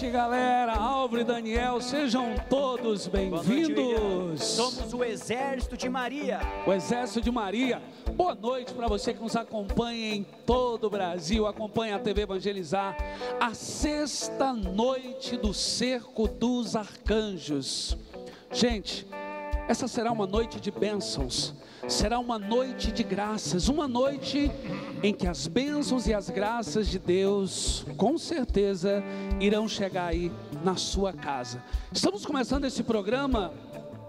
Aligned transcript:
noite, 0.00 0.10
galera. 0.10 0.72
Álvaro 0.76 1.20
e 1.20 1.24
Daniel, 1.24 1.78
sejam 1.78 2.34
todos 2.48 3.06
bem-vindos. 3.06 4.42
Somos 4.42 4.94
o 4.94 5.04
exército 5.04 5.76
de 5.76 5.90
Maria. 5.90 6.40
O 6.66 6.72
Exército 6.72 7.20
de 7.20 7.30
Maria. 7.30 7.82
Boa 8.14 8.34
noite 8.34 8.72
para 8.72 8.88
você 8.88 9.12
que 9.12 9.20
nos 9.20 9.36
acompanha 9.36 10.14
em 10.14 10.24
todo 10.46 10.86
o 10.86 10.90
Brasil, 10.90 11.46
acompanha 11.46 11.96
a 11.96 11.98
TV 11.98 12.22
Evangelizar. 12.22 12.96
A 13.38 13.52
sexta 13.52 14.54
noite 14.54 15.36
do 15.36 15.52
Cerco 15.52 16.26
dos 16.26 16.76
Arcanjos. 16.76 17.94
Gente, 18.50 19.06
essa 19.68 19.86
será 19.86 20.10
uma 20.10 20.26
noite 20.26 20.58
de 20.60 20.70
bênçãos, 20.70 21.54
será 21.86 22.18
uma 22.18 22.38
noite 22.38 22.90
de 22.90 23.02
graças, 23.02 23.68
uma 23.68 23.86
noite 23.86 24.50
em 25.02 25.14
que 25.14 25.26
as 25.26 25.46
bênçãos 25.46 26.06
e 26.06 26.14
as 26.14 26.28
graças 26.28 26.88
de 26.88 26.98
Deus, 26.98 27.86
com 27.96 28.18
certeza, 28.18 29.02
irão 29.40 29.66
chegar 29.66 30.06
aí 30.06 30.30
na 30.62 30.76
sua 30.76 31.12
casa. 31.12 31.62
Estamos 31.92 32.26
começando 32.26 32.64
esse 32.64 32.82
programa 32.82 33.52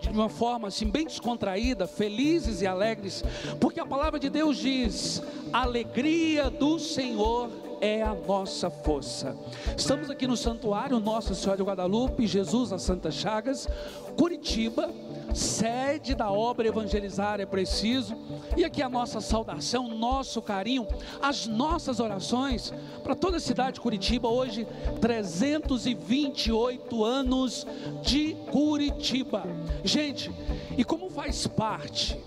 de 0.02 0.10
uma 0.10 0.30
forma 0.30 0.68
assim 0.68 0.90
bem 0.90 1.06
descontraída, 1.06 1.88
felizes 1.88 2.62
e 2.62 2.68
alegres, 2.68 3.24
porque 3.60 3.80
a 3.80 3.86
palavra 3.86 4.20
de 4.20 4.30
Deus 4.30 4.58
diz: 4.58 5.22
a 5.54 5.62
alegria 5.62 6.50
do 6.50 6.80
Senhor 6.80 7.50
é 7.82 8.04
a 8.04 8.14
nossa 8.14 8.70
força. 8.70 9.36
Estamos 9.76 10.12
aqui 10.12 10.28
no 10.28 10.38
santuário 10.38 11.00
Nossa 11.00 11.34
Senhora 11.34 11.58
de 11.58 11.64
Guadalupe, 11.64 12.28
Jesus 12.28 12.70
nas 12.70 12.84
Santas 12.84 13.16
Chagas, 13.16 13.68
Curitiba, 14.16 14.94
sede 15.34 16.14
da 16.14 16.32
obra 16.32 16.68
Evangelizar 16.68 17.40
é 17.40 17.46
Preciso, 17.46 18.16
e 18.56 18.64
aqui 18.64 18.84
a 18.84 18.90
nossa 18.90 19.20
saudação, 19.20 19.88
nosso 19.88 20.40
carinho, 20.42 20.88
as 21.22 21.48
nossas 21.48 22.00
orações 22.00 22.72
para 23.04 23.16
toda 23.16 23.38
a 23.38 23.40
cidade 23.40 23.76
de 23.76 23.82
Curitiba, 23.82 24.30
hoje 24.30 24.68
328 25.00 27.04
anos 27.04 27.66
de 28.04 28.36
Curitiba. 28.52 29.44
Gente, 29.84 30.32
e 30.78 30.84
como 30.84 31.10
faz 31.10 31.48
parte, 31.48 32.20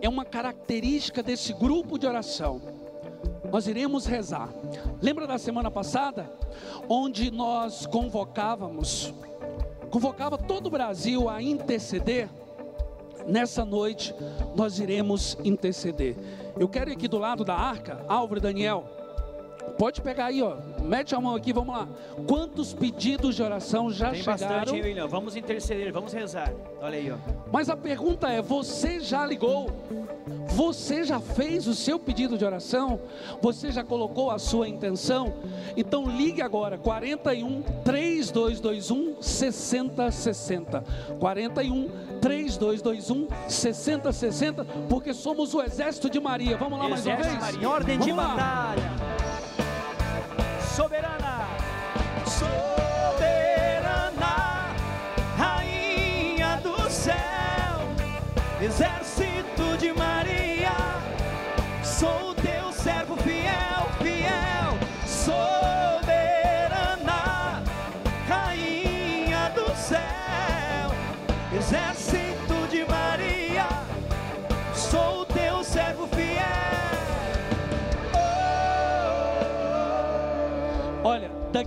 é 0.00 0.08
uma 0.08 0.24
característica 0.24 1.22
desse 1.22 1.52
grupo 1.52 1.98
de 1.98 2.06
oração, 2.06 2.77
nós 3.50 3.66
iremos 3.66 4.06
rezar. 4.06 4.48
Lembra 5.00 5.26
da 5.26 5.38
semana 5.38 5.70
passada, 5.70 6.30
onde 6.88 7.30
nós 7.30 7.86
convocávamos, 7.86 9.12
convocava 9.90 10.36
todo 10.36 10.66
o 10.66 10.70
Brasil 10.70 11.28
a 11.28 11.42
interceder? 11.42 12.28
Nessa 13.26 13.64
noite 13.64 14.14
nós 14.54 14.78
iremos 14.78 15.36
interceder. 15.44 16.16
Eu 16.58 16.68
quero 16.68 16.90
ir 16.90 16.94
aqui 16.94 17.06
do 17.06 17.18
lado 17.18 17.44
da 17.44 17.54
arca, 17.54 18.04
Álvaro 18.08 18.40
e 18.40 18.42
Daniel. 18.42 18.97
Pode 19.76 20.00
pegar 20.00 20.26
aí, 20.26 20.42
ó. 20.42 20.56
Mete 20.82 21.14
a 21.14 21.20
mão 21.20 21.34
aqui, 21.34 21.52
vamos 21.52 21.74
lá. 21.74 21.86
Quantos 22.26 22.72
pedidos 22.72 23.34
de 23.36 23.42
oração 23.42 23.90
já 23.90 24.10
Tem 24.10 24.20
chegaram? 24.22 24.48
bastante, 24.48 24.76
hein, 24.76 24.82
William? 24.82 25.06
Vamos 25.06 25.36
interceder, 25.36 25.92
vamos 25.92 26.12
rezar. 26.12 26.52
Olha 26.80 26.96
aí, 26.98 27.10
ó. 27.10 27.16
Mas 27.52 27.68
a 27.68 27.76
pergunta 27.76 28.28
é: 28.28 28.40
você 28.40 29.00
já 29.00 29.26
ligou? 29.26 29.70
Você 30.48 31.04
já 31.04 31.20
fez 31.20 31.66
o 31.68 31.74
seu 31.74 31.98
pedido 31.98 32.36
de 32.36 32.44
oração? 32.44 32.98
Você 33.40 33.70
já 33.70 33.84
colocou 33.84 34.30
a 34.30 34.38
sua 34.38 34.68
intenção? 34.68 35.32
Então 35.76 36.04
ligue 36.06 36.42
agora 36.42 36.76
41 36.78 37.62
3221 37.84 39.22
6060. 39.22 40.84
41 41.20 41.88
3221 42.20 43.28
6060, 43.48 44.64
porque 44.88 45.12
somos 45.14 45.54
o 45.54 45.62
exército 45.62 46.10
de 46.10 46.18
Maria. 46.18 46.56
Vamos 46.56 46.78
lá 46.78 46.88
mais 46.88 47.06
uma 47.06 47.12
Exército 47.14 47.40
vez? 47.40 47.52
Maria, 47.52 47.60
em 47.62 47.66
ordem 47.70 47.98
de 47.98 48.10
Vamos 48.10 48.24
lá. 48.24 48.34
batalha. 48.34 49.27
soberana. 50.78 51.47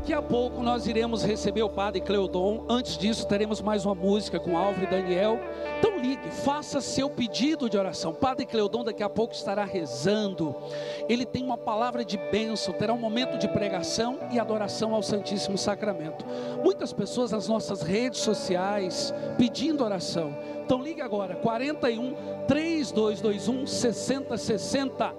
Daqui 0.02 0.14
a 0.14 0.22
pouco 0.22 0.64
nós 0.64 0.88
iremos 0.88 1.24
receber 1.24 1.62
o 1.62 1.70
Padre 1.70 2.02
Cleodon. 2.02 2.66
Antes 2.68 2.98
disso, 2.98 3.28
teremos 3.28 3.62
mais 3.62 3.86
uma 3.86 3.94
música 3.94 4.40
com 4.40 4.58
Álvaro 4.58 4.84
e 4.84 4.90
Daniel. 4.90 5.40
Então 5.78 6.00
ligue, 6.00 6.32
faça 6.32 6.82
seu 6.82 7.08
pedido 7.08 7.70
de 7.70 7.78
oração. 7.78 8.12
Padre 8.12 8.48
Cleodon 8.48 8.84
daqui 8.84 9.04
a 9.04 9.10
pouco 9.10 9.36
estará 9.36 9.64
rezando. 9.64 10.56
Ele 11.08 11.24
tem 11.24 11.44
uma 11.44 11.56
palavra 11.56 12.04
de 12.04 12.18
bênção, 12.18 12.74
terá 12.74 12.92
um 12.92 12.98
momento 12.98 13.38
de 13.38 13.48
pregação 13.48 14.18
e 14.32 14.40
adoração 14.40 14.96
ao 14.96 15.04
Santíssimo 15.04 15.56
Sacramento. 15.56 16.26
Muitas 16.64 16.92
pessoas 16.92 17.30
nas 17.30 17.48
nossas 17.48 17.84
redes 17.84 18.22
sociais 18.22 19.14
pedindo 19.38 19.84
oração. 19.84 20.36
Então 20.66 20.82
ligue 20.82 21.02
agora, 21.02 21.36
41 21.36 22.16
3221 22.48 23.68
6060. 23.68 25.14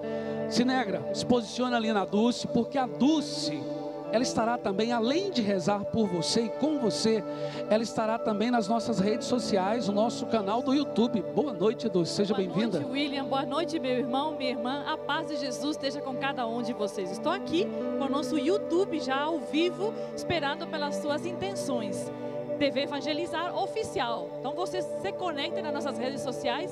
Sinegra, 0.50 1.08
se 1.14 1.24
posiciona 1.24 1.76
ali 1.76 1.92
na 1.92 2.04
Dulce, 2.04 2.48
porque 2.48 2.76
a 2.76 2.86
Dulce 2.86 3.62
ela 4.12 4.22
estará 4.22 4.58
também, 4.58 4.92
além 4.92 5.30
de 5.30 5.40
rezar 5.40 5.86
por 5.86 6.06
você 6.06 6.42
e 6.42 6.48
com 6.50 6.78
você, 6.78 7.24
ela 7.70 7.82
estará 7.82 8.18
também 8.18 8.50
nas 8.50 8.68
nossas 8.68 8.98
redes 8.98 9.26
sociais, 9.26 9.88
no 9.88 9.94
nosso 9.94 10.26
canal 10.26 10.60
do 10.60 10.74
YouTube. 10.74 11.22
Boa 11.34 11.54
noite, 11.54 11.88
Dulce, 11.88 12.12
seja 12.12 12.34
Boa 12.34 12.46
bem-vinda. 12.46 12.78
noite, 12.80 12.92
William. 12.92 13.24
Boa 13.24 13.46
noite, 13.46 13.78
meu 13.78 13.92
irmão, 13.92 14.36
minha 14.36 14.50
irmã. 14.50 14.84
A 14.86 14.98
paz 14.98 15.28
de 15.28 15.36
Jesus 15.36 15.76
esteja 15.76 16.02
com 16.02 16.14
cada 16.14 16.46
um 16.46 16.60
de 16.60 16.74
vocês. 16.74 17.10
Estou 17.10 17.32
aqui 17.32 17.66
com 17.98 18.04
o 18.04 18.08
nosso 18.10 18.38
YouTube 18.38 19.00
já 19.00 19.18
ao 19.18 19.38
vivo, 19.38 19.94
esperando 20.14 20.66
pelas 20.66 20.96
suas 20.96 21.24
intenções. 21.24 22.12
TV 22.58 22.82
Evangelizar 22.82 23.56
Oficial. 23.56 24.28
Então 24.38 24.54
você 24.54 24.82
se 24.82 25.12
conecta 25.12 25.62
nas 25.62 25.72
nossas 25.72 25.96
redes 25.96 26.20
sociais 26.20 26.70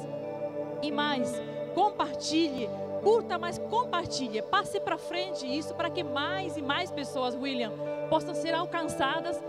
e 0.83 0.93
mais, 0.93 1.41
compartilhe, 1.75 2.69
curta, 3.03 3.39
mas 3.39 3.59
compartilhe. 3.59 4.43
Passe 4.43 4.81
para 4.81 4.99
frente 4.99 5.47
isso 5.47 5.75
para 5.75 5.91
que 5.91 6.03
mais 6.03 6.57
e 6.57 6.63
mais 6.63 6.91
pessoas, 6.91 7.35
William, 7.35 7.73
possam 8.09 8.35
ser 8.35 8.55
alcançadas 8.55 9.41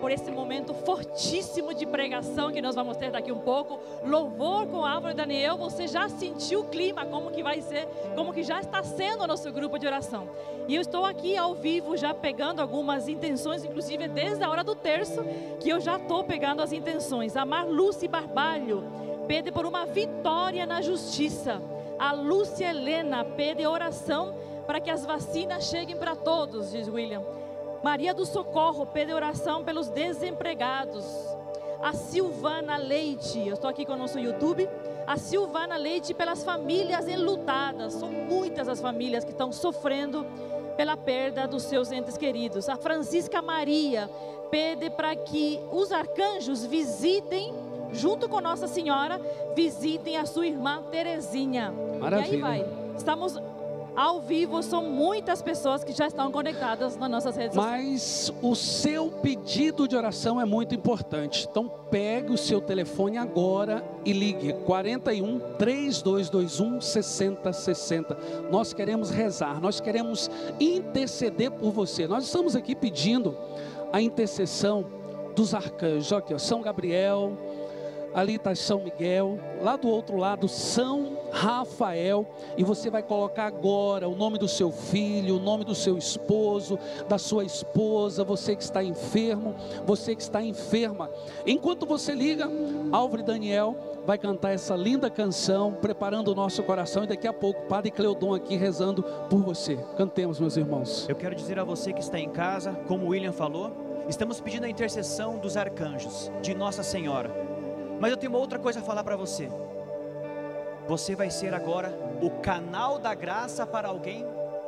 por 0.00 0.10
esse 0.10 0.30
momento 0.30 0.72
fortíssimo 0.72 1.74
de 1.74 1.84
pregação 1.84 2.52
que 2.52 2.62
nós 2.62 2.74
vamos 2.74 2.96
ter 2.96 3.10
daqui 3.10 3.32
um 3.32 3.38
pouco. 3.38 3.80
Louvor 4.04 4.66
com 4.66 4.84
Álvaro 4.84 5.12
e 5.12 5.16
Daniel, 5.16 5.56
você 5.56 5.86
já 5.86 6.08
sentiu 6.08 6.60
o 6.60 6.68
clima, 6.68 7.04
como 7.06 7.30
que 7.30 7.42
vai 7.42 7.60
ser, 7.60 7.86
como 8.14 8.32
que 8.32 8.42
já 8.42 8.60
está 8.60 8.82
sendo 8.82 9.24
o 9.24 9.26
nosso 9.26 9.50
grupo 9.52 9.78
de 9.78 9.86
oração. 9.86 10.28
E 10.66 10.74
eu 10.74 10.80
estou 10.80 11.04
aqui 11.04 11.36
ao 11.36 11.54
vivo 11.54 11.96
já 11.96 12.14
pegando 12.14 12.60
algumas 12.60 13.08
intenções, 13.08 13.64
inclusive 13.64 14.08
desde 14.08 14.44
a 14.44 14.50
hora 14.50 14.62
do 14.62 14.74
terço, 14.74 15.24
que 15.60 15.68
eu 15.68 15.80
já 15.80 15.96
estou 15.96 16.24
pegando 16.24 16.62
as 16.62 16.72
intenções. 16.72 17.36
A 17.36 17.44
Marluce 17.44 18.06
Barbalho 18.06 18.84
pede 19.26 19.50
por 19.50 19.66
uma 19.66 19.84
vitória 19.84 20.64
na 20.66 20.80
justiça. 20.80 21.60
A 21.98 22.12
Lúcia 22.12 22.70
Helena 22.70 23.24
pede 23.24 23.66
oração 23.66 24.34
para 24.66 24.80
que 24.80 24.90
as 24.90 25.04
vacinas 25.04 25.64
cheguem 25.64 25.96
para 25.96 26.14
todos, 26.14 26.70
diz 26.70 26.88
William. 26.88 27.22
Maria 27.82 28.14
do 28.14 28.24
Socorro 28.24 28.86
pede 28.86 29.12
oração 29.12 29.64
pelos 29.64 29.88
desempregados. 29.88 31.04
A 31.82 31.92
Silvana 31.92 32.76
Leite, 32.76 33.46
eu 33.46 33.54
estou 33.54 33.70
aqui 33.70 33.84
com 33.84 33.92
o 33.92 33.96
nosso 33.96 34.18
YouTube. 34.18 34.68
A 35.06 35.16
Silvana 35.16 35.76
Leite 35.76 36.12
pelas 36.12 36.44
famílias 36.44 37.08
enlutadas. 37.08 37.94
São 37.94 38.10
muitas 38.10 38.68
as 38.68 38.80
famílias 38.80 39.24
que 39.24 39.30
estão 39.30 39.50
sofrendo 39.52 40.26
pela 40.76 40.96
perda 40.96 41.46
dos 41.46 41.64
seus 41.64 41.90
entes 41.90 42.16
queridos. 42.16 42.68
A 42.68 42.76
Francisca 42.76 43.40
Maria 43.42 44.08
pede 44.50 44.90
para 44.90 45.14
que 45.16 45.60
os 45.72 45.92
arcanjos 45.92 46.64
visitem, 46.64 47.52
junto 47.92 48.28
com 48.28 48.40
Nossa 48.40 48.66
Senhora, 48.66 49.20
visitem 49.54 50.16
a 50.16 50.26
sua 50.26 50.46
irmã 50.46 50.82
Terezinha. 50.90 51.72
E 51.94 51.98
Maravilha. 51.98 52.34
aí 52.34 52.40
vai. 52.40 52.66
Estamos 52.96 53.38
ao 53.98 54.20
vivo, 54.20 54.62
são 54.62 54.84
muitas 54.84 55.42
pessoas 55.42 55.82
que 55.82 55.92
já 55.92 56.06
estão 56.06 56.30
conectadas 56.30 56.96
nas 56.96 57.10
nossas 57.10 57.34
redes 57.36 57.56
sociais. 57.56 57.84
Mas 57.84 58.32
o 58.40 58.54
seu 58.54 59.10
pedido 59.10 59.88
de 59.88 59.96
oração 59.96 60.40
é 60.40 60.44
muito 60.44 60.72
importante. 60.72 61.48
Então 61.50 61.68
pegue 61.90 62.32
o 62.32 62.38
seu 62.38 62.60
telefone 62.60 63.18
agora 63.18 63.82
e 64.04 64.12
ligue 64.12 64.52
41 64.52 65.40
3221 65.58 66.80
6060. 66.80 68.16
Nós 68.52 68.72
queremos 68.72 69.10
rezar, 69.10 69.60
nós 69.60 69.80
queremos 69.80 70.30
interceder 70.60 71.50
por 71.50 71.72
você. 71.72 72.06
Nós 72.06 72.22
estamos 72.22 72.54
aqui 72.54 72.76
pedindo 72.76 73.36
a 73.92 74.00
intercessão 74.00 74.86
dos 75.34 75.54
arcanjos. 75.54 76.12
Aqui, 76.12 76.34
ó, 76.34 76.38
São 76.38 76.60
Gabriel, 76.60 77.32
ali 78.18 78.34
está 78.34 78.54
São 78.54 78.80
Miguel, 78.80 79.38
lá 79.62 79.76
do 79.76 79.88
outro 79.88 80.16
lado 80.16 80.48
São 80.48 81.18
Rafael, 81.30 82.26
e 82.56 82.64
você 82.64 82.90
vai 82.90 83.02
colocar 83.02 83.46
agora 83.46 84.08
o 84.08 84.16
nome 84.16 84.38
do 84.38 84.48
seu 84.48 84.72
filho, 84.72 85.36
o 85.36 85.40
nome 85.40 85.64
do 85.64 85.74
seu 85.74 85.96
esposo, 85.96 86.78
da 87.08 87.16
sua 87.18 87.44
esposa, 87.44 88.24
você 88.24 88.56
que 88.56 88.62
está 88.62 88.82
enfermo, 88.82 89.54
você 89.86 90.16
que 90.16 90.22
está 90.22 90.42
enferma. 90.42 91.10
Enquanto 91.46 91.86
você 91.86 92.12
liga, 92.12 92.50
Álvaro 92.90 93.22
e 93.22 93.24
Daniel 93.24 93.76
vai 94.04 94.18
cantar 94.18 94.50
essa 94.50 94.74
linda 94.74 95.08
canção, 95.08 95.72
preparando 95.72 96.32
o 96.32 96.34
nosso 96.34 96.62
coração, 96.62 97.04
e 97.04 97.06
daqui 97.06 97.28
a 97.28 97.32
pouco, 97.32 97.66
Padre 97.66 97.90
Cleodon 97.90 98.34
aqui 98.34 98.56
rezando 98.56 99.02
por 99.30 99.40
você. 99.40 99.76
Cantemos, 99.96 100.40
meus 100.40 100.56
irmãos. 100.56 101.06
Eu 101.08 101.14
quero 101.14 101.34
dizer 101.34 101.58
a 101.58 101.64
você 101.64 101.92
que 101.92 102.00
está 102.00 102.18
em 102.18 102.30
casa, 102.30 102.72
como 102.88 103.06
o 103.06 103.08
William 103.10 103.32
falou, 103.32 103.70
estamos 104.08 104.40
pedindo 104.40 104.64
a 104.64 104.68
intercessão 104.68 105.38
dos 105.38 105.56
arcanjos, 105.56 106.32
de 106.42 106.54
Nossa 106.54 106.82
Senhora. 106.82 107.47
Mas 108.00 108.10
eu 108.10 108.16
tenho 108.16 108.32
uma 108.32 108.38
outra 108.38 108.58
coisa 108.58 108.80
a 108.80 108.82
falar 108.82 109.02
para 109.02 109.16
você. 109.16 109.48
Você 110.86 111.14
vai 111.14 111.30
ser 111.30 111.52
agora 111.52 111.92
o 112.22 112.30
canal 112.30 112.98
da 112.98 113.14
graça 113.14 113.66
para 113.66 113.88
alguém 113.88 114.24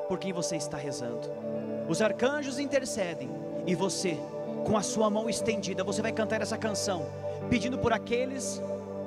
por 0.08 0.18
quem 0.18 0.32
você 0.32 0.56
está 0.56 0.76
rezando. 0.76 1.30
Os 1.88 2.02
arcanjos 2.02 2.58
intercedem 2.58 3.30
e 3.66 3.74
você, 3.74 4.18
com 4.66 4.76
a 4.76 4.82
sua 4.82 5.08
mão 5.08 5.30
estendida, 5.30 5.82
você 5.82 6.02
vai 6.02 6.12
cantar 6.12 6.42
essa 6.42 6.58
canção, 6.58 7.06
pedindo 7.48 7.78
por 7.78 7.92
aqueles 7.92 8.60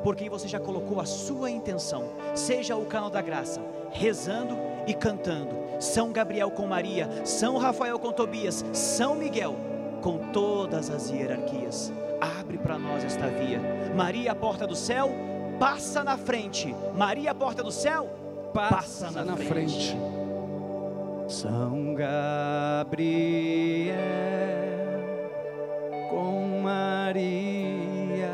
por 0.04 0.16
quem 0.16 0.30
você 0.30 0.48
já 0.48 0.60
colocou 0.60 1.00
a 1.00 1.06
sua 1.06 1.50
intenção. 1.50 2.10
Seja 2.36 2.76
o 2.76 2.86
canal 2.86 3.10
da 3.10 3.22
graça, 3.22 3.62
rezando 3.92 4.58
e 4.86 4.94
cantando. 4.94 5.56
São 5.80 6.12
Gabriel 6.12 6.52
com 6.52 6.68
Maria, 6.68 7.10
São 7.26 7.58
Rafael 7.58 7.98
com 7.98 8.12
Tobias, 8.12 8.66
São 8.74 9.16
Miguel 9.16 9.56
com 10.02 10.18
todas 10.32 10.90
as 10.90 11.10
hierarquias. 11.10 11.92
Abre 12.24 12.58
para 12.58 12.80
nós 12.80 13.04
esta 13.04 13.28
via. 13.28 13.60
Maria, 13.94 14.32
a 14.32 14.36
porta 14.36 14.66
do 14.66 14.78
céu, 14.78 15.12
passa 15.60 16.06
na 16.06 16.18
frente. 16.18 16.74
Maria, 16.96 17.32
a 17.32 17.36
porta 17.36 17.62
do 17.62 17.72
céu, 17.72 18.06
passa, 18.54 19.12
na, 19.12 19.26
na 19.26 19.36
frente. 19.36 19.94
frente. 19.94 19.98
São 21.28 21.94
Gabriel 21.96 23.04
com 26.10 26.62
Maria, 26.62 28.32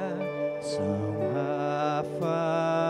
São 0.62 1.18
Rafael 1.34 2.89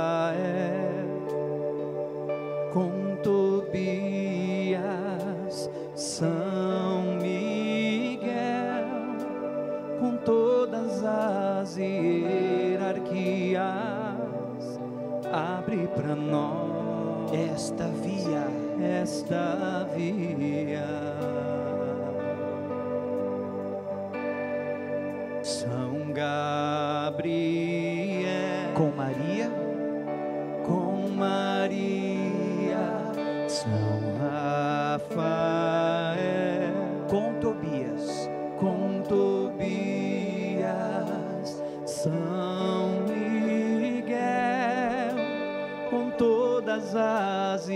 abre 15.70 15.88
para 15.90 16.16
nós 16.16 17.32
Esta 17.32 17.88
via. 17.88 18.48
esta 19.02 19.88
via. 19.96 20.88
São 25.44 26.12
Gabriel 26.12 27.30
Com 28.74 28.90
Maria, 28.92 29.52
com 30.66 31.10
Maria, 31.16 32.80
São 33.48 33.99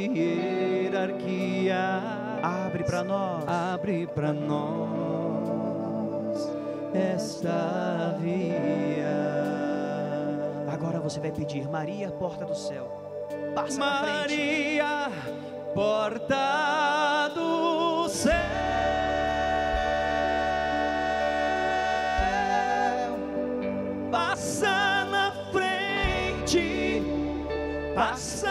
as 0.09 0.17
hierarquias. 0.17 2.03
Abre 2.43 2.83
para 2.83 3.03
nós. 3.03 3.47
Abre 3.47 4.07
para 4.07 4.33
nós 4.33 5.33
esta 6.93 8.17
via. 8.19 9.53
Agora 10.67 10.99
você 10.99 11.19
vai 11.19 11.31
pedir, 11.31 11.69
Maria, 11.69 12.11
porta 12.11 12.45
do 12.45 12.55
céu. 12.55 12.87
Passa 13.55 13.79
na 13.79 13.99
frente. 13.99 14.19
Maria, 14.19 15.11
porta 15.73 17.31
do 17.33 18.07
céu, 18.09 18.33
passa 24.11 25.05
na 25.05 25.31
frente, 25.51 27.01
passa 27.95 28.42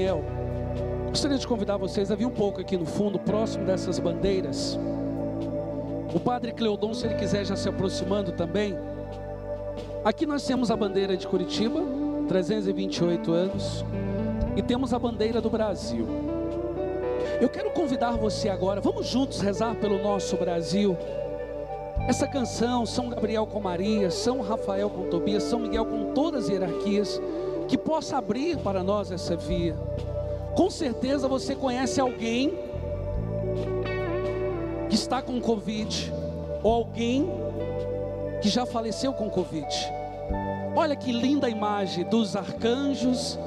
Daniel, 0.00 0.24
gostaria 1.10 1.36
de 1.36 1.46
convidar 1.46 1.76
vocês 1.76 2.10
a 2.10 2.14
vir 2.14 2.24
um 2.24 2.30
pouco 2.30 2.58
aqui 2.58 2.74
no 2.74 2.86
fundo, 2.86 3.18
próximo 3.18 3.66
dessas 3.66 3.98
bandeiras. 3.98 4.78
O 6.14 6.18
padre 6.18 6.52
Cleodon, 6.52 6.94
se 6.94 7.04
ele 7.04 7.16
quiser 7.16 7.44
já 7.44 7.54
se 7.54 7.68
aproximando 7.68 8.32
também. 8.32 8.74
Aqui 10.02 10.24
nós 10.24 10.42
temos 10.46 10.70
a 10.70 10.76
bandeira 10.76 11.18
de 11.18 11.26
Curitiba, 11.26 11.82
328 12.28 13.30
anos, 13.30 13.84
e 14.56 14.62
temos 14.62 14.94
a 14.94 14.98
bandeira 14.98 15.38
do 15.38 15.50
Brasil. 15.50 16.06
Eu 17.38 17.50
quero 17.50 17.70
convidar 17.72 18.12
você 18.12 18.48
agora, 18.48 18.80
vamos 18.80 19.06
juntos 19.06 19.42
rezar 19.42 19.74
pelo 19.74 20.02
nosso 20.02 20.34
Brasil. 20.38 20.96
Essa 22.08 22.26
canção, 22.26 22.86
São 22.86 23.10
Gabriel 23.10 23.46
com 23.46 23.60
Maria, 23.60 24.10
São 24.10 24.40
Rafael 24.40 24.88
com 24.88 25.10
Tobias, 25.10 25.42
São 25.42 25.60
Miguel 25.60 25.84
com 25.84 26.14
todas 26.14 26.44
as 26.44 26.50
hierarquias, 26.50 27.20
que 27.70 27.78
possa 27.78 28.18
abrir 28.18 28.58
para 28.58 28.82
nós 28.82 29.12
essa 29.12 29.36
via. 29.36 29.76
Com 30.56 30.68
certeza 30.68 31.28
você 31.28 31.54
conhece 31.54 32.00
alguém 32.00 32.52
que 34.88 34.96
está 34.96 35.22
com 35.22 35.40
Covid, 35.40 36.12
ou 36.64 36.72
alguém 36.72 37.30
que 38.42 38.48
já 38.48 38.66
faleceu 38.66 39.12
com 39.12 39.30
Covid. 39.30 39.68
Olha 40.74 40.96
que 40.96 41.12
linda 41.12 41.48
imagem 41.48 42.04
dos 42.04 42.34
arcanjos 42.34 43.38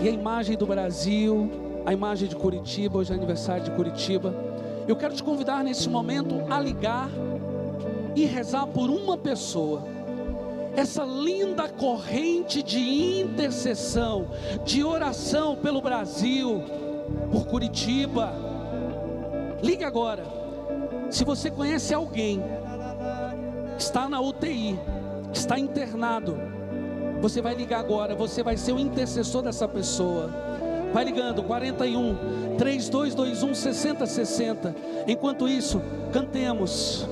e 0.00 0.08
a 0.08 0.10
imagem 0.10 0.56
do 0.56 0.66
Brasil, 0.66 1.50
a 1.84 1.92
imagem 1.92 2.30
de 2.30 2.34
Curitiba, 2.34 2.96
hoje 2.96 3.12
é 3.12 3.14
aniversário 3.14 3.64
de 3.64 3.70
Curitiba. 3.72 4.34
Eu 4.88 4.96
quero 4.96 5.14
te 5.14 5.22
convidar 5.22 5.62
nesse 5.62 5.86
momento 5.90 6.34
a 6.48 6.58
ligar 6.58 7.10
e 8.16 8.24
rezar 8.24 8.66
por 8.68 8.88
uma 8.88 9.18
pessoa. 9.18 9.97
Essa 10.78 11.04
linda 11.04 11.68
corrente 11.68 12.62
de 12.62 12.78
intercessão, 13.20 14.28
de 14.64 14.84
oração 14.84 15.56
pelo 15.56 15.82
Brasil, 15.82 16.62
por 17.32 17.48
Curitiba. 17.48 18.32
Ligue 19.60 19.82
agora. 19.82 20.22
Se 21.10 21.24
você 21.24 21.50
conhece 21.50 21.92
alguém 21.92 22.40
está 23.76 24.08
na 24.08 24.20
UTI, 24.20 24.78
está 25.32 25.58
internado, 25.58 26.38
você 27.20 27.42
vai 27.42 27.56
ligar 27.56 27.80
agora, 27.80 28.14
você 28.14 28.44
vai 28.44 28.56
ser 28.56 28.70
o 28.70 28.78
intercessor 28.78 29.42
dessa 29.42 29.66
pessoa. 29.66 30.30
Vai 30.92 31.04
ligando 31.04 31.42
41 31.42 32.56
3221 32.56 33.52
6060. 33.52 34.76
Enquanto 35.08 35.48
isso, 35.48 35.82
cantemos 36.12 37.04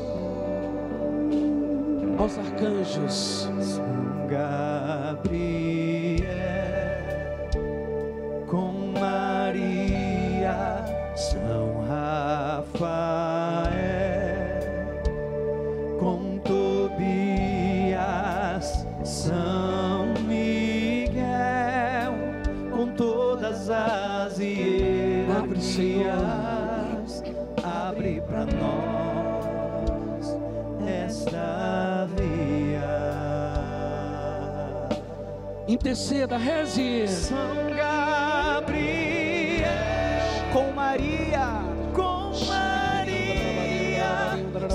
aos 2.18 2.38
arcanjos. 2.38 3.48
São 3.60 4.26
Gabriel 4.28 5.46
com 8.46 8.92
Maria, 8.98 10.84
São 11.14 11.84
Rafael 11.88 13.15
Interceda, 35.86 36.36
reze. 36.36 37.06
São 37.06 37.70
Gabriel 37.76 38.66
Com 40.52 40.72
Maria. 40.72 41.62
com 41.94 42.32
Maria, 42.48 43.96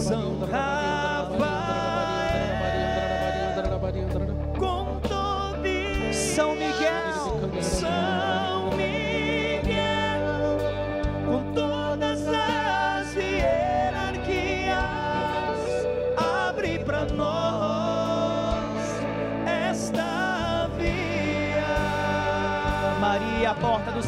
São 0.02 0.40
Rafael 0.40 0.81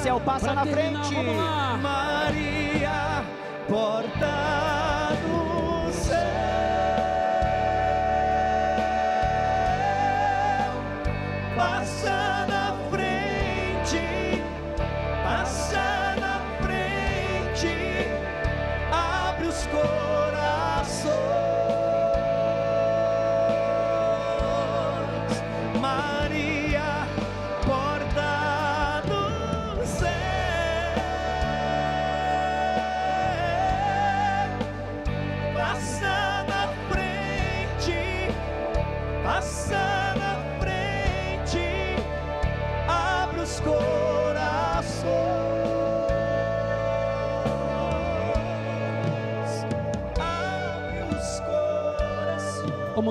céu, 0.03 0.19
passa 0.19 0.47
Pra 0.47 0.55
na 0.55 0.63
terminar, 0.65 1.05
frente. 1.05 1.25
Maria, 1.81 3.23
porta 3.69 4.72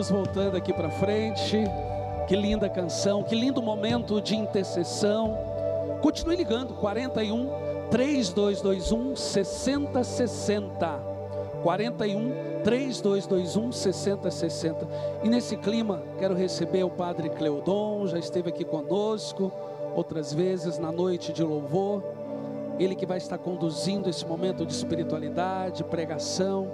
Vamos 0.03 0.27
voltando 0.27 0.57
aqui 0.57 0.73
para 0.73 0.91
frente. 0.91 1.59
Que 2.27 2.35
linda 2.35 2.69
canção, 2.69 3.23
que 3.23 3.37
lindo 3.37 3.63
momento 3.63 4.21
de 4.21 4.35
intercessão. 4.35 5.39
Continue 6.01 6.35
ligando 6.35 6.75
41 6.75 7.49
3221 7.89 9.15
6060. 9.15 11.01
41 11.63 12.33
3221 12.65 13.71
6060. 13.71 14.89
E 15.23 15.29
nesse 15.29 15.57
clima, 15.57 16.03
quero 16.19 16.35
receber 16.35 16.83
o 16.83 16.91
Padre 16.91 17.31
Cleodon, 17.31 18.09
já 18.09 18.19
esteve 18.19 18.49
aqui 18.49 18.65
conosco 18.65 19.53
outras 19.95 20.35
vezes 20.35 20.79
na 20.79 20.91
noite 20.91 21.33
de 21.33 21.45
louvor. 21.45 22.03
Ele 22.77 22.97
que 22.97 23.07
vai 23.07 23.19
estar 23.19 23.39
conduzindo 23.39 24.11
esse 24.11 24.27
momento 24.27 24.67
de 24.67 24.73
espiritualidade, 24.73 25.85
pregação 25.85 26.69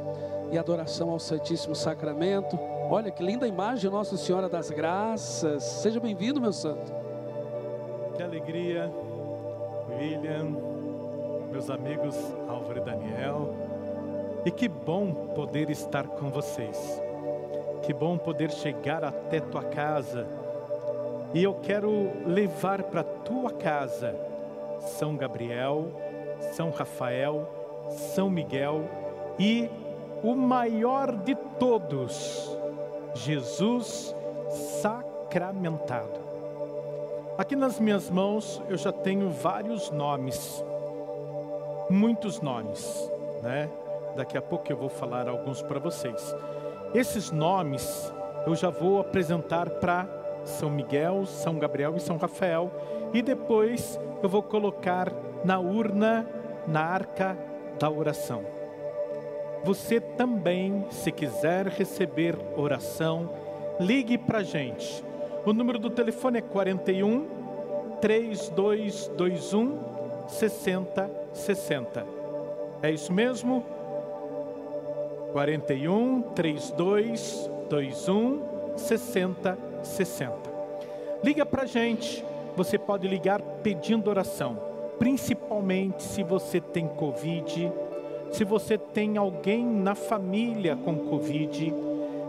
e 0.51 0.57
adoração 0.57 1.11
ao 1.11 1.19
Santíssimo 1.19 1.77
Sacramento. 1.77 2.59
Olha 2.91 3.11
que 3.11 3.23
linda 3.23 3.47
imagem, 3.47 3.91
Nossa 3.91 4.17
Senhora 4.17 4.49
das 4.49 4.71
Graças. 4.71 5.63
Seja 5.63 6.01
bem-vindo, 6.01 6.41
meu 6.41 6.55
santo. 6.55 6.91
Que 8.17 8.23
alegria, 8.23 8.91
William, 9.91 10.57
meus 11.53 11.69
amigos 11.69 12.17
Álvaro 12.49 12.79
e 12.79 12.83
Daniel. 12.83 13.55
E 14.47 14.51
que 14.51 14.67
bom 14.67 15.13
poder 15.35 15.69
estar 15.69 16.07
com 16.07 16.31
vocês. 16.31 17.03
Que 17.83 17.93
bom 17.93 18.17
poder 18.17 18.51
chegar 18.51 19.05
até 19.05 19.39
tua 19.39 19.65
casa. 19.65 20.27
E 21.35 21.45
eu 21.45 21.57
quero 21.57 22.11
levar 22.27 22.85
para 22.85 23.05
tua 23.05 23.51
casa 23.51 24.17
São 24.81 25.15
Gabriel, 25.15 25.91
São 26.53 26.71
Rafael, 26.71 27.47
São 28.15 28.31
Miguel 28.31 28.85
e 29.39 29.69
o 30.23 30.35
maior 30.35 31.15
de 31.15 31.35
todos, 31.35 32.58
Jesus 33.15 34.15
sacramentado. 34.81 36.29
Aqui 37.37 37.55
nas 37.55 37.79
minhas 37.79 38.11
mãos 38.11 38.61
eu 38.69 38.77
já 38.77 38.91
tenho 38.91 39.31
vários 39.31 39.91
nomes, 39.91 40.65
muitos 41.89 42.41
nomes, 42.41 43.11
né? 43.43 43.71
Daqui 44.17 44.37
a 44.37 44.43
pouco 44.43 44.71
eu 44.73 44.77
vou 44.77 44.89
falar 44.89 45.29
alguns 45.29 45.63
para 45.63 45.79
vocês. 45.79 46.35
Esses 46.93 47.31
nomes 47.31 48.13
eu 48.47 48.55
já 48.57 48.71
vou 48.71 48.99
apresentar 48.99 49.71
para 49.71 50.09
São 50.45 50.71
Miguel, 50.71 51.27
São 51.27 51.59
Gabriel 51.59 51.95
e 51.97 52.01
São 52.01 52.17
Rafael, 52.17 52.71
e 53.13 53.23
depois 53.23 54.01
eu 54.23 54.29
vou 54.29 54.43
colocar 54.43 55.13
na 55.45 55.59
urna, 55.61 56.27
na 56.67 56.81
arca 56.81 57.37
da 57.79 57.89
oração. 57.89 58.58
Você 59.65 60.01
também, 60.01 60.87
se 60.91 61.13
quiser 61.13 61.67
receber 61.67 62.35
oração, 62.57 63.29
ligue 63.81 64.17
para 64.17 64.39
a 64.39 64.43
gente. 64.43 65.05
O 65.45 65.53
número 65.53 65.79
do 65.79 65.91
telefone 65.91 66.39
é 66.39 66.43
41 66.43 67.27
3221 68.01 69.79
6060. 70.29 72.07
É 72.83 72.91
isso 72.91 73.13
mesmo? 73.13 73.65
41 75.33 76.23
3221 76.35 78.43
6060. 78.77 80.59
Liga 81.23 81.45
para 81.45 81.63
a 81.63 81.67
gente. 81.67 82.25
Você 82.57 82.79
pode 82.79 83.07
ligar 83.07 83.41
pedindo 83.63 84.11
oração, 84.11 84.59
principalmente 84.99 86.03
se 86.03 86.23
você 86.23 86.61
tem 86.61 86.89
Covid 86.89 87.71
se 88.31 88.45
você 88.45 88.77
tem 88.77 89.17
alguém 89.17 89.65
na 89.65 89.95
família 89.95 90.77
com 90.77 90.97
Covid, 90.97 91.75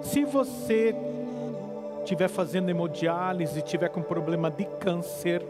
se 0.01 0.24
você 0.24 0.96
estiver 2.00 2.29
fazendo 2.29 2.70
hemodiálise, 2.70 3.60
estiver 3.60 3.89
com 3.89 4.01
problema 4.01 4.50
de 4.50 4.65
câncer, 4.79 5.46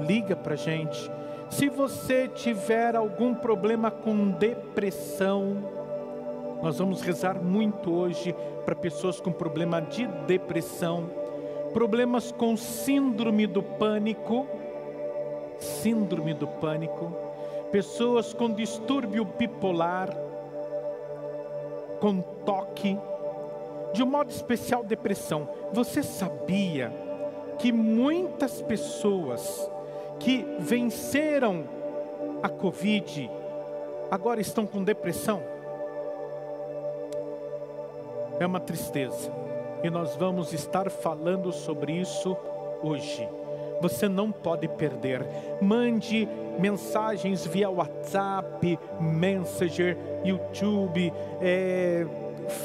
liga 0.00 0.34
para 0.34 0.56
gente. 0.56 1.10
Se 1.48 1.68
você 1.68 2.28
tiver 2.28 2.96
algum 2.96 3.34
problema 3.34 3.90
com 3.90 4.30
depressão, 4.30 5.56
nós 6.62 6.78
vamos 6.78 7.00
rezar 7.00 7.40
muito 7.40 7.92
hoje 7.92 8.34
para 8.64 8.74
pessoas 8.74 9.20
com 9.20 9.30
problema 9.30 9.80
de 9.80 10.06
depressão, 10.26 11.08
problemas 11.72 12.32
com 12.32 12.56
síndrome 12.56 13.46
do 13.46 13.62
pânico, 13.62 14.46
síndrome 15.58 16.34
do 16.34 16.48
pânico 16.48 17.25
pessoas 17.70 18.32
com 18.32 18.50
distúrbio 18.50 19.24
bipolar, 19.24 20.10
com 22.00 22.20
toque, 22.44 22.98
de 23.92 24.02
um 24.02 24.06
modo 24.06 24.30
especial 24.30 24.84
depressão. 24.84 25.48
Você 25.72 26.02
sabia 26.02 26.92
que 27.58 27.72
muitas 27.72 28.60
pessoas 28.62 29.70
que 30.18 30.46
venceram 30.58 31.64
a 32.42 32.48
Covid 32.48 33.30
agora 34.10 34.40
estão 34.40 34.66
com 34.66 34.82
depressão? 34.82 35.42
É 38.38 38.46
uma 38.46 38.60
tristeza. 38.60 39.32
E 39.82 39.90
nós 39.90 40.14
vamos 40.16 40.52
estar 40.52 40.90
falando 40.90 41.52
sobre 41.52 41.92
isso 41.92 42.36
hoje. 42.82 43.26
Você 43.80 44.08
não 44.08 44.30
pode 44.30 44.68
perder. 44.68 45.26
Mande 45.60 46.28
mensagens 46.58 47.46
via 47.46 47.70
WhatsApp, 47.70 48.78
Messenger, 49.00 49.96
YouTube, 50.24 51.12
é, 51.40 52.06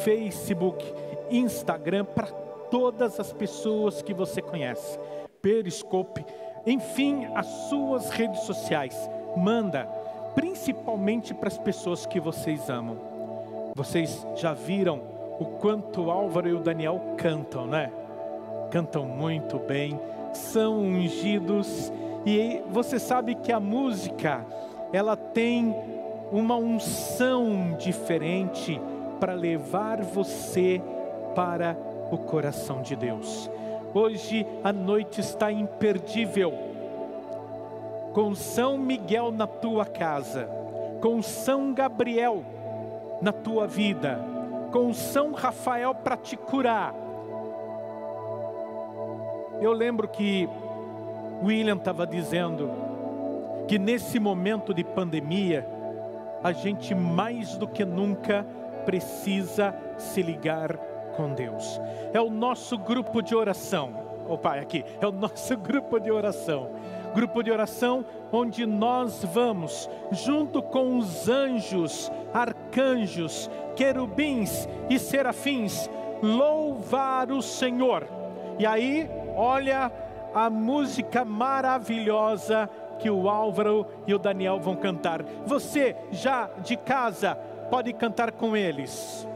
Facebook, 0.04 0.84
Instagram 1.30 2.06
para 2.06 2.27
todas 2.69 3.19
as 3.19 3.34
pessoas 3.34 4.01
que 4.01 4.13
você 4.13 4.41
conhece. 4.41 4.97
Periscope, 5.41 6.25
enfim, 6.65 7.27
as 7.36 7.47
suas 7.69 8.10
redes 8.10 8.41
sociais. 8.41 9.10
Manda, 9.36 9.86
principalmente 10.36 11.34
para 11.34 11.47
as 11.47 11.58
pessoas 11.58 12.06
que 12.06 12.19
vocês 12.19 12.69
amam. 12.69 12.97
Vocês 13.75 14.25
já 14.36 14.54
viram 14.54 15.01
o 15.39 15.45
quanto 15.45 16.04
o 16.04 16.12
Álvaro 16.12 16.47
e 16.47 16.54
o 16.54 16.60
Daniel 16.60 17.01
cantam, 17.17 17.65
né? 17.65 17.91
Cantam 18.69 19.06
muito 19.06 19.58
bem, 19.58 19.99
são 20.34 20.80
ungidos 20.80 21.91
e 22.26 22.62
você 22.70 23.00
sabe 23.00 23.36
que 23.36 23.52
a 23.52 23.60
música, 23.60 24.46
ela 24.94 25.16
tem 25.16 25.76
uma 26.32 26.56
unção 26.56 27.76
diferente 27.78 28.80
para 29.20 29.34
levar 29.34 30.02
você 30.02 30.82
para 31.36 31.78
o 32.12 32.18
coração 32.18 32.82
de 32.82 32.96
Deus. 32.96 33.50
Hoje 33.94 34.46
a 34.64 34.72
noite 34.72 35.20
está 35.20 35.52
imperdível. 35.52 36.54
Com 38.14 38.36
São 38.36 38.78
Miguel 38.78 39.32
na 39.32 39.48
tua 39.48 39.86
casa, 39.86 40.50
com 41.02 41.22
São 41.22 41.74
Gabriel 41.74 42.44
na 43.22 43.32
tua 43.32 43.68
vida, 43.68 44.20
com 44.72 44.94
São 44.94 45.32
Rafael 45.32 45.94
para 45.96 46.18
te 46.18 46.36
curar. 46.36 46.94
Eu 49.62 49.72
lembro 49.74 50.08
que 50.08 50.50
William 51.41 51.75
estava 51.75 52.06
dizendo 52.06 52.69
que 53.67 53.80
nesse 53.80 54.19
momento 54.19 54.73
de 54.73 54.84
pandemia, 54.84 55.67
a 56.43 56.51
gente 56.51 56.93
mais 56.93 57.58
do 57.58 57.67
que 57.67 57.86
nunca 57.86 58.45
precisa 58.86 59.75
se 59.97 60.21
ligar 60.21 60.77
com 61.15 61.34
Deus. 61.34 61.80
É 62.13 62.19
o 62.19 62.30
nosso 62.30 62.77
grupo 62.77 63.21
de 63.21 63.36
oração. 63.36 64.10
O 64.27 64.38
Pai 64.38 64.60
aqui, 64.60 64.84
é 64.99 65.08
o 65.08 65.12
nosso 65.12 65.56
grupo 65.58 65.99
de 65.99 66.12
oração. 66.12 66.69
Grupo 67.13 67.43
de 67.43 67.51
oração 67.51 68.06
onde 68.32 68.65
nós 68.65 69.23
vamos, 69.25 69.89
junto 70.12 70.62
com 70.62 70.97
os 70.97 71.27
anjos, 71.27 72.12
arcanjos, 72.34 73.49
querubins 73.75 74.67
e 74.89 74.97
serafins, 74.97 75.89
louvar 76.23 77.30
o 77.32 77.41
Senhor. 77.41 78.08
E 78.58 78.65
aí, 78.65 79.10
olha 79.36 79.91
a 80.34 80.50
música 80.50 81.24
maravilhosa 81.26 82.70
que 83.00 83.10
o 83.10 83.28
Álvaro 83.28 83.86
e 84.06 84.13
o 84.13 84.20
Daniel 84.20 84.60
vão 84.60 84.76
cantar. 84.76 85.24
Você 85.46 85.96
já 86.12 86.50
de 86.63 86.78
casa 86.78 87.36
pode 87.70 87.91
cantar 87.94 88.32
com 88.32 88.56
eles. 88.56 89.28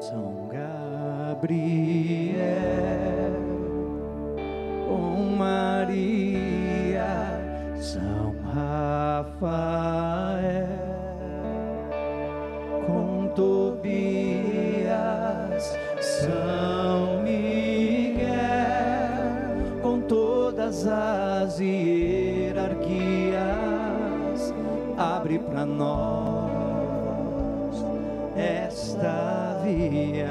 São 0.00 0.48
Gabriel 0.48 1.56
com 4.88 5.36
Maria, 5.36 7.06
São 7.80 8.34
Rafael 8.52 9.26
com 12.86 13.28
Tobias, 13.34 13.76
São 16.00 16.75
todas 20.76 20.86
as 20.86 21.58
hierarquias, 21.60 22.84
abre 24.96 25.38
para 25.38 25.64
nós 25.64 26.50
esta 28.36 29.60
via. 29.62 30.28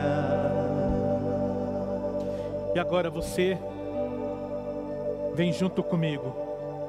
E 2.76 2.80
agora 2.80 3.10
você 3.10 3.58
vem 5.34 5.52
junto 5.52 5.82
comigo, 5.82 6.36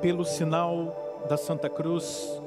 pelo 0.03 0.25
sinal 0.25 1.25
da 1.29 1.37
Santa 1.37 1.71
Cruz, 1.71 2.41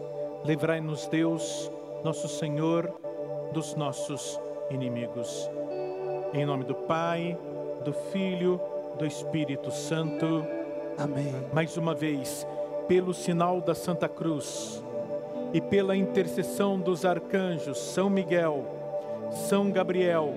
livrai-nos 0.46 1.08
Deus, 1.08 1.72
nosso 2.04 2.28
Senhor, 2.28 2.94
dos 3.54 3.76
nossos 3.76 4.40
inimigos. 4.70 5.50
Em 6.34 6.46
nome 6.46 6.64
do 6.66 6.76
Pai, 6.76 7.38
do 7.84 7.94
Filho, 7.94 8.62
do 8.98 9.06
Espírito 9.06 9.72
Santo. 9.72 10.59
Amém. 11.00 11.34
Mais 11.54 11.78
uma 11.78 11.96
vez, 11.96 12.46
pelo 12.86 13.14
sinal 13.14 13.62
da 13.62 13.74
Santa 13.74 14.10
Cruz 14.10 14.84
e 15.54 15.62
pela 15.62 15.96
intercessão 15.96 16.78
dos 16.78 17.06
arcanjos 17.06 17.78
São 17.78 18.10
Miguel, 18.10 18.66
São 19.48 19.72
Gabriel 19.72 20.34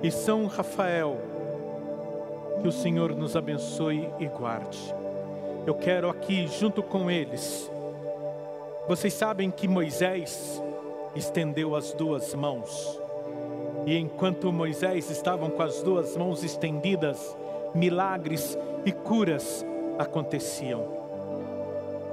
e 0.00 0.08
São 0.08 0.46
Rafael, 0.46 1.16
que 2.60 2.68
o 2.68 2.72
Senhor 2.72 3.12
nos 3.16 3.34
abençoe 3.34 4.08
e 4.20 4.26
guarde. 4.26 4.94
Eu 5.66 5.74
quero 5.74 6.08
aqui, 6.08 6.46
junto 6.46 6.80
com 6.80 7.10
eles, 7.10 7.68
vocês 8.86 9.12
sabem 9.12 9.50
que 9.50 9.66
Moisés 9.66 10.62
estendeu 11.16 11.74
as 11.74 11.92
duas 11.92 12.32
mãos. 12.36 13.00
E 13.84 13.96
enquanto 13.96 14.52
Moisés 14.52 15.10
estavam 15.10 15.50
com 15.50 15.62
as 15.62 15.82
duas 15.82 16.16
mãos 16.16 16.44
estendidas, 16.44 17.36
milagres 17.74 18.56
e 18.84 18.92
curas 18.92 19.66
aconteciam. 20.02 21.02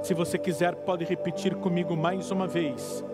Se 0.02 0.14
você 0.14 0.38
quiser, 0.38 0.74
pode 0.74 1.04
repetir 1.04 1.54
comigo 1.54 1.96
mais 1.96 2.30
uma 2.30 2.46
vez. 2.46 3.04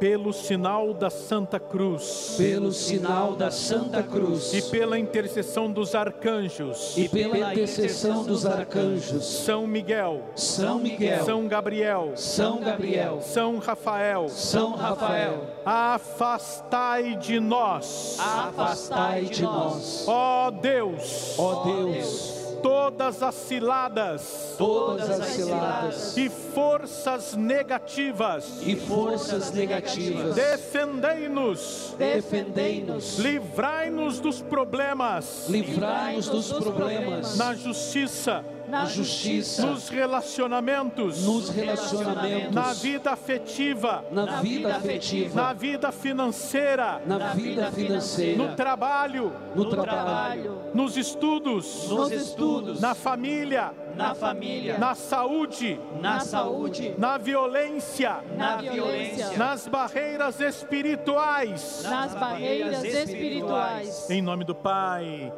Pelo 0.00 0.32
sinal 0.32 0.94
da 0.94 1.10
Santa 1.10 1.60
Cruz, 1.60 2.34
pelo 2.38 2.72
sinal 2.72 3.36
da 3.36 3.50
Santa 3.50 4.02
Cruz, 4.02 4.54
e 4.54 4.62
pela 4.62 4.98
intercessão 4.98 5.70
dos 5.70 5.94
arcanjos, 5.94 6.96
e 6.96 7.06
pela 7.06 7.52
intercessão 7.52 8.24
dos 8.24 8.46
arcanjos, 8.46 9.22
São 9.26 9.66
Miguel, 9.66 10.22
São 10.34 10.78
Miguel, 10.78 11.24
São 11.26 11.46
Gabriel, 11.46 12.12
São 12.16 12.60
Gabriel, 12.60 13.20
São 13.20 13.58
Rafael, 13.58 14.28
São 14.30 14.70
Rafael, 14.74 15.44
afastai 15.66 17.16
de 17.16 17.38
nós, 17.38 18.16
afastai 18.18 19.26
de 19.26 19.42
nós, 19.42 20.08
ó 20.08 20.50
Deus, 20.50 21.38
ó 21.38 21.62
Deus 21.62 22.39
todas 22.62 23.22
as 23.22 23.34
ciladas, 23.34 24.54
todas 24.56 25.10
as 25.10 25.26
ciladas. 25.26 26.16
E 26.16 26.28
forças 26.28 27.34
negativas, 27.34 28.60
e 28.62 28.76
forças 28.76 29.52
negativas. 29.52 30.34
Defendei-nos, 30.34 31.94
defendei-nos, 31.98 33.18
livrai-nos 33.18 34.20
dos 34.20 34.40
problemas, 34.40 35.46
livrai-nos 35.48 36.28
dos 36.28 36.52
problemas. 36.52 37.36
Na 37.36 37.54
justiça 37.54 38.44
na 38.70 38.84
justiça, 38.84 39.66
nos 39.66 39.88
relacionamentos, 39.88 41.26
nos 41.26 41.50
relacionamentos, 41.50 42.54
na 42.54 42.72
vida 42.72 43.10
afetiva, 43.10 44.04
na 44.10 44.40
vida 44.40 44.76
afetiva, 44.76 45.34
na 45.34 45.52
vida 45.52 45.92
financeira, 45.92 47.02
na 47.04 47.34
vida 47.34 47.70
financeira, 47.72 48.38
no 48.38 48.54
trabalho, 48.54 49.32
no 49.54 49.68
trabalho, 49.68 50.58
nos 50.72 50.96
estudos, 50.96 51.88
nos 51.88 52.12
estudos, 52.12 52.80
na 52.80 52.94
família, 52.94 53.72
na 53.96 54.14
família, 54.14 54.78
na 54.78 54.94
saúde, 54.94 55.78
na 56.00 56.20
saúde, 56.20 56.94
na 56.96 57.18
violência, 57.18 58.18
na 58.36 58.56
violência, 58.56 59.36
nas 59.36 59.66
barreiras 59.66 60.40
espirituais, 60.40 61.82
nas 61.82 62.14
barreiras 62.14 62.84
espirituais. 62.84 64.08
Em 64.08 64.22
nome 64.22 64.44
do 64.44 64.54
Pai, 64.54 65.32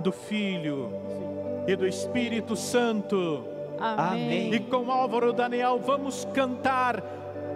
do 0.00 0.12
Filho 0.12 1.35
e 1.66 1.76
do 1.76 1.86
Espírito 1.86 2.56
Santo. 2.56 3.44
Amém. 3.78 4.54
E 4.54 4.60
com 4.60 4.90
Álvaro 4.90 5.32
Daniel 5.32 5.78
vamos 5.78 6.26
cantar. 6.32 7.02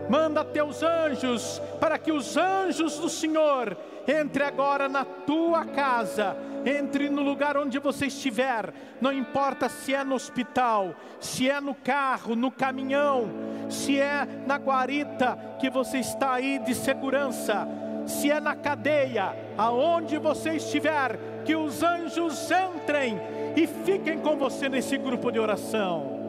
Manda 0.08 0.44
teus 0.44 0.82
anjos 0.82 1.62
para 1.78 1.96
que 1.96 2.10
os 2.10 2.36
anjos 2.36 2.98
do 2.98 3.08
Senhor 3.08 3.76
entre 4.06 4.42
agora 4.42 4.88
na 4.88 5.04
tua 5.04 5.64
casa, 5.64 6.36
entre 6.64 7.08
no 7.08 7.22
lugar 7.22 7.56
onde 7.56 7.78
você 7.78 8.06
estiver, 8.06 8.72
não 9.00 9.12
importa 9.12 9.68
se 9.68 9.94
é 9.94 10.02
no 10.02 10.14
hospital, 10.14 10.94
se 11.20 11.48
é 11.48 11.60
no 11.60 11.74
carro, 11.74 12.34
no 12.34 12.50
caminhão, 12.50 13.30
se 13.68 14.00
é 14.00 14.26
na 14.46 14.56
guarita 14.56 15.38
que 15.58 15.70
você 15.70 15.98
está 15.98 16.34
aí 16.34 16.58
de 16.58 16.74
segurança, 16.74 17.68
se 18.06 18.30
é 18.30 18.40
na 18.40 18.56
cadeia, 18.56 19.36
aonde 19.56 20.18
você 20.18 20.54
estiver, 20.54 21.18
que 21.44 21.54
os 21.54 21.82
anjos 21.82 22.50
entrem 22.50 23.18
e 23.56 23.66
fiquem 23.66 24.18
com 24.18 24.36
você 24.36 24.68
nesse 24.68 24.96
grupo 24.96 25.30
de 25.30 25.38
oração. 25.38 26.20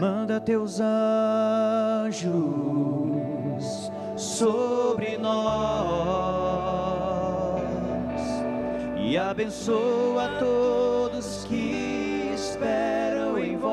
Manda 0.00 0.40
teus 0.40 0.80
anjos 0.80 2.22
sobre 4.16 5.18
nós 5.18 6.02
e 8.98 9.18
abençoa 9.18 10.28
todos 10.38 11.44
que 11.44 12.32
esperam 12.34 13.38
em 13.38 13.56
vós. 13.58 13.72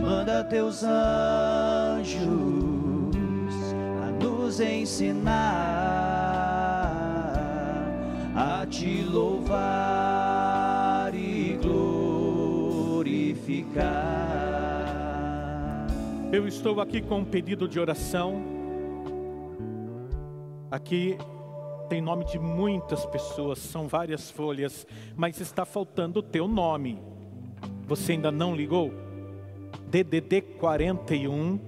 Manda 0.00 0.44
teus 0.44 0.84
anjos 0.84 2.22
a 4.06 4.10
nos 4.22 4.60
ensinar 4.60 6.45
a 8.36 8.64
te 8.66 9.02
louvar 9.02 9.54
e 11.14 11.58
glorificar. 11.62 13.06
Eu 16.30 16.46
estou 16.46 16.82
aqui 16.82 17.00
com 17.00 17.20
um 17.20 17.24
pedido 17.24 17.66
de 17.66 17.80
oração. 17.80 18.44
Aqui 20.70 21.16
tem 21.88 22.02
nome 22.02 22.26
de 22.26 22.38
muitas 22.38 23.06
pessoas, 23.06 23.58
são 23.58 23.88
várias 23.88 24.30
folhas, 24.30 24.86
mas 25.16 25.40
está 25.40 25.64
faltando 25.64 26.18
o 26.18 26.22
teu 26.22 26.46
nome. 26.46 27.00
Você 27.86 28.12
ainda 28.12 28.30
não 28.30 28.54
ligou? 28.54 28.92
DDD 29.88 30.42
41 30.58 31.58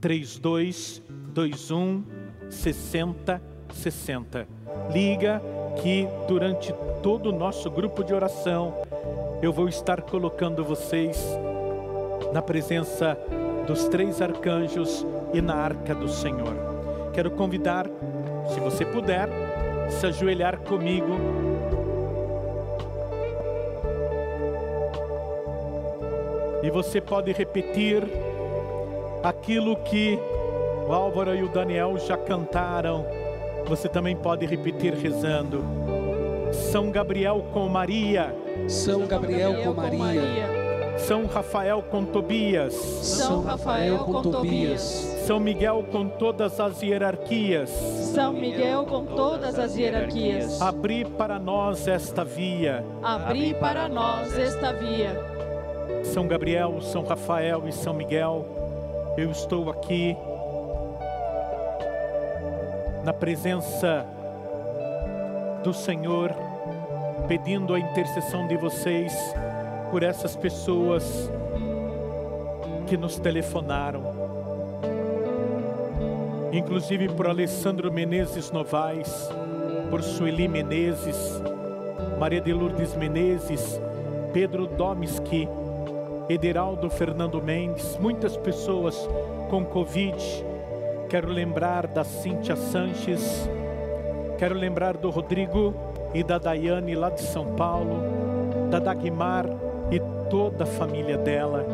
3221 0.00 2.04
60 2.50 3.54
60. 3.72 4.48
Liga 4.92 5.40
que 5.80 6.08
durante 6.26 6.72
todo 7.02 7.30
o 7.30 7.32
nosso 7.32 7.70
grupo 7.70 8.02
de 8.02 8.14
oração 8.14 8.74
eu 9.42 9.52
vou 9.52 9.68
estar 9.68 10.02
colocando 10.02 10.64
vocês 10.64 11.22
na 12.32 12.40
presença 12.40 13.18
dos 13.66 13.88
três 13.88 14.20
arcanjos 14.20 15.06
e 15.32 15.40
na 15.40 15.54
arca 15.54 15.94
do 15.94 16.08
Senhor. 16.08 16.54
Quero 17.12 17.30
convidar, 17.30 17.86
se 18.52 18.60
você 18.60 18.84
puder, 18.84 19.28
se 19.90 20.06
ajoelhar 20.06 20.58
comigo. 20.60 21.16
E 26.62 26.70
você 26.70 27.00
pode 27.00 27.32
repetir 27.32 28.02
aquilo 29.22 29.76
que 29.76 30.18
o 30.88 30.92
Álvaro 30.92 31.34
e 31.34 31.42
o 31.42 31.48
Daniel 31.48 31.98
já 31.98 32.16
cantaram. 32.16 33.04
Você 33.66 33.88
também 33.88 34.14
pode 34.14 34.44
repetir 34.46 34.94
rezando. 34.94 35.64
São 36.70 36.90
Gabriel 36.90 37.44
com 37.52 37.68
Maria. 37.68 38.34
São 38.68 39.06
Gabriel 39.06 39.54
com 39.64 39.72
Maria. 39.72 40.64
São 40.98 41.26
Rafael 41.26 41.82
com 41.82 42.04
Tobias. 42.04 42.74
São 42.74 43.42
Rafael 43.42 43.98
com 43.98 44.22
Tobias. 44.22 44.80
São 45.26 45.40
Miguel 45.40 45.84
com 45.90 46.08
todas 46.08 46.60
as 46.60 46.82
hierarquias. 46.82 47.70
São 47.70 48.32
Miguel 48.32 48.84
com 48.84 49.04
todas 49.04 49.58
as 49.58 49.76
hierarquias. 49.76 50.60
Abri 50.60 51.04
para 51.04 51.38
nós 51.38 51.88
esta 51.88 52.24
via. 52.24 52.84
Abri 53.02 53.54
para 53.54 53.88
nós 53.88 54.38
esta 54.38 54.72
via. 54.72 55.18
São 56.04 56.28
Gabriel, 56.28 56.80
São 56.80 57.02
Rafael 57.02 57.62
e 57.66 57.72
São 57.72 57.94
Miguel, 57.94 58.46
eu 59.16 59.30
estou 59.30 59.70
aqui 59.70 60.16
na 63.04 63.12
presença 63.12 64.06
do 65.62 65.74
Senhor, 65.74 66.34
pedindo 67.28 67.74
a 67.74 67.78
intercessão 67.78 68.46
de 68.48 68.56
vocês 68.56 69.14
por 69.90 70.02
essas 70.02 70.34
pessoas 70.34 71.30
que 72.86 72.96
nos 72.96 73.18
telefonaram, 73.18 74.02
inclusive 76.50 77.08
por 77.10 77.26
Alessandro 77.26 77.92
Menezes 77.92 78.50
Novaes, 78.50 79.28
por 79.90 80.02
Sueli 80.02 80.48
Menezes, 80.48 81.42
Maria 82.18 82.40
de 82.40 82.54
Lourdes 82.54 82.96
Menezes, 82.96 83.78
Pedro 84.32 84.66
Domiski, 84.66 85.46
Ederaldo 86.28 86.88
Fernando 86.88 87.42
Mendes, 87.42 87.98
muitas 87.98 88.34
pessoas 88.38 88.96
com 89.50 89.62
Covid. 89.62 90.53
Quero 91.14 91.28
lembrar 91.28 91.86
da 91.86 92.02
Cíntia 92.02 92.56
Sanches, 92.56 93.48
quero 94.36 94.52
lembrar 94.52 94.96
do 94.96 95.10
Rodrigo 95.10 95.72
e 96.12 96.24
da 96.24 96.38
Daiane 96.38 96.96
lá 96.96 97.08
de 97.08 97.20
São 97.20 97.54
Paulo, 97.54 98.02
da 98.68 98.80
Dagmar 98.80 99.46
e 99.92 100.00
toda 100.28 100.64
a 100.64 100.66
família 100.66 101.16
dela. 101.16 101.64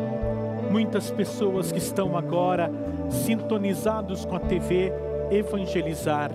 Muitas 0.69 1.09
pessoas 1.09 1.71
que 1.71 1.79
estão 1.79 2.15
agora 2.15 2.71
sintonizados 3.09 4.25
com 4.25 4.35
a 4.35 4.39
TV 4.39 4.93
Evangelizar, 5.31 6.29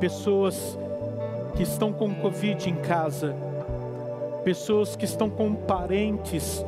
pessoas 0.00 0.78
que 1.54 1.62
estão 1.62 1.92
com 1.92 2.14
Covid 2.14 2.70
em 2.70 2.76
casa. 2.76 3.36
pessoas 4.42 4.96
que 4.96 5.04
estão 5.04 5.28
com 5.28 5.54
parentes 5.54 6.64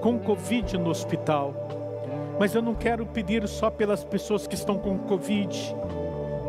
com 0.00 0.18
Covid 0.18 0.78
no 0.78 0.88
hospital. 0.88 1.65
Mas 2.38 2.54
eu 2.54 2.60
não 2.60 2.74
quero 2.74 3.06
pedir 3.06 3.46
só 3.48 3.70
pelas 3.70 4.04
pessoas 4.04 4.46
que 4.46 4.54
estão 4.54 4.78
com 4.78 4.98
Covid, 4.98 5.74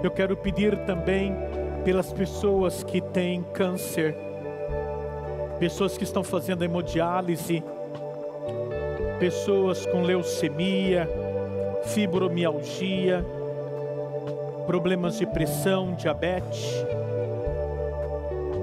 eu 0.03 0.11
quero 0.11 0.35
pedir 0.35 0.77
também 0.85 1.35
pelas 1.83 2.11
pessoas 2.11 2.83
que 2.83 2.99
têm 2.99 3.41
câncer, 3.53 4.15
pessoas 5.59 5.97
que 5.97 6.03
estão 6.03 6.23
fazendo 6.23 6.63
hemodiálise, 6.63 7.63
pessoas 9.19 9.85
com 9.85 10.03
leucemia, 10.03 11.09
fibromialgia, 11.85 13.25
problemas 14.67 15.17
de 15.17 15.25
pressão, 15.25 15.95
diabetes, 15.95 16.85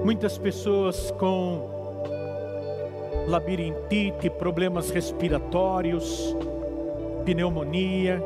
muitas 0.03 0.37
pessoas 0.37 1.11
com 1.11 1.73
labirintite, 3.27 4.29
problemas 4.29 4.91
respiratórios, 4.91 6.35
pneumonia. 7.25 8.21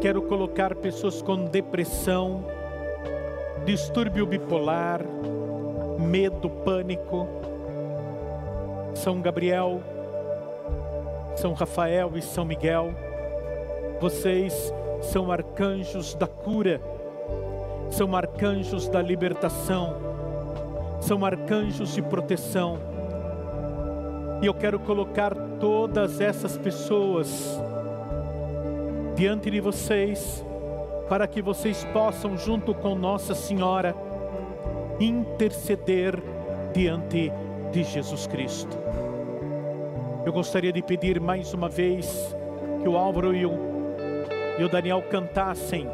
Quero 0.00 0.22
colocar 0.22 0.76
pessoas 0.76 1.20
com 1.20 1.46
depressão, 1.46 2.44
distúrbio 3.64 4.24
bipolar, 4.24 5.00
medo, 5.98 6.48
pânico. 6.48 7.26
São 8.94 9.20
Gabriel, 9.20 9.82
São 11.36 11.52
Rafael 11.52 12.12
e 12.16 12.22
São 12.22 12.44
Miguel, 12.44 12.94
vocês 14.00 14.72
são 15.02 15.30
arcanjos 15.30 16.14
da 16.14 16.26
cura, 16.26 16.80
são 17.90 18.16
arcanjos 18.16 18.88
da 18.88 19.02
libertação, 19.02 19.96
são 21.00 21.24
arcanjos 21.24 21.92
de 21.92 22.00
proteção 22.00 22.95
e 24.42 24.46
eu 24.46 24.54
quero 24.54 24.78
colocar 24.78 25.34
todas 25.58 26.20
essas 26.20 26.56
pessoas 26.56 27.60
diante 29.14 29.50
de 29.50 29.60
vocês, 29.60 30.44
para 31.08 31.26
que 31.26 31.40
vocês 31.40 31.84
possam, 31.92 32.36
junto 32.36 32.74
com 32.74 32.94
Nossa 32.94 33.34
Senhora, 33.34 33.94
interceder 35.00 36.22
diante 36.74 37.32
de 37.72 37.82
Jesus 37.82 38.26
Cristo. 38.26 38.76
Eu 40.24 40.32
gostaria 40.32 40.72
de 40.72 40.82
pedir 40.82 41.18
mais 41.20 41.54
uma 41.54 41.68
vez 41.68 42.36
que 42.82 42.88
o 42.88 42.96
Álvaro 42.96 43.34
e 43.34 43.46
o, 43.46 43.52
e 44.58 44.64
o 44.64 44.68
Daniel 44.68 45.02
cantassem 45.10 45.88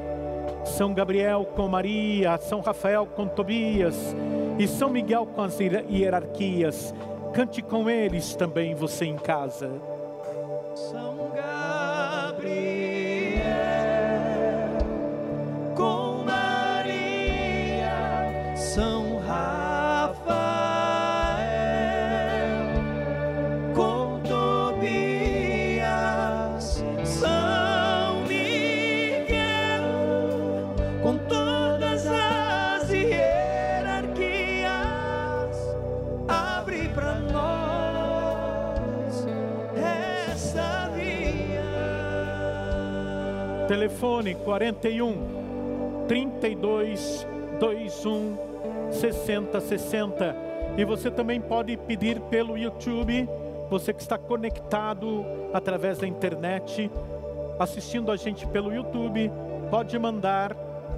São 0.64 0.92
Gabriel 0.92 1.46
com 1.54 1.68
Maria, 1.68 2.38
São 2.38 2.60
Rafael 2.60 3.06
com 3.06 3.28
Tobias 3.28 4.16
e 4.58 4.66
São 4.66 4.90
Miguel 4.90 5.26
com 5.26 5.42
as 5.42 5.58
hierarquias 5.60 6.92
Cante 7.32 7.62
com 7.62 7.88
eles 7.88 8.36
também 8.36 8.74
você 8.74 9.06
em 9.06 9.16
casa. 9.16 9.70
Telefone 43.72 44.34
41 44.34 46.04
32 46.06 47.26
21 47.58 48.36
60 48.90 49.60
60. 49.62 50.36
E 50.76 50.84
você 50.84 51.10
também 51.10 51.40
pode 51.40 51.74
pedir 51.78 52.20
pelo 52.20 52.58
YouTube, 52.58 53.26
você 53.70 53.94
que 53.94 54.02
está 54.02 54.18
conectado 54.18 55.24
através 55.54 55.96
da 55.96 56.06
internet, 56.06 56.90
assistindo 57.58 58.12
a 58.12 58.16
gente 58.16 58.46
pelo 58.46 58.74
YouTube, 58.74 59.32
pode 59.70 59.98
mandar 59.98 60.54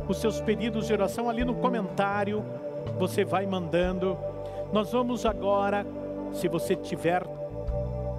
os 0.09 0.17
seus 0.17 0.41
pedidos 0.41 0.89
de 0.89 0.93
oração 0.93 1.31
ali 1.31 1.45
no 1.45 1.55
comentário. 1.55 2.45
Você 2.99 3.25
vai 3.25 3.47
mandando. 3.47 4.19
Nós 4.73 4.91
vamos 4.91 5.25
agora, 5.25 5.87
se 6.33 6.49
você 6.49 6.75
tiver 6.75 7.23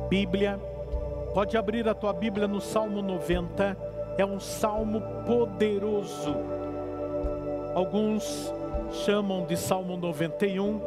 Bíblia, 0.07 0.57
pode 1.33 1.57
abrir 1.57 1.89
a 1.89 1.93
tua 1.93 2.13
Bíblia 2.13 2.47
no 2.47 2.61
Salmo 2.61 3.01
90. 3.01 3.84
É 4.17 4.25
um 4.25 4.39
salmo 4.39 5.01
poderoso. 5.25 6.35
Alguns 7.73 8.53
chamam 9.03 9.45
de 9.45 9.57
Salmo 9.57 9.97
91 9.97 10.79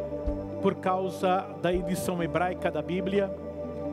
por 0.62 0.76
causa 0.76 1.46
da 1.60 1.72
edição 1.72 2.22
hebraica 2.22 2.70
da 2.70 2.80
Bíblia, 2.80 3.30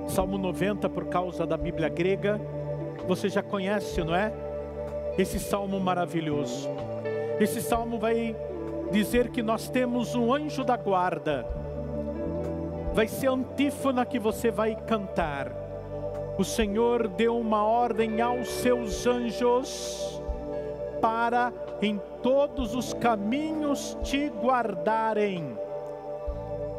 Salmo 0.07 0.37
90 0.37 0.89
por 0.89 1.07
causa 1.07 1.45
da 1.45 1.57
Bíblia 1.57 1.89
grega. 1.89 2.39
Você 3.07 3.27
já 3.27 3.43
conhece, 3.43 4.03
não 4.03 4.15
é? 4.15 4.31
Esse 5.17 5.39
salmo 5.39 5.79
maravilhoso. 5.79 6.69
Esse 7.39 7.61
salmo 7.61 7.99
vai 7.99 8.35
dizer 8.91 9.29
que 9.29 9.43
nós 9.43 9.67
temos 9.67 10.15
um 10.15 10.33
anjo 10.33 10.63
da 10.63 10.77
guarda. 10.77 11.45
Vai 12.93 13.07
ser 13.07 13.27
a 13.27 13.31
antífona 13.31 14.05
que 14.05 14.17
você 14.17 14.49
vai 14.49 14.75
cantar. 14.75 15.64
O 16.37 16.43
Senhor 16.43 17.07
deu 17.07 17.37
uma 17.37 17.63
ordem 17.63 18.21
aos 18.21 18.49
seus 18.49 19.07
anjos 19.07 20.21
para 21.01 21.53
em 21.81 21.99
todos 22.21 22.75
os 22.75 22.93
caminhos 22.93 23.97
te 24.03 24.27
guardarem. 24.27 25.57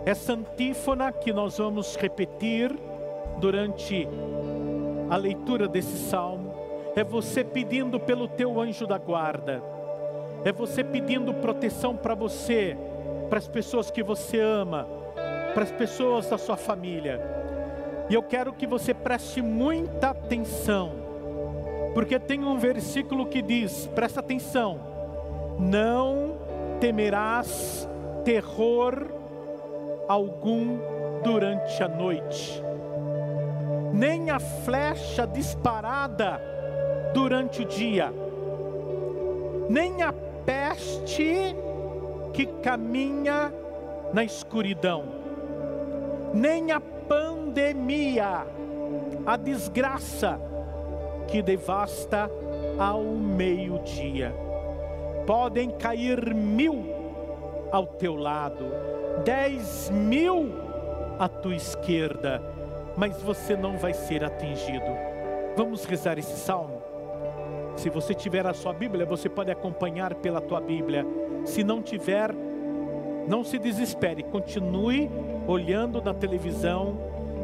Essa 0.05 0.35
antífona 0.35 1.11
que 1.11 1.33
nós 1.33 1.57
vamos 1.57 1.97
repetir 1.97 2.77
durante 3.39 4.07
a 5.09 5.17
leitura 5.17 5.67
desse 5.67 5.97
salmo 6.11 6.55
é 6.95 7.03
você 7.03 7.43
pedindo 7.43 7.99
pelo 7.99 8.29
teu 8.29 8.61
anjo 8.61 8.87
da 8.87 8.99
guarda, 8.99 9.63
é 10.45 10.53
você 10.53 10.85
pedindo 10.85 11.33
proteção 11.35 11.97
para 11.97 12.15
você, 12.15 12.77
para 13.29 13.39
as 13.39 13.49
pessoas 13.49 13.91
que 13.91 14.03
você 14.03 14.39
ama, 14.41 14.87
para 15.55 15.63
as 15.63 15.73
pessoas 15.73 16.29
da 16.29 16.37
sua 16.37 16.57
família. 16.57 17.46
E 18.09 18.15
eu 18.15 18.23
quero 18.23 18.53
que 18.53 18.67
você 18.67 18.95
preste 18.95 19.43
muita 19.43 20.11
atenção, 20.11 20.93
porque 21.93 22.19
tem 22.19 22.45
um 22.45 22.57
versículo 22.57 23.27
que 23.27 23.43
diz: 23.43 23.89
presta 23.95 24.21
atenção, 24.21 24.79
não 25.59 26.37
temerás 26.79 27.89
terror 28.25 29.09
algum 30.07 30.79
durante 31.25 31.83
a 31.83 31.89
noite, 31.89 32.63
nem 33.93 34.31
a 34.31 34.39
flecha 34.39 35.27
disparada 35.27 36.41
durante 37.13 37.63
o 37.63 37.65
dia, 37.65 38.13
nem 39.69 40.03
a 40.03 40.13
peste 40.45 41.57
que 42.33 42.47
caminha 42.63 43.53
na 44.13 44.23
escuridão, 44.23 45.05
nem 46.33 46.71
a 46.71 46.81
pandemia, 47.09 48.47
a 49.25 49.37
desgraça 49.37 50.41
que 51.29 51.43
devasta 51.43 52.31
ao 52.79 53.03
meio-dia. 53.03 54.35
Podem 55.27 55.71
cair 55.71 56.35
mil 56.35 56.87
ao 57.73 57.87
teu 57.87 58.15
lado, 58.15 58.65
dez 59.25 59.91
mil 59.91 60.53
à 61.19 61.29
tua 61.29 61.57
esquerda, 61.57 62.41
mas 62.97 63.21
você 63.23 63.57
não 63.57 63.77
vai 63.77 63.93
ser 63.93 64.25
atingido. 64.25 64.87
Vamos 65.57 65.85
rezar 65.85 66.19
esse 66.19 66.37
salmo? 66.37 66.83
Se 67.77 67.91
você 67.91 68.15
tiver 68.15 68.47
a 68.47 68.55
sua 68.55 68.73
Bíblia, 68.73 69.05
você 69.05 69.29
pode 69.29 69.51
acompanhar 69.51 70.15
pela 70.15 70.41
tua 70.41 70.61
Bíblia. 70.61 71.05
Se 71.45 71.63
não 71.63 71.83
tiver, 71.83 72.31
não 73.29 73.43
se 73.45 73.59
desespere, 73.59 74.23
continue 74.23 75.11
olhando 75.47 76.03
na 76.03 76.13
televisão 76.13 76.97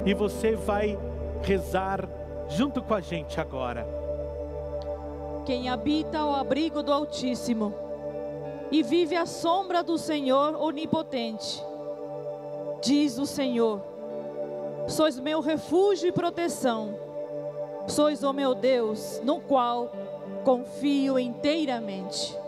e 0.05 0.15
você 0.15 0.57
vai 0.57 0.99
rezar 1.43 2.09
junto 2.49 2.83
com 2.83 2.95
a 2.95 3.01
gente 3.01 3.41
agora. 3.41 3.87
Quem 5.45 5.69
habita 5.69 6.19
ao 6.19 6.35
abrigo 6.35 6.83
do 6.83 6.93
Altíssimo 6.93 7.75
e 8.71 8.83
vive 8.83 9.17
à 9.17 9.27
sombra 9.27 9.83
do 9.83 9.99
Senhor 9.99 10.55
onipotente, 10.61 11.63
diz 12.83 13.19
o 13.19 13.27
Senhor: 13.27 13.81
Sois 14.89 15.19
meu 15.19 15.41
refúgio 15.41 16.09
e 16.09 16.13
proteção, 16.13 16.97
sois 17.87 18.23
o 18.23 18.33
meu 18.33 18.55
Deus, 18.55 19.21
no 19.25 19.41
qual 19.41 19.93
confio 20.45 21.19
inteiramente. 21.19 22.42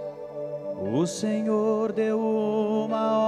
O 0.93 1.07
Senhor 1.07 1.93
deu 1.93 2.21
uma 2.21 3.19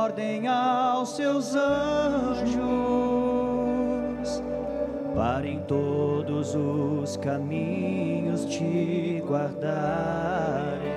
ordem 0.00 0.48
aos 0.48 1.10
seus 1.10 1.54
anjos 1.54 2.64
para 5.14 5.46
em 5.46 5.60
todos 5.60 6.54
os 6.54 7.18
caminhos 7.18 8.46
te 8.46 9.22
guardarem. 9.26 10.94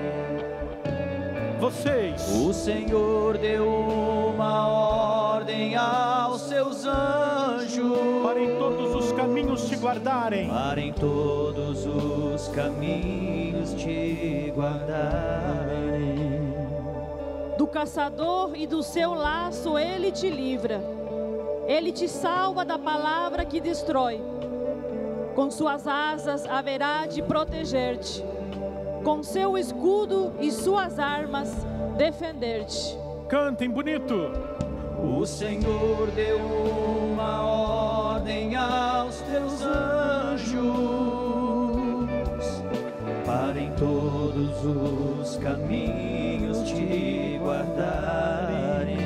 Vocês, 1.59 2.29
O 2.29 2.53
Senhor 2.53 3.37
deu 3.37 3.67
uma 3.67 4.67
ordem 4.67 5.75
aos 5.75 6.41
seus 6.41 6.85
anjos 6.85 8.23
para 8.23 8.39
em 8.39 8.57
todos 8.57 8.85
os 8.85 8.86
caminhos 9.57 9.69
te 9.69 9.75
guardarem. 9.75 10.47
para 10.47 10.79
em 10.79 10.93
todos 10.93 11.85
os 11.85 12.47
caminhos 12.49 13.73
te 13.73 14.53
guardarem. 14.55 15.97
Do 17.57 17.65
caçador 17.65 18.51
e 18.55 18.67
do 18.67 18.83
seu 18.83 19.13
laço 19.13 19.77
ele 19.77 20.11
te 20.11 20.29
livra. 20.29 20.81
Ele 21.67 21.91
te 21.91 22.07
salva 22.07 22.63
da 22.63 22.77
palavra 22.77 23.43
que 23.43 23.59
destrói. 23.59 24.21
Com 25.35 25.49
suas 25.51 25.87
asas 25.87 26.45
haverá 26.45 27.05
de 27.07 27.21
proteger-te. 27.21 28.23
Com 29.03 29.23
seu 29.23 29.57
escudo 29.57 30.33
e 30.39 30.51
suas 30.51 30.99
armas 30.99 31.51
defender-te. 31.97 32.97
Cantem 33.27 33.69
bonito. 33.69 34.31
O 35.03 35.25
Senhor 35.25 36.09
deu 36.11 36.39
uma 36.39 37.43
ordem 37.43 37.96
aos 38.55 39.21
teus 39.21 39.61
anjos 39.61 40.57
para 43.25 43.59
em 43.59 43.71
todos 43.73 44.65
os 44.65 45.37
caminhos 45.37 46.63
te 46.63 47.39
guardarem. 47.39 48.97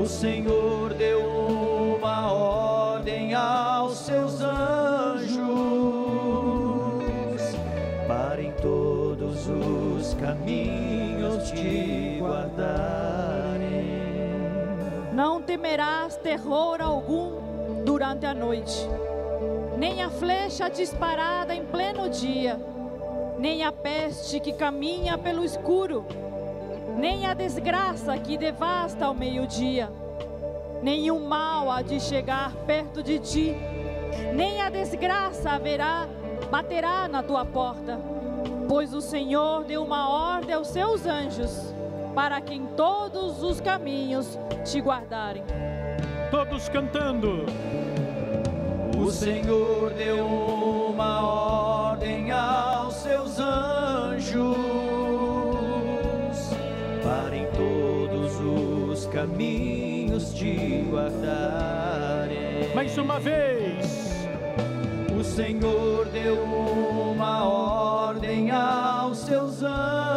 O 0.00 0.06
Senhor 0.06 0.81
temerás 15.62 16.16
terror 16.16 16.82
algum 16.82 17.84
durante 17.84 18.26
a 18.26 18.34
noite, 18.34 18.84
nem 19.78 20.02
a 20.02 20.10
flecha 20.10 20.68
disparada 20.68 21.54
em 21.54 21.64
pleno 21.64 22.08
dia, 22.10 22.60
nem 23.38 23.62
a 23.62 23.70
peste 23.70 24.40
que 24.40 24.52
caminha 24.52 25.16
pelo 25.16 25.44
escuro, 25.44 26.04
nem 26.96 27.26
a 27.26 27.32
desgraça 27.32 28.18
que 28.18 28.36
devasta 28.36 29.06
ao 29.06 29.14
meio-dia. 29.14 29.88
Nenhum 30.82 31.28
mal 31.28 31.70
há 31.70 31.80
de 31.80 32.00
chegar 32.00 32.52
perto 32.66 33.00
de 33.00 33.20
ti, 33.20 33.56
nem 34.34 34.60
a 34.60 34.68
desgraça 34.68 35.50
haverá, 35.50 36.08
baterá 36.50 37.06
na 37.06 37.22
tua 37.22 37.44
porta. 37.44 38.00
Pois 38.68 38.92
o 38.92 39.00
Senhor 39.00 39.62
deu 39.62 39.84
uma 39.84 40.08
ordem 40.08 40.56
aos 40.56 40.66
seus 40.68 41.06
anjos, 41.06 41.71
para 42.14 42.40
que 42.40 42.54
em 42.54 42.66
todos 42.76 43.42
os 43.42 43.60
caminhos 43.60 44.38
te 44.64 44.80
guardarem. 44.80 45.42
Todos 46.30 46.68
cantando. 46.68 47.46
O 48.98 49.10
Senhor 49.10 49.90
deu 49.94 50.26
uma 50.26 51.22
ordem 51.22 52.30
aos 52.30 52.94
seus 52.94 53.38
anjos 53.38 54.56
para 57.02 57.36
em 57.36 57.46
todos 57.50 58.38
os 58.40 59.06
caminhos 59.06 60.32
te 60.34 60.84
guardarem. 60.90 62.74
Mais 62.74 62.96
uma 62.96 63.18
vez. 63.18 64.12
O 65.18 65.24
Senhor 65.24 66.06
deu 66.06 66.42
uma 66.42 67.44
ordem 67.44 68.50
aos 68.50 69.18
seus 69.18 69.62
anjos 69.62 70.11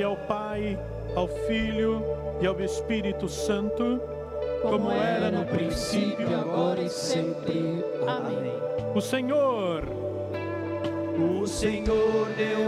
Glória 0.00 0.06
ao 0.06 0.16
Pai, 0.16 0.78
ao 1.14 1.28
Filho 1.28 2.02
e 2.40 2.46
ao 2.46 2.58
Espírito 2.58 3.28
Santo, 3.28 4.00
como 4.62 4.90
era 4.90 5.30
no 5.30 5.44
princípio, 5.44 6.26
agora 6.40 6.80
e 6.80 6.88
sempre. 6.88 7.84
Amém. 8.06 8.52
o 8.94 9.00
Senhor 9.00 9.82
O 11.18 11.46
Senhor 11.46 12.28
deu 12.34 12.60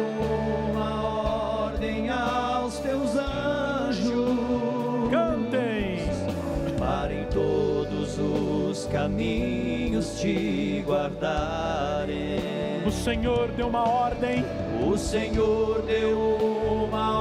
uma 0.73 1.65
ordem 1.65 2.11
aos 2.11 2.79
teus 2.81 3.17
anjos 3.17 4.13
cantem. 5.11 6.01
para 6.79 7.15
em 7.15 7.25
todos 7.27 8.19
os 8.19 8.87
caminhos 8.89 10.21
te 10.21 10.85
guardarem. 10.87 12.42
O 12.93 13.05
Senhor 13.05 13.49
deu 13.49 13.67
uma 13.69 13.89
ordem. 13.89 14.45
O 14.87 14.99
Senhor 14.99 15.83
deu 15.83 16.17
uma 16.85 17.21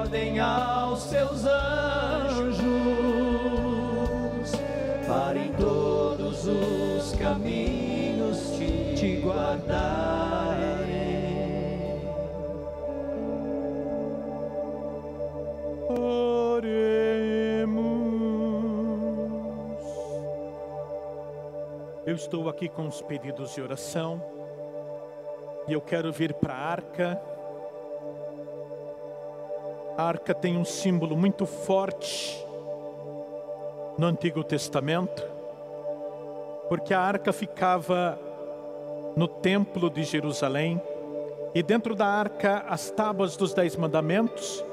ordem 0.00 0.40
aos 0.40 1.02
seus 1.02 1.44
anjos 1.44 2.56
para 5.06 5.38
em 5.38 5.52
todos 5.52 6.46
os 6.46 7.14
caminhos 7.16 8.56
te, 8.56 8.94
te 8.96 9.20
guardarem. 9.20 9.84
Oremos. 15.86 16.64
Eu 22.06 22.16
estou 22.16 22.48
aqui 22.48 22.68
com 22.68 22.88
os 22.88 23.00
pedidos 23.02 23.54
de 23.54 23.60
oração 23.60 24.43
e 25.66 25.72
eu 25.72 25.80
quero 25.80 26.12
vir 26.12 26.34
para 26.34 26.54
a 26.54 26.58
arca. 26.58 27.20
A 29.96 30.02
arca 30.02 30.34
tem 30.34 30.56
um 30.56 30.64
símbolo 30.64 31.16
muito 31.16 31.46
forte 31.46 32.44
no 33.96 34.06
Antigo 34.06 34.42
Testamento, 34.42 35.22
porque 36.68 36.92
a 36.92 37.00
arca 37.00 37.32
ficava 37.32 38.18
no 39.16 39.28
templo 39.28 39.88
de 39.88 40.02
Jerusalém 40.02 40.80
e 41.54 41.62
dentro 41.62 41.94
da 41.94 42.06
arca 42.06 42.64
as 42.68 42.90
tábuas 42.90 43.36
dos 43.36 43.54
Dez 43.54 43.76
Mandamentos, 43.76 44.64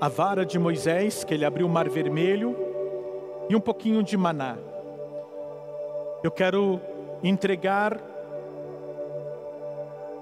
a 0.00 0.08
vara 0.08 0.46
de 0.46 0.58
Moisés, 0.58 1.24
que 1.24 1.34
ele 1.34 1.44
abriu 1.44 1.66
o 1.66 1.70
Mar 1.70 1.88
Vermelho, 1.88 2.56
e 3.50 3.56
um 3.56 3.60
pouquinho 3.60 4.02
de 4.02 4.16
maná. 4.16 4.56
Eu 6.22 6.30
quero 6.30 6.80
entregar 7.24 7.98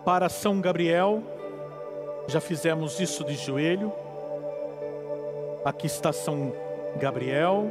para 0.06 0.28
São 0.28 0.60
Gabriel, 0.60 1.20
já 2.28 2.40
fizemos 2.40 3.00
isso 3.00 3.24
de 3.24 3.34
joelho. 3.34 3.92
Aqui 5.64 5.88
está 5.88 6.12
São 6.12 6.52
Gabriel, 6.94 7.68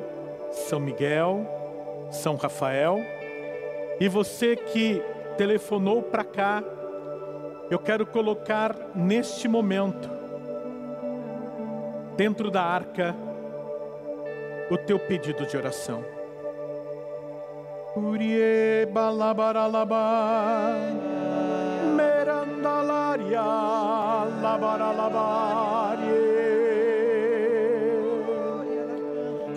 São 0.51 0.77
Miguel, 0.77 1.47
São 2.11 2.35
Rafael. 2.35 2.99
E 4.01 4.09
você 4.09 4.57
que 4.57 5.01
telefonou 5.37 6.03
para 6.03 6.25
cá, 6.25 6.61
eu 7.71 7.79
quero 7.79 8.05
colocar 8.05 8.75
neste 8.93 9.47
momento, 9.47 10.09
dentro 12.17 12.51
da 12.51 12.63
arca, 12.63 13.15
o 14.69 14.77
teu 14.77 14.99
pedido 14.99 15.45
de 15.45 15.55
oração. 15.55 16.03
Urie 17.95 18.85
talaria 22.65 23.45
labara 24.43 24.89
labarie. 24.99 26.21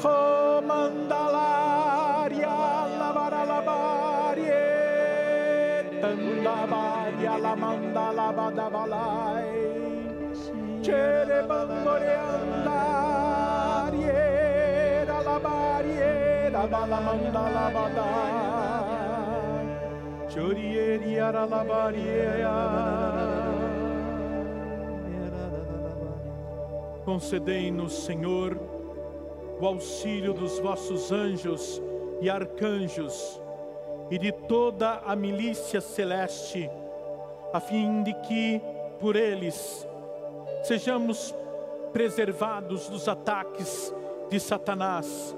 Oh 0.04 0.60
mandalaria 0.68 2.56
labara 3.00 3.42
labarie. 3.50 4.64
Tandabaria 6.02 7.34
la 7.44 7.54
mandala 7.62 8.28
badabalai. 8.36 9.52
Cere 10.84 11.40
bandore 11.48 12.14
andarie 12.34 14.20
la 15.08 15.18
labarie 15.28 16.12
la 16.52 16.64
mandala 17.06 17.64
badai. 17.74 18.57
Concedei-nos, 27.04 28.04
Senhor, 28.04 28.58
o 29.60 29.66
auxílio 29.66 30.34
dos 30.34 30.58
vossos 30.58 31.10
anjos 31.10 31.82
e 32.20 32.28
arcanjos 32.28 33.40
e 34.10 34.18
de 34.18 34.30
toda 34.30 35.00
a 35.06 35.16
milícia 35.16 35.80
celeste, 35.80 36.70
a 37.52 37.60
fim 37.60 38.02
de 38.02 38.12
que, 38.14 38.60
por 39.00 39.16
eles, 39.16 39.86
sejamos 40.62 41.34
preservados 41.92 42.88
dos 42.88 43.08
ataques 43.08 43.94
de 44.28 44.38
Satanás 44.38 45.34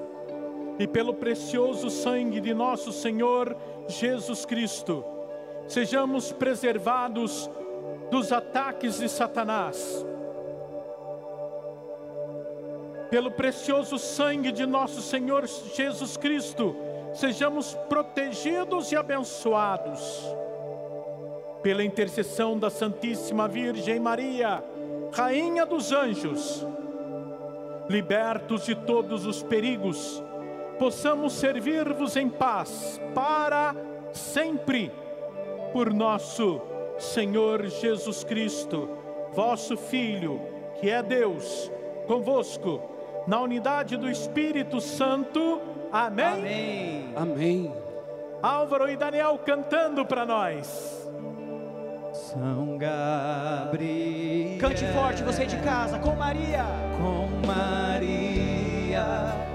e 0.80 0.86
pelo 0.86 1.12
precioso 1.12 1.90
sangue 1.90 2.40
de 2.40 2.54
nosso 2.54 2.90
Senhor 2.90 3.54
Jesus 3.86 4.46
Cristo, 4.46 5.04
sejamos 5.68 6.32
preservados 6.32 7.50
dos 8.10 8.32
ataques 8.32 8.98
de 8.98 9.06
Satanás. 9.06 10.06
Pelo 13.10 13.30
precioso 13.30 13.98
sangue 13.98 14.50
de 14.50 14.64
nosso 14.64 15.02
Senhor 15.02 15.46
Jesus 15.46 16.16
Cristo, 16.16 16.74
sejamos 17.12 17.74
protegidos 17.86 18.90
e 18.90 18.96
abençoados. 18.96 20.00
Pela 21.62 21.84
intercessão 21.84 22.58
da 22.58 22.70
Santíssima 22.70 23.46
Virgem 23.46 24.00
Maria, 24.00 24.64
Rainha 25.12 25.66
dos 25.66 25.92
Anjos, 25.92 26.66
libertos 27.86 28.64
de 28.64 28.74
todos 28.74 29.26
os 29.26 29.42
perigos, 29.42 30.22
possamos 30.80 31.34
servir-vos 31.34 32.16
em 32.16 32.26
paz 32.26 32.98
para 33.14 33.76
sempre, 34.14 34.90
por 35.74 35.92
nosso 35.92 36.58
Senhor 36.98 37.66
Jesus 37.66 38.24
Cristo, 38.24 38.88
vosso 39.34 39.76
Filho, 39.76 40.40
que 40.80 40.88
é 40.88 41.02
Deus, 41.02 41.70
convosco, 42.06 42.80
na 43.26 43.42
unidade 43.42 43.98
do 43.98 44.10
Espírito 44.10 44.80
Santo. 44.80 45.60
Amém. 45.92 46.24
Amém. 46.24 47.12
Amém. 47.14 47.74
Álvaro 48.42 48.88
e 48.88 48.96
Daniel 48.96 49.38
cantando 49.44 50.06
para 50.06 50.24
nós. 50.24 51.06
São 52.14 52.78
Gabriel. 52.78 54.58
Cante 54.58 54.86
forte, 54.94 55.22
você 55.22 55.44
de 55.44 55.58
casa, 55.58 55.98
com 55.98 56.16
Maria. 56.16 56.64
Com 56.96 57.46
Maria. 57.46 59.49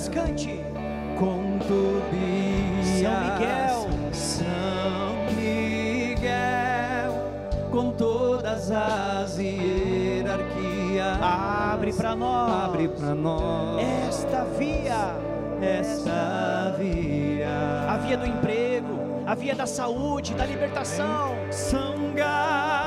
Tobias, 0.00 0.08
cante. 0.08 0.64
Com 1.18 1.58
Tobias. 1.58 2.86
São 3.00 3.20
Miguel. 3.20 3.88
São 4.12 5.26
Miguel. 5.36 7.12
Com 7.70 7.90
todas 7.92 8.70
as 8.70 9.38
hierarquias. 9.38 11.18
Abre 11.20 11.92
para 11.92 12.16
nós. 12.16 12.64
Abre 12.64 12.88
para 12.88 13.14
nós. 13.14 13.82
Esta 14.08 14.44
via. 14.58 15.14
Esta 15.60 16.74
via. 16.78 17.86
A 17.88 17.98
via 17.98 18.16
do 18.16 18.26
emprego, 18.26 19.22
a 19.26 19.34
via 19.34 19.54
da 19.54 19.66
saúde, 19.66 20.32
da 20.34 20.46
libertação. 20.46 21.34
São 21.50 22.14
Gabriel. 22.14 22.79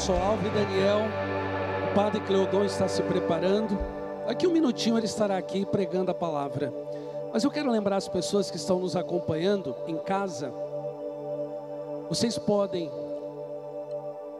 Via. 0.00 0.06
Olha 0.06 0.06
só, 0.06 0.16
Alvo 0.16 0.46
e 0.46 0.50
Daniel, 0.50 1.00
o 1.90 1.94
Padre 1.94 2.20
Cleodon 2.20 2.64
está 2.64 2.88
se 2.88 3.02
preparando. 3.02 3.78
Daqui 4.26 4.46
um 4.46 4.52
minutinho 4.52 4.96
ele 4.96 5.06
estará 5.06 5.36
aqui 5.36 5.66
pregando 5.66 6.10
a 6.10 6.14
palavra. 6.14 6.72
Mas 7.32 7.44
eu 7.44 7.50
quero 7.50 7.70
lembrar 7.70 7.96
as 7.96 8.08
pessoas 8.08 8.50
que 8.50 8.56
estão 8.56 8.80
nos 8.80 8.96
acompanhando 8.96 9.76
em 9.86 9.96
casa. 9.98 10.52
Vocês 12.08 12.38
podem 12.38 12.90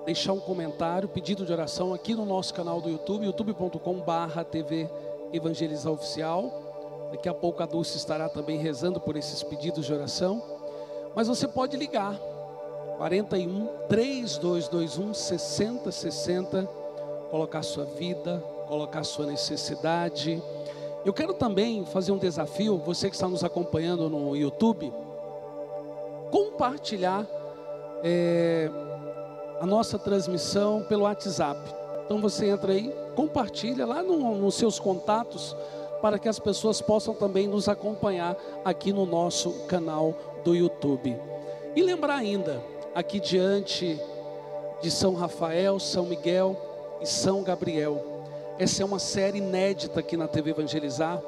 deixar 0.05 0.33
um 0.33 0.41
comentário, 0.41 1.09
pedido 1.09 1.45
de 1.45 1.53
oração 1.53 1.93
aqui 1.93 2.15
no 2.15 2.25
nosso 2.25 2.55
canal 2.55 2.81
do 2.81 2.89
YouTube, 2.89 3.27
youtube.com/barra 3.27 4.45
TV 4.45 4.89
Evangelizar 5.33 5.93
Oficial. 5.93 7.09
Daqui 7.13 7.29
a 7.29 7.35
pouco 7.35 7.63
a 7.63 7.67
Dulce 7.67 7.97
estará 7.97 8.29
também 8.29 8.59
rezando 8.59 8.99
por 8.99 9.17
esses 9.17 9.43
pedidos 9.43 9.87
de 9.87 9.93
oração. 9.93 10.43
Mas 11.15 11.29
você 11.29 11.47
pode 11.47 11.77
ligar 11.77 12.19
41 13.01 13.67
3221 13.89 15.15
6060, 15.15 16.69
colocar 17.31 17.63
sua 17.63 17.87
vida, 17.87 18.45
colocar 18.69 19.03
sua 19.05 19.25
necessidade. 19.25 20.43
Eu 21.03 21.11
quero 21.15 21.33
também 21.33 21.87
fazer 21.87 22.13
um 22.13 22.19
desafio, 22.19 22.77
você 22.77 23.09
que 23.09 23.17
está 23.17 23.27
nos 23.27 23.43
acompanhando 23.43 24.11
no 24.11 24.37
YouTube, 24.37 24.93
compartilhar 26.31 27.27
é, 28.05 28.71
a 29.59 29.65
nossa 29.65 29.99
transmissão 29.99 30.85
pelo 30.87 31.05
WhatsApp. 31.05 31.59
Então 32.05 32.21
você 32.21 32.51
entra 32.51 32.73
aí, 32.73 32.95
compartilha 33.17 33.87
lá 33.87 34.03
no, 34.03 34.35
nos 34.35 34.57
seus 34.57 34.79
contatos 34.79 35.57
para 36.03 36.19
que 36.19 36.29
as 36.29 36.39
pessoas 36.39 36.83
possam 36.83 37.15
também 37.15 37.49
nos 37.49 37.67
acompanhar 37.67 38.37
aqui 38.63 38.93
no 38.93 39.07
nosso 39.07 39.53
canal 39.69 40.15
do 40.45 40.55
YouTube. 40.55 41.17
E 41.75 41.83
lembrar 41.83 42.17
ainda, 42.17 42.63
aqui 42.95 43.21
diante 43.21 44.01
de 44.83 44.91
São 44.91 45.15
Rafael, 45.15 45.79
São 45.79 46.07
Miguel 46.07 46.57
e 47.01 47.07
São 47.07 47.43
Gabriel. 47.43 48.03
Essa 48.59 48.83
é 48.83 48.85
uma 48.85 48.99
série 48.99 49.39
inédita 49.39 50.01
aqui 50.01 50.17
na 50.17 50.29
TV 50.29 50.51
Evangelizar. 50.51 51.21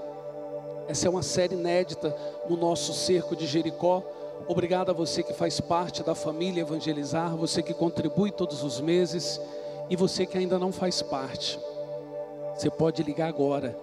Essa 0.89 1.07
é 1.07 1.11
uma 1.11 1.23
série 1.23 1.55
inédita 1.55 2.15
no 2.49 2.57
nosso 2.57 2.93
cerco 2.93 3.37
de 3.37 3.47
Jericó. 3.47 4.03
Obrigado 4.49 4.91
a 4.91 4.95
você 4.95 5.23
que 5.23 5.33
faz 5.33 5.61
parte 5.61 6.03
da 6.03 6.15
família 6.15 6.63
Evangelizar, 6.63 7.37
você 7.37 7.63
que 7.63 7.73
contribui 7.73 8.31
todos 8.33 8.63
os 8.63 8.81
meses 8.81 9.41
e 9.89 9.97
você 9.97 10.27
que 10.27 10.37
ainda 10.37 10.59
não 10.59 10.73
faz 10.73 11.01
parte. 11.01 11.59
Você 12.55 12.69
pode 12.69 13.03
ligar 13.03 13.29
agora, 13.29 13.77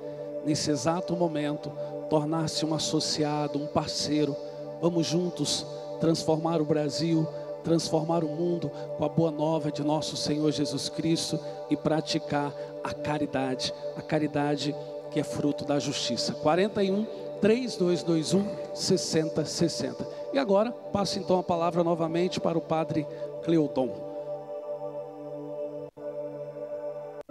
nesse 0.45 0.69
exato 0.69 1.15
momento, 1.15 1.71
tornar-se 2.09 2.65
um 2.65 2.73
associado, 2.73 3.57
um 3.57 3.67
parceiro. 3.67 4.35
Vamos 4.81 5.07
juntos 5.07 5.65
transformar 5.99 6.61
o 6.61 6.65
Brasil, 6.65 7.27
transformar 7.63 8.23
o 8.23 8.27
mundo 8.29 8.71
com 8.97 9.05
a 9.05 9.09
boa 9.09 9.31
nova 9.31 9.71
de 9.71 9.83
nosso 9.83 10.15
Senhor 10.17 10.51
Jesus 10.51 10.89
Cristo 10.89 11.39
e 11.69 11.75
praticar 11.75 12.53
a 12.83 12.93
caridade, 12.93 13.73
a 13.95 14.01
caridade 14.01 14.75
que 15.11 15.19
é 15.19 15.23
fruto 15.23 15.65
da 15.65 15.79
justiça. 15.79 16.33
41 16.33 17.05
3221 17.41 18.75
6060. 18.75 20.07
E 20.33 20.39
agora, 20.39 20.71
passo 20.71 21.19
então 21.19 21.39
a 21.39 21.43
palavra 21.43 21.83
novamente 21.83 22.39
para 22.39 22.57
o 22.57 22.61
Padre 22.61 23.07
Cleodon. 23.43 24.09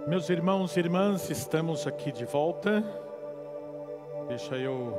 Meus 0.07 0.31
irmãos 0.31 0.77
e 0.77 0.81
irmãs, 0.81 1.29
estamos 1.29 1.87
aqui 1.87 2.11
de 2.11 2.25
volta. 2.25 2.83
Deixa 4.27 4.57
eu 4.57 4.99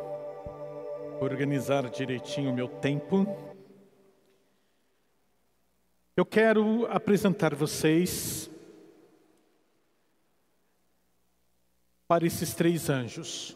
organizar 1.19 1.89
direitinho 1.89 2.51
o 2.51 2.53
meu 2.53 2.67
tempo. 2.67 3.27
Eu 6.19 6.25
quero 6.25 6.85
apresentar 6.87 7.55
vocês 7.55 8.51
para 12.05 12.27
esses 12.27 12.53
três 12.53 12.89
anjos. 12.89 13.55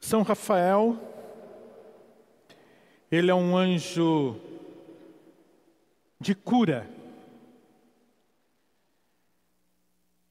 São 0.00 0.22
Rafael, 0.22 0.98
ele 3.12 3.30
é 3.30 3.34
um 3.36 3.56
anjo 3.56 4.40
de 6.18 6.34
cura. 6.34 6.90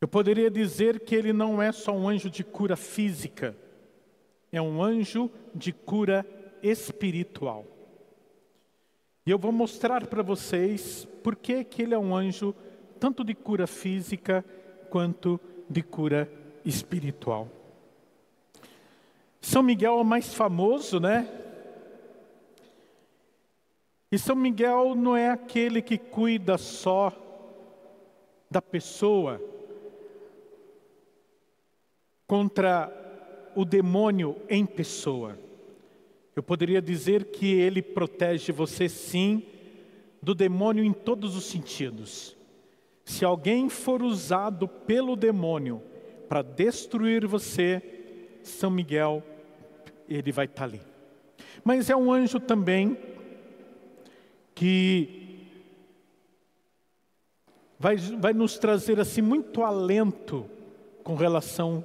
Eu 0.02 0.08
poderia 0.10 0.52
dizer 0.52 1.00
que 1.00 1.16
ele 1.16 1.32
não 1.32 1.62
é 1.62 1.72
só 1.72 1.94
um 1.94 2.10
anjo 2.10 2.30
de 2.30 2.44
cura 2.44 2.76
física, 2.76 3.56
é 4.52 4.62
um 4.62 4.84
anjo 4.84 5.32
de 5.56 5.72
cura 5.72 6.26
espiritual. 6.62 7.71
E 9.26 9.30
eu 9.30 9.38
vou 9.38 9.52
mostrar 9.52 10.08
para 10.08 10.24
vocês 10.24 11.08
por 11.24 11.36
que, 11.36 11.66
ele 11.78 11.94
é 11.94 11.98
um 11.98 12.16
anjo 12.16 12.56
tanto 13.00 13.24
de 13.24 13.36
cura 13.36 13.68
física 13.68 14.44
quanto 14.90 15.40
de 15.70 15.84
cura 15.84 16.32
espiritual. 16.66 17.48
São 19.40 19.62
Miguel 19.64 19.94
é 19.94 20.02
o 20.02 20.04
mais 20.04 20.34
famoso, 20.34 21.00
né? 21.00 21.28
E 24.12 24.18
São 24.18 24.36
Miguel 24.36 24.96
não 24.96 25.16
é 25.16 25.30
aquele 25.30 25.82
que 25.82 25.98
cuida 25.98 26.58
só 26.58 27.14
da 28.50 28.62
pessoa 28.62 29.42
contra 32.28 32.92
o 33.56 33.64
demônio 33.64 34.36
em 34.50 34.66
pessoa. 34.66 35.38
Eu 36.36 36.42
poderia 36.42 36.82
dizer 36.82 37.26
que 37.26 37.54
ele 37.54 37.82
protege 37.82 38.52
você 38.52 38.88
sim 38.88 39.44
do 40.22 40.34
demônio 40.34 40.84
em 40.84 40.94
todos 40.94 41.36
os 41.36 41.46
sentidos. 41.46 42.38
Se 43.04 43.26
alguém 43.26 43.68
for 43.68 44.02
usado 44.02 44.68
pelo 44.68 45.16
demônio 45.16 45.82
para 46.30 46.42
destruir 46.42 47.28
você, 47.28 47.82
São 48.44 48.70
Miguel, 48.70 49.24
ele 50.08 50.32
vai 50.32 50.46
estar 50.46 50.64
ali. 50.64 50.82
Mas 51.64 51.90
é 51.90 51.96
um 51.96 52.12
anjo 52.12 52.40
também 52.40 52.98
que 54.56 55.50
vai, 57.78 57.98
vai 57.98 58.34
nos 58.34 58.58
trazer 58.58 59.00
assim 59.00 59.22
muito 59.22 59.64
alento 59.64 60.46
com 61.04 61.16
relação 61.16 61.84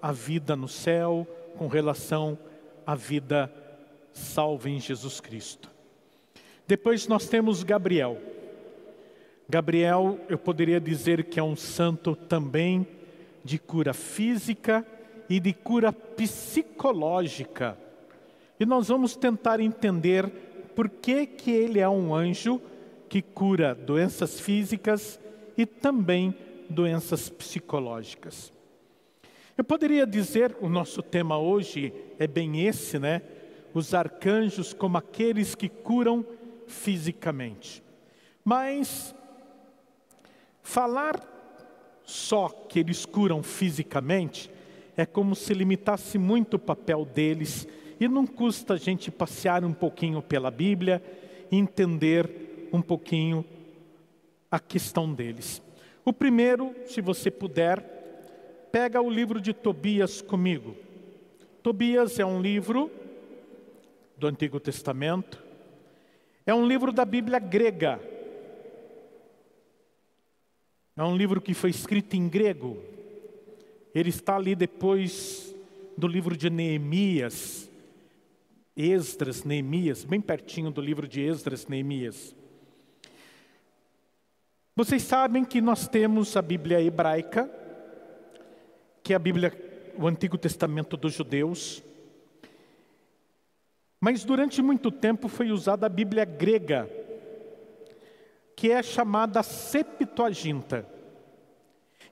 à 0.00 0.10
vida 0.10 0.56
no 0.56 0.66
céu, 0.66 1.26
com 1.56 1.68
relação 1.68 2.38
à 2.86 2.94
vida 2.94 3.52
salva 4.14 4.70
em 4.70 4.80
Jesus 4.80 5.20
Cristo. 5.20 5.70
Depois 6.66 7.06
nós 7.06 7.28
temos 7.28 7.62
Gabriel. 7.62 8.16
Gabriel, 9.46 10.18
eu 10.28 10.38
poderia 10.38 10.80
dizer 10.80 11.24
que 11.24 11.38
é 11.38 11.42
um 11.42 11.56
santo 11.56 12.16
também 12.16 12.86
de 13.44 13.58
cura 13.58 13.92
física 13.92 14.86
e 15.28 15.38
de 15.38 15.52
cura 15.52 15.92
psicológica. 15.92 17.76
E 18.58 18.64
nós 18.64 18.88
vamos 18.88 19.14
tentar 19.16 19.60
entender 19.60 20.30
por 20.74 20.88
que, 20.88 21.26
que 21.26 21.50
ele 21.50 21.78
é 21.78 21.88
um 21.88 22.14
anjo 22.14 22.60
que 23.08 23.20
cura 23.20 23.74
doenças 23.74 24.40
físicas 24.40 25.20
e 25.58 25.66
também 25.66 26.34
doenças 26.70 27.28
psicológicas. 27.28 28.52
Eu 29.56 29.62
poderia 29.62 30.06
dizer, 30.06 30.56
o 30.60 30.68
nosso 30.68 31.02
tema 31.02 31.38
hoje 31.38 31.92
é 32.18 32.26
bem 32.26 32.66
esse, 32.66 32.98
né? 32.98 33.22
Os 33.74 33.92
arcanjos 33.92 34.72
como 34.72 34.96
aqueles 34.96 35.54
que 35.54 35.68
curam 35.68 36.24
fisicamente. 36.66 37.82
Mas 38.44 39.14
falar 40.62 41.34
só 42.04 42.48
que 42.48 42.78
eles 42.78 43.04
curam 43.04 43.42
fisicamente 43.42 44.50
é 44.96 45.04
como 45.04 45.34
se 45.34 45.52
limitasse 45.52 46.18
muito 46.18 46.54
o 46.54 46.58
papel 46.58 47.04
deles 47.04 47.66
e 47.98 48.06
não 48.06 48.26
custa 48.26 48.74
a 48.74 48.76
gente 48.76 49.10
passear 49.10 49.64
um 49.64 49.72
pouquinho 49.72 50.22
pela 50.22 50.50
Bíblia 50.50 51.02
e 51.50 51.56
entender 51.56 52.68
um 52.72 52.82
pouquinho 52.82 53.44
a 54.50 54.60
questão 54.60 55.12
deles. 55.12 55.62
O 56.04 56.12
primeiro, 56.12 56.74
se 56.86 57.00
você 57.00 57.30
puder, 57.30 57.80
pega 58.70 59.00
o 59.00 59.10
livro 59.10 59.40
de 59.40 59.52
Tobias 59.52 60.20
comigo. 60.20 60.76
Tobias 61.62 62.18
é 62.18 62.26
um 62.26 62.40
livro 62.40 62.90
do 64.24 64.28
Antigo 64.28 64.58
Testamento, 64.58 65.38
é 66.46 66.54
um 66.54 66.66
livro 66.66 66.90
da 66.94 67.04
Bíblia 67.04 67.38
grega. 67.38 68.00
É 70.96 71.04
um 71.04 71.14
livro 71.14 71.42
que 71.42 71.52
foi 71.52 71.68
escrito 71.68 72.14
em 72.14 72.26
grego. 72.26 72.82
Ele 73.94 74.08
está 74.08 74.36
ali 74.36 74.54
depois 74.54 75.54
do 75.94 76.06
livro 76.06 76.34
de 76.34 76.48
Neemias, 76.48 77.70
Esdras, 78.74 79.44
Neemias, 79.44 80.04
bem 80.04 80.22
pertinho 80.22 80.70
do 80.70 80.80
livro 80.80 81.06
de 81.06 81.20
Esdras, 81.20 81.66
Neemias. 81.66 82.34
Vocês 84.74 85.02
sabem 85.02 85.44
que 85.44 85.60
nós 85.60 85.86
temos 85.86 86.34
a 86.34 86.40
Bíblia 86.40 86.80
hebraica, 86.80 87.46
que 89.02 89.12
é 89.12 89.16
a 89.16 89.18
Bíblia, 89.18 89.52
o 89.98 90.06
Antigo 90.06 90.38
Testamento 90.38 90.96
dos 90.96 91.12
judeus. 91.12 91.82
Mas 94.04 94.22
durante 94.22 94.60
muito 94.60 94.90
tempo 94.90 95.28
foi 95.28 95.50
usada 95.50 95.86
a 95.86 95.88
Bíblia 95.88 96.26
grega, 96.26 96.90
que 98.54 98.70
é 98.70 98.82
chamada 98.82 99.42
Septuaginta. 99.42 100.86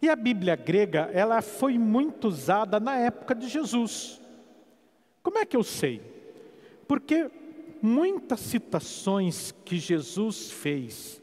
E 0.00 0.08
a 0.08 0.16
Bíblia 0.16 0.56
grega, 0.56 1.10
ela 1.12 1.42
foi 1.42 1.76
muito 1.76 2.28
usada 2.28 2.80
na 2.80 2.96
época 2.96 3.34
de 3.34 3.46
Jesus. 3.46 4.22
Como 5.22 5.36
é 5.36 5.44
que 5.44 5.54
eu 5.54 5.62
sei? 5.62 6.00
Porque 6.88 7.30
muitas 7.82 8.40
citações 8.40 9.52
que 9.62 9.76
Jesus 9.76 10.50
fez, 10.50 11.20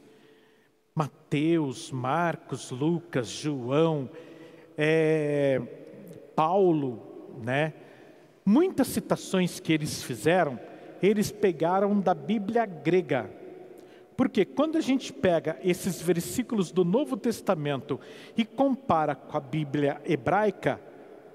Mateus, 0.94 1.90
Marcos, 1.90 2.70
Lucas, 2.70 3.26
João, 3.26 4.08
é, 4.78 5.60
Paulo, 6.36 7.02
né? 7.42 7.74
Muitas 8.52 8.88
citações 8.88 9.60
que 9.60 9.72
eles 9.72 10.02
fizeram, 10.02 10.58
eles 11.00 11.30
pegaram 11.30 12.00
da 12.00 12.12
Bíblia 12.12 12.66
grega. 12.66 13.30
Porque 14.16 14.44
quando 14.44 14.76
a 14.76 14.80
gente 14.80 15.12
pega 15.12 15.56
esses 15.62 16.02
versículos 16.02 16.72
do 16.72 16.84
Novo 16.84 17.16
Testamento 17.16 18.00
e 18.36 18.44
compara 18.44 19.14
com 19.14 19.36
a 19.36 19.40
Bíblia 19.40 20.02
hebraica, 20.04 20.80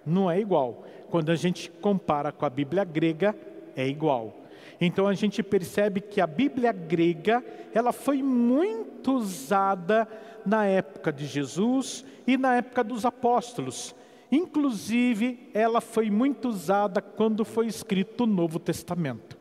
não 0.05 0.29
é 0.29 0.41
igual. 0.41 0.83
Quando 1.09 1.31
a 1.31 1.35
gente 1.35 1.71
compara 1.71 2.33
com 2.33 2.45
a 2.45 2.49
Bíblia 2.49 2.83
grega, 2.83 3.33
é 3.77 3.87
igual. 3.87 4.35
Então 4.81 5.07
a 5.07 5.13
gente 5.13 5.41
percebe 5.41 6.01
que 6.01 6.19
a 6.19 6.27
Bíblia 6.27 6.73
grega, 6.73 7.41
ela 7.73 7.93
foi 7.93 8.21
muito 8.21 9.13
usada 9.13 10.05
na 10.45 10.65
época 10.65 11.13
de 11.13 11.25
Jesus 11.25 12.03
e 12.27 12.35
na 12.35 12.57
época 12.57 12.83
dos 12.83 13.05
apóstolos. 13.05 13.95
Inclusive, 14.35 15.49
ela 15.53 15.79
foi 15.79 16.11
muito 16.11 16.49
usada 16.49 17.01
quando 17.01 17.45
foi 17.45 17.67
escrito 17.67 18.25
o 18.25 18.27
Novo 18.27 18.59
Testamento. 18.59 19.37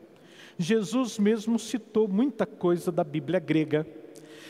Jesus 0.57 1.19
mesmo 1.19 1.59
citou 1.59 2.07
muita 2.07 2.45
coisa 2.45 2.93
da 2.93 3.03
Bíblia 3.03 3.37
grega. 3.37 3.85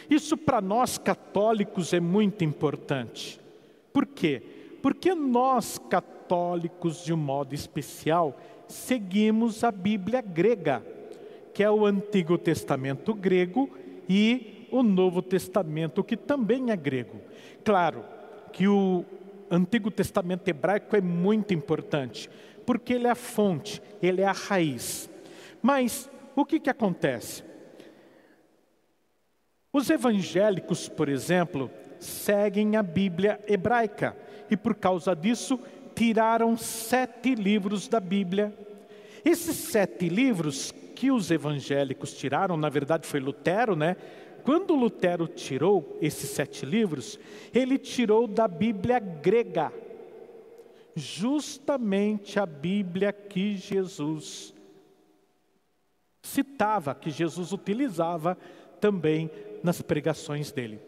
Isso 0.08 0.38
para 0.38 0.62
nós 0.62 1.00
católicos 1.00 1.94
é 1.94 2.00
muito 2.00 2.44
importante. 2.44 3.40
Por 3.92 4.06
quê? 4.06 4.44
Porque 4.84 5.16
nós 5.16 5.80
católicos, 5.80 7.04
de 7.04 7.12
um 7.12 7.18
modo 7.18 7.56
especial, 7.56 8.40
seguimos 8.68 9.64
a 9.64 9.72
Bíblia 9.72 10.22
grega, 10.22 10.86
que 11.56 11.64
é 11.64 11.72
o 11.72 11.88
Antigo 11.88 12.38
Testamento 12.38 13.16
grego 13.16 13.68
e 14.08 14.68
o 14.72 14.84
Novo 14.84 15.24
Testamento, 15.24 16.04
que 16.04 16.16
também 16.16 16.70
é 16.70 16.76
grego. 16.76 17.20
Claro 17.64 18.06
que 18.54 18.68
o 18.68 19.04
Antigo 19.50 19.92
Testamento 19.92 20.48
hebraico 20.48 20.96
é 20.96 21.02
muito 21.02 21.54
importante, 21.54 22.30
porque 22.66 22.94
ele 22.94 23.08
é 23.08 23.12
a 23.12 23.16
fonte, 23.16 23.82
ele 24.02 24.22
é 24.22 24.26
a 24.26 24.32
raiz. 24.32 25.10
Mas 25.62 26.10
o 26.36 26.46
que, 26.46 26.60
que 26.60 26.70
acontece? 26.70 27.44
Os 29.72 29.90
evangélicos, 29.90 30.88
por 30.88 31.10
exemplo, 31.10 31.70
seguem 32.00 32.76
a 32.76 32.84
Bíblia 32.84 33.40
hebraica 33.48 34.16
e 34.50 34.56
por 34.56 34.76
causa 34.76 35.16
disso 35.16 35.60
tiraram 35.96 36.56
sete 36.56 37.36
livros 37.36 37.88
da 37.88 38.00
Bíblia. 38.00 38.54
Esses 39.24 39.56
sete 39.56 40.08
livros 40.08 40.72
que 40.96 41.12
os 41.12 41.30
evangélicos 41.30 42.14
tiraram, 42.14 42.56
na 42.56 42.70
verdade 42.70 43.06
foi 43.08 43.20
Lutero, 43.20 43.76
né? 43.76 43.98
Quando 44.46 44.76
Lutero 44.76 45.28
tirou 45.28 45.98
esses 46.00 46.30
sete 46.30 46.68
livros, 46.68 47.20
ele 47.52 47.80
tirou 47.80 48.28
da 48.28 48.48
Bíblia 48.48 49.00
grega, 49.00 49.74
justamente 50.96 52.40
a 52.40 52.46
Bíblia 52.46 53.12
que 53.12 53.58
Jesus 53.58 54.54
citava, 56.22 56.94
que 56.94 57.10
Jesus 57.10 57.52
utilizava 57.52 58.38
também 58.80 59.32
nas 59.64 59.82
pregações 59.82 60.52
dele. 60.52 60.80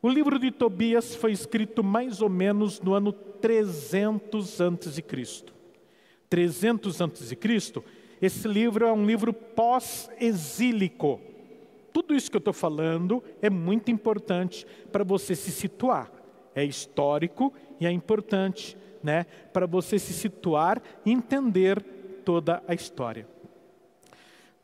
O 0.00 0.08
livro 0.08 0.38
de 0.38 0.52
Tobias 0.52 1.16
foi 1.16 1.32
escrito 1.32 1.82
mais 1.82 2.22
ou 2.22 2.28
menos 2.28 2.80
no 2.80 2.94
ano 2.94 3.12
300 3.12 4.60
antes 4.60 4.94
de 4.94 5.02
Cristo. 5.02 5.52
300 6.28 7.00
antes 7.00 7.28
de 7.30 7.34
Cristo, 7.34 7.84
esse 8.22 8.46
livro 8.46 8.86
é 8.86 8.92
um 8.92 9.04
livro 9.04 9.32
pós-exílico 9.32 11.20
tudo 11.92 12.14
isso 12.14 12.30
que 12.30 12.36
eu 12.36 12.40
estou 12.40 12.54
falando 12.54 13.22
é 13.42 13.50
muito 13.50 13.90
importante 13.90 14.66
para 14.90 15.04
você 15.04 15.34
se 15.34 15.50
situar. 15.50 16.10
É 16.54 16.64
histórico 16.64 17.52
e 17.78 17.86
é 17.86 17.90
importante, 17.90 18.76
né, 19.02 19.26
para 19.52 19.66
você 19.66 19.98
se 19.98 20.12
situar 20.12 20.82
e 21.04 21.12
entender 21.12 21.82
toda 22.24 22.62
a 22.66 22.74
história. 22.74 23.26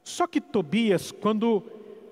Só 0.03 0.27
que 0.27 0.41
Tobias, 0.41 1.11
quando 1.11 1.65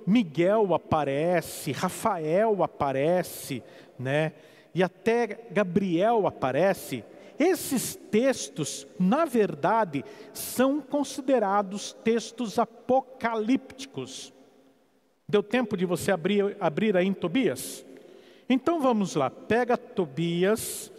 Miguel 0.06 0.74
aparece, 0.74 1.72
Rafael 1.72 2.62
aparece, 2.62 3.62
né, 3.98 4.32
e 4.74 4.82
até 4.82 5.46
Gabriel 5.52 6.26
aparece, 6.26 7.04
esses 7.38 7.96
textos, 7.96 8.86
na 8.98 9.24
verdade, 9.24 10.04
são 10.32 10.80
considerados 10.80 11.92
textos 12.04 12.58
apocalípticos. 12.58 14.33
Deu 15.28 15.42
tempo 15.42 15.76
de 15.76 15.86
você 15.86 16.10
abrir, 16.10 16.56
abrir 16.60 16.96
aí 16.96 17.06
em 17.06 17.14
Tobias? 17.14 17.84
Então 18.48 18.80
vamos 18.80 19.14
lá, 19.14 19.30
pega 19.30 19.76
Tobias. 19.76 20.92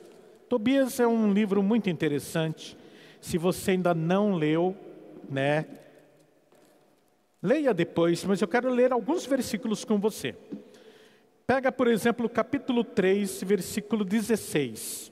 Tobias 0.50 1.00
é 1.00 1.08
um 1.08 1.32
livro 1.32 1.62
muito 1.62 1.90
interessante. 1.90 2.78
Se 3.22 3.38
você 3.38 3.72
ainda 3.72 3.94
não 3.94 4.36
leu, 4.36 4.76
né? 5.30 5.66
Leia 7.42 7.74
depois, 7.74 8.24
mas 8.24 8.42
eu 8.42 8.48
quero 8.48 8.70
ler 8.70 8.92
alguns 8.92 9.26
versículos 9.26 9.86
com 9.86 10.00
você. 10.00 10.36
Pega, 11.46 11.72
por 11.72 11.88
exemplo, 11.88 12.28
capítulo 12.28 12.84
3, 12.84 13.44
versículo 13.44 14.04
16. 14.04 15.12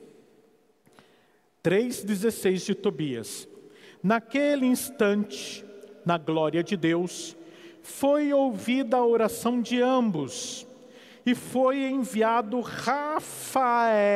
3,16 1.64 2.66
de 2.66 2.76
Tobias. 2.76 3.48
Naquele 4.02 4.66
instante, 4.66 5.64
na 6.04 6.18
glória 6.18 6.64
de 6.64 6.76
Deus, 6.76 7.38
foi 7.84 8.34
ouvida 8.34 8.98
a 8.98 9.06
oração 9.06 9.62
de 9.62 9.82
ambos, 9.82 10.66
e 11.26 11.36
foi 11.36 11.84
enviado 11.84 12.60
Rafael 12.62 14.10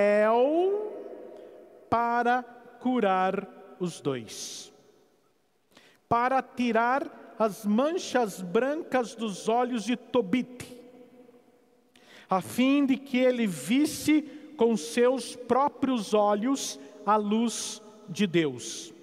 para 1.89 2.43
curar 2.79 3.47
os 3.79 4.01
dois, 4.01 4.73
para 6.07 6.41
tirar 6.41 7.35
as 7.37 7.65
manchas 7.65 8.41
brancas 8.41 9.13
dos 9.13 9.47
olhos 9.47 9.83
de 9.83 9.95
Tobite, 9.95 10.75
a 12.29 12.41
fim 12.41 12.85
de 12.85 12.97
que 12.97 13.17
ele 13.17 13.45
visse 13.45 14.21
com 14.57 14.75
seus 14.75 15.35
próprios 15.35 16.13
olhos 16.13 16.79
a 17.05 17.15
luz 17.15 17.81
de 18.09 18.25
Deus. 18.25 18.93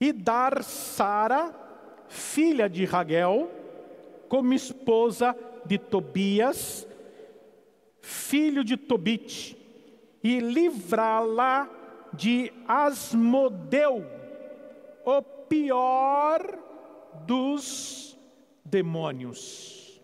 E 0.00 0.12
dar 0.12 0.62
Sara, 0.62 1.67
filha 2.08 2.68
de 2.68 2.84
Raguel, 2.84 3.50
como 4.28 4.52
esposa 4.52 5.36
de 5.64 5.78
Tobias, 5.78 6.86
filho 8.00 8.64
de 8.64 8.76
Tobite, 8.76 9.56
e 10.22 10.40
livrá-la 10.40 11.68
de 12.12 12.52
Asmodeu, 12.66 14.04
o 15.04 15.22
pior 15.22 16.58
dos 17.26 18.18
demônios. 18.64 20.00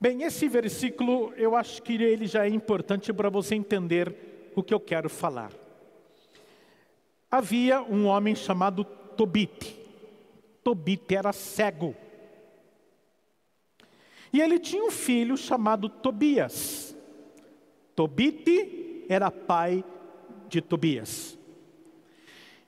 Bem, 0.00 0.22
esse 0.22 0.48
versículo 0.48 1.32
eu 1.36 1.56
acho 1.56 1.82
que 1.82 1.94
ele 1.94 2.26
já 2.26 2.46
é 2.46 2.48
importante 2.48 3.12
para 3.12 3.28
você 3.28 3.54
entender 3.54 4.52
o 4.54 4.62
que 4.62 4.72
eu 4.72 4.78
quero 4.78 5.08
falar. 5.08 5.52
Havia 7.30 7.82
um 7.82 8.06
homem 8.06 8.34
chamado 8.34 8.84
Tobite. 8.84 9.77
Tobite 10.62 11.14
era 11.14 11.32
cego. 11.32 11.94
E 14.32 14.40
ele 14.40 14.58
tinha 14.58 14.84
um 14.84 14.90
filho 14.90 15.36
chamado 15.36 15.88
Tobias. 15.88 16.96
Tobite 17.94 19.04
era 19.08 19.30
pai 19.30 19.84
de 20.48 20.60
Tobias. 20.60 21.38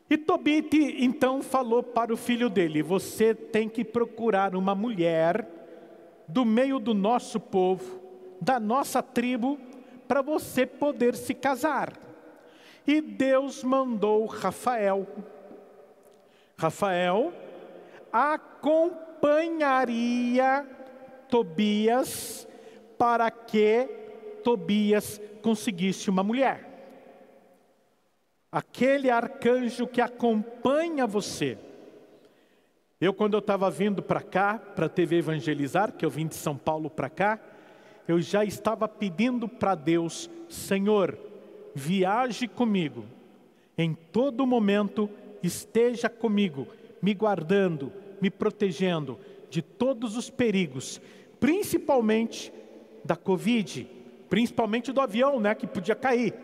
E 0.08 0.16
Tobite 0.16 0.96
então 0.98 1.42
falou 1.42 1.82
para 1.82 2.12
o 2.12 2.16
filho 2.16 2.48
dele: 2.48 2.82
Você 2.82 3.34
tem 3.34 3.68
que 3.68 3.84
procurar 3.84 4.56
uma 4.56 4.74
mulher 4.74 5.46
do 6.26 6.44
meio 6.44 6.78
do 6.78 6.94
nosso 6.94 7.38
povo, 7.38 8.00
da 8.40 8.58
nossa 8.58 9.02
tribo, 9.02 9.58
para 10.08 10.22
você 10.22 10.66
poder 10.66 11.14
se 11.14 11.34
casar. 11.34 11.92
E 12.86 13.00
Deus 13.00 13.62
mandou 13.62 14.26
Rafael. 14.26 15.06
Rafael 16.56 17.32
acompanharia 18.12 20.66
Tobias 21.28 22.46
para 22.98 23.30
que 23.30 23.88
Tobias 24.42 25.20
conseguisse 25.42 26.10
uma 26.10 26.22
mulher. 26.22 26.68
Aquele 28.50 29.10
arcanjo 29.10 29.86
que 29.86 30.00
acompanha 30.00 31.06
você. 31.06 31.58
Eu, 33.00 33.14
quando 33.14 33.34
eu 33.34 33.38
estava 33.38 33.70
vindo 33.70 34.02
para 34.02 34.20
cá, 34.20 34.58
para 34.58 34.86
a 34.86 34.88
TV 34.88 35.18
Evangelizar, 35.18 35.92
que 35.92 36.04
eu 36.04 36.10
vim 36.10 36.26
de 36.26 36.34
São 36.34 36.56
Paulo 36.56 36.90
para 36.90 37.08
cá, 37.08 37.38
eu 38.06 38.20
já 38.20 38.44
estava 38.44 38.88
pedindo 38.88 39.48
para 39.48 39.74
Deus, 39.74 40.28
Senhor, 40.48 41.16
viaje 41.74 42.48
comigo, 42.48 43.04
em 43.78 43.94
todo 43.94 44.46
momento 44.46 45.08
esteja 45.42 46.10
comigo, 46.10 46.66
me 47.00 47.14
guardando, 47.14 47.92
me 48.20 48.30
protegendo 48.30 49.18
de 49.48 49.62
todos 49.62 50.16
os 50.16 50.30
perigos, 50.30 51.00
principalmente 51.38 52.52
da 53.04 53.16
Covid, 53.16 53.88
principalmente 54.28 54.92
do 54.92 55.00
avião, 55.00 55.40
né, 55.40 55.54
que 55.54 55.66
podia 55.66 55.94
cair. 55.94 56.34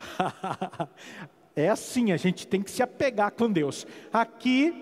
é 1.54 1.68
assim, 1.68 2.12
a 2.12 2.16
gente 2.16 2.46
tem 2.46 2.62
que 2.62 2.70
se 2.70 2.82
apegar 2.82 3.32
com 3.32 3.50
Deus. 3.50 3.86
Aqui, 4.12 4.72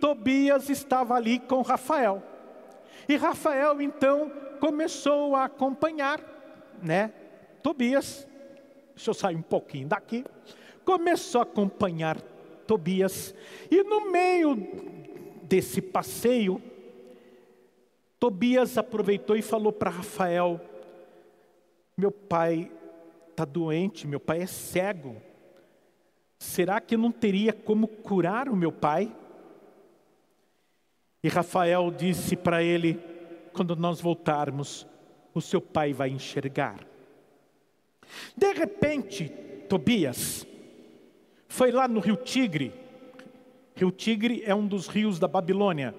Tobias 0.00 0.68
estava 0.68 1.14
ali 1.14 1.38
com 1.38 1.62
Rafael. 1.62 2.22
E 3.08 3.16
Rafael 3.16 3.80
então 3.80 4.30
começou 4.60 5.36
a 5.36 5.44
acompanhar, 5.44 6.20
né? 6.82 7.12
Tobias, 7.62 8.26
deixa 8.94 9.10
eu 9.10 9.14
sair 9.14 9.36
um 9.36 9.42
pouquinho 9.42 9.88
daqui. 9.88 10.24
Começou 10.84 11.40
a 11.40 11.44
acompanhar 11.44 12.18
Tobias, 12.66 13.34
e 13.70 13.82
no 13.82 14.10
meio 14.10 14.56
desse 15.42 15.80
passeio, 15.80 16.60
Tobias 18.18 18.78
aproveitou 18.78 19.36
e 19.36 19.42
falou 19.42 19.72
para 19.72 19.90
Rafael: 19.90 20.60
Meu 21.96 22.10
pai 22.10 22.70
está 23.30 23.44
doente, 23.44 24.06
meu 24.06 24.20
pai 24.20 24.42
é 24.42 24.46
cego. 24.46 25.16
Será 26.38 26.80
que 26.80 26.96
não 26.96 27.10
teria 27.10 27.52
como 27.52 27.86
curar 27.86 28.48
o 28.48 28.56
meu 28.56 28.72
pai? 28.72 29.14
E 31.22 31.28
Rafael 31.28 31.90
disse 31.90 32.36
para 32.36 32.62
ele: 32.62 32.98
Quando 33.52 33.76
nós 33.76 34.00
voltarmos, 34.00 34.86
o 35.34 35.40
seu 35.40 35.60
pai 35.60 35.92
vai 35.92 36.10
enxergar. 36.10 36.86
De 38.36 38.52
repente, 38.52 39.28
Tobias 39.68 40.46
foi 41.54 41.70
lá 41.70 41.86
no 41.86 42.00
rio 42.00 42.16
Tigre. 42.16 42.72
Rio 43.76 43.92
Tigre 43.92 44.42
é 44.44 44.52
um 44.52 44.66
dos 44.66 44.88
rios 44.88 45.20
da 45.20 45.28
Babilônia. 45.28 45.94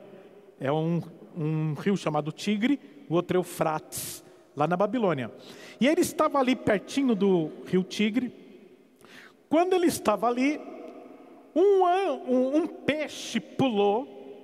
É 0.60 0.70
um, 0.70 1.01
um 1.36 1.74
rio 1.76 1.95
chamado 1.95 2.30
Tigre, 2.30 2.78
o 3.10 3.14
outro 3.14 3.38
é 3.38 3.39
Eufrates, 3.39 4.22
lá 4.53 4.68
na 4.68 4.76
Babilônia. 4.76 5.32
E 5.80 5.88
ele 5.88 6.01
estava 6.01 6.39
ali 6.39 6.58
pertinho 6.58 7.16
do 7.16 7.51
rio 7.68 7.84
Tigre. 7.84 8.34
Quando 9.47 9.74
ele 9.74 9.88
estava 9.88 10.28
ali, 10.28 10.60
um, 11.56 11.86
um, 12.28 12.58
um 12.58 12.68
peixe 12.68 13.39
pulou 13.39 14.43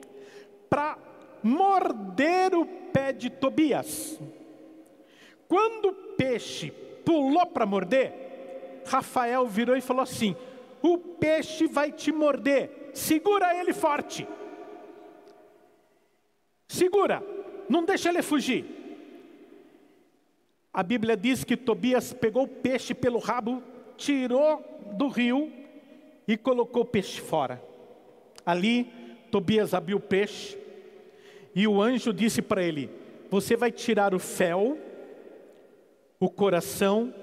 para 0.70 0.98
morder 1.44 2.56
o 2.56 2.66
pé 2.66 3.12
de 3.12 3.30
Tobias. 3.30 4.18
Quando 5.46 5.90
o 5.90 5.94
peixe 6.16 6.72
pulou 7.04 7.46
para 7.48 7.66
morder, 7.66 8.82
Rafael 8.86 9.46
virou 9.46 9.76
e 9.76 9.82
falou 9.82 10.04
assim: 10.04 10.38
O 10.82 10.98
peixe 10.98 11.68
vai 11.68 11.92
te 11.92 12.12
morder, 12.12 12.92
segura 12.94 13.56
ele 13.56 13.74
forte. 13.74 14.28
Segura, 16.68 17.24
não 17.70 17.86
deixa 17.86 18.10
ele 18.10 18.22
fugir. 18.22 18.66
A 20.74 20.82
Bíblia 20.82 21.18
diz 21.18 21.44
que 21.44 21.58
Tobias 21.58 22.14
pegou 22.14 22.44
o 22.44 22.48
peixe 22.48 22.94
pelo 22.94 23.20
rabo, 23.20 23.62
tirou 23.98 24.64
do 24.94 25.08
rio 25.08 25.52
e 26.28 26.38
colocou 26.38 26.84
o 26.84 26.86
peixe 26.86 27.20
fora. 27.20 27.62
Ali, 28.46 28.90
Tobias 29.30 29.74
abriu 29.74 29.98
o 29.98 30.02
peixe 30.02 30.58
e 31.54 31.68
o 31.68 31.82
anjo 31.82 32.14
disse 32.14 32.42
para 32.42 32.64
ele: 32.64 32.90
Você 33.30 33.56
vai 33.56 33.72
tirar 33.72 34.14
o 34.14 34.20
fel, 34.20 34.78
o 36.20 36.30
coração 36.30 37.14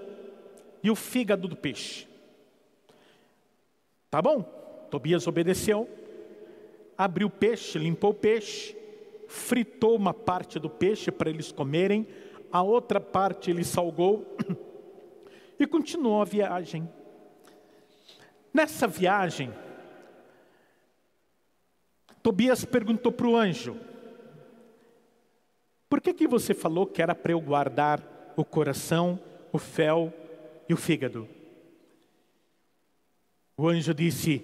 e 0.82 0.90
o 0.90 0.94
fígado 0.94 1.48
do 1.48 1.56
peixe. 1.56 2.07
Tá 4.10 4.22
bom? 4.22 4.42
Tobias 4.90 5.26
obedeceu, 5.26 5.88
abriu 6.96 7.28
o 7.28 7.30
peixe, 7.30 7.78
limpou 7.78 8.10
o 8.10 8.14
peixe, 8.14 8.74
fritou 9.28 9.94
uma 9.94 10.14
parte 10.14 10.58
do 10.58 10.70
peixe 10.70 11.10
para 11.10 11.28
eles 11.28 11.52
comerem, 11.52 12.06
a 12.50 12.62
outra 12.62 13.00
parte 13.00 13.50
ele 13.50 13.64
salgou 13.64 14.36
e 15.60 15.66
continuou 15.66 16.22
a 16.22 16.24
viagem. 16.24 16.88
Nessa 18.52 18.86
viagem, 18.86 19.52
Tobias 22.22 22.64
perguntou 22.64 23.12
para 23.12 23.28
o 23.28 23.36
anjo: 23.36 23.76
Por 25.88 26.00
que, 26.00 26.14
que 26.14 26.26
você 26.26 26.54
falou 26.54 26.86
que 26.86 27.02
era 27.02 27.14
para 27.14 27.32
eu 27.32 27.40
guardar 27.40 28.32
o 28.36 28.44
coração, 28.44 29.20
o 29.52 29.58
fel 29.58 30.12
e 30.66 30.72
o 30.72 30.78
fígado? 30.78 31.28
O 33.58 33.68
anjo 33.68 33.92
disse: 33.92 34.38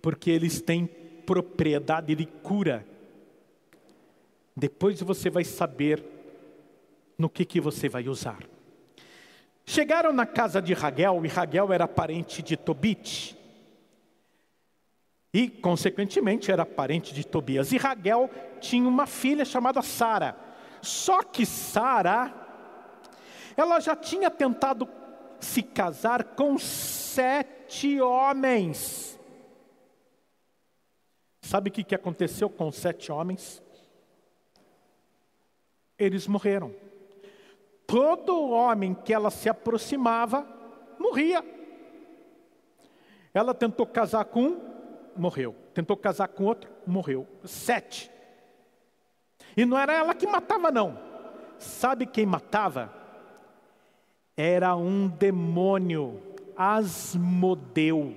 Porque 0.00 0.30
eles 0.30 0.60
têm 0.62 0.86
propriedade 0.86 2.14
de 2.14 2.24
cura. 2.24 2.86
Depois 4.56 5.00
você 5.00 5.28
vai 5.28 5.42
saber 5.42 6.04
no 7.18 7.28
que, 7.28 7.44
que 7.44 7.60
você 7.60 7.88
vai 7.88 8.08
usar. 8.08 8.38
Chegaram 9.66 10.12
na 10.12 10.24
casa 10.24 10.62
de 10.62 10.72
Raguel, 10.72 11.24
e 11.24 11.28
Raguel 11.28 11.72
era 11.72 11.88
parente 11.88 12.42
de 12.42 12.56
Tobit. 12.56 13.36
E, 15.32 15.48
consequentemente, 15.48 16.52
era 16.52 16.64
parente 16.64 17.12
de 17.12 17.26
Tobias. 17.26 17.72
E 17.72 17.76
Raguel 17.76 18.30
tinha 18.60 18.88
uma 18.88 19.04
filha 19.04 19.44
chamada 19.44 19.82
Sara. 19.82 20.36
Só 20.80 21.24
que 21.24 21.44
Sara, 21.44 22.32
ela 23.56 23.80
já 23.80 23.96
tinha 23.96 24.30
tentado 24.30 24.86
se 25.44 25.62
casar 25.62 26.24
com 26.34 26.58
sete 26.58 28.00
homens. 28.00 29.18
Sabe 31.42 31.70
o 31.70 31.72
que 31.72 31.94
aconteceu 31.94 32.48
com 32.48 32.72
sete 32.72 33.12
homens? 33.12 33.62
Eles 35.98 36.26
morreram 36.26 36.74
todo 37.86 38.50
homem 38.50 38.94
que 38.94 39.12
ela 39.12 39.30
se 39.30 39.48
aproximava 39.48 40.46
morria. 40.98 41.44
Ela 43.32 43.54
tentou 43.54 43.86
casar 43.86 44.24
com 44.24 44.42
um, 44.42 44.60
morreu. 45.16 45.54
Tentou 45.72 45.96
casar 45.96 46.28
com 46.28 46.44
outro, 46.44 46.70
morreu. 46.86 47.26
Sete. 47.44 48.10
E 49.56 49.64
não 49.64 49.78
era 49.78 49.92
ela 49.92 50.14
que 50.14 50.26
matava, 50.26 50.70
não. 50.70 50.98
Sabe 51.58 52.06
quem 52.06 52.26
matava? 52.26 52.92
Era 54.36 54.74
um 54.74 55.08
demônio, 55.08 56.20
Asmodeu. 56.56 58.14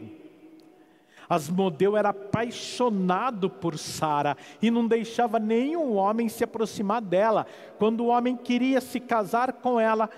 Asmodeu 1.29 1.97
era 1.97 2.09
apaixonado 2.09 3.49
por 3.49 3.77
Sara 3.77 4.37
e 4.61 4.71
não 4.71 4.87
deixava 4.87 5.39
nenhum 5.39 5.95
homem 5.95 6.29
se 6.29 6.43
aproximar 6.43 7.01
dela. 7.01 7.45
Quando 7.77 8.01
o 8.01 8.07
homem 8.07 8.35
queria 8.35 8.79
se 8.79 8.99
casar 8.99 9.53
com 9.53 9.79
ela, 9.79 10.09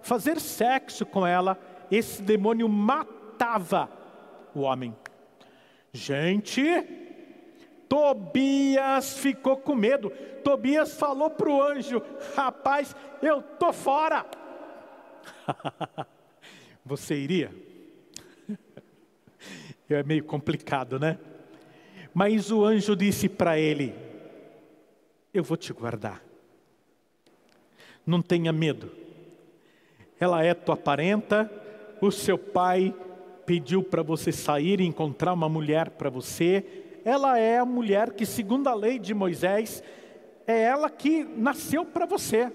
fazer 0.00 0.38
sexo 0.38 1.04
com 1.04 1.26
ela, 1.26 1.58
esse 1.90 2.22
demônio 2.22 2.68
matava 2.68 3.90
o 4.54 4.60
homem. 4.60 4.94
Gente, 5.92 6.62
Tobias 7.88 9.18
ficou 9.18 9.56
com 9.56 9.74
medo. 9.74 10.10
Tobias 10.42 10.94
falou 10.94 11.28
para 11.28 11.50
o 11.50 11.62
anjo: 11.62 12.00
Rapaz, 12.34 12.94
eu 13.20 13.42
tô 13.42 13.72
fora. 13.72 14.24
Você 16.84 17.14
iria? 17.14 17.50
É 19.90 20.02
meio 20.02 20.24
complicado, 20.24 20.98
né? 20.98 21.18
Mas 22.14 22.50
o 22.50 22.64
anjo 22.64 22.96
disse 22.96 23.28
para 23.28 23.58
ele: 23.58 23.94
Eu 25.34 25.42
vou 25.42 25.56
te 25.56 25.70
guardar. 25.70 26.22
Não 28.06 28.22
tenha 28.22 28.52
medo. 28.52 28.90
Ela 30.18 30.42
é 30.44 30.54
tua 30.54 30.78
parenta, 30.78 31.50
o 32.00 32.10
seu 32.10 32.38
pai 32.38 32.94
pediu 33.44 33.82
para 33.82 34.02
você 34.02 34.32
sair 34.32 34.80
e 34.80 34.86
encontrar 34.86 35.32
uma 35.32 35.48
mulher 35.48 35.90
para 35.90 36.08
você. 36.08 36.64
Ela 37.04 37.38
é 37.38 37.58
a 37.58 37.64
mulher 37.64 38.12
que, 38.12 38.24
segundo 38.24 38.68
a 38.68 38.74
lei 38.74 38.98
de 38.98 39.12
Moisés, 39.12 39.82
é 40.46 40.62
ela 40.62 40.88
que 40.88 41.24
nasceu 41.24 41.84
para 41.84 42.06
você. 42.06 42.50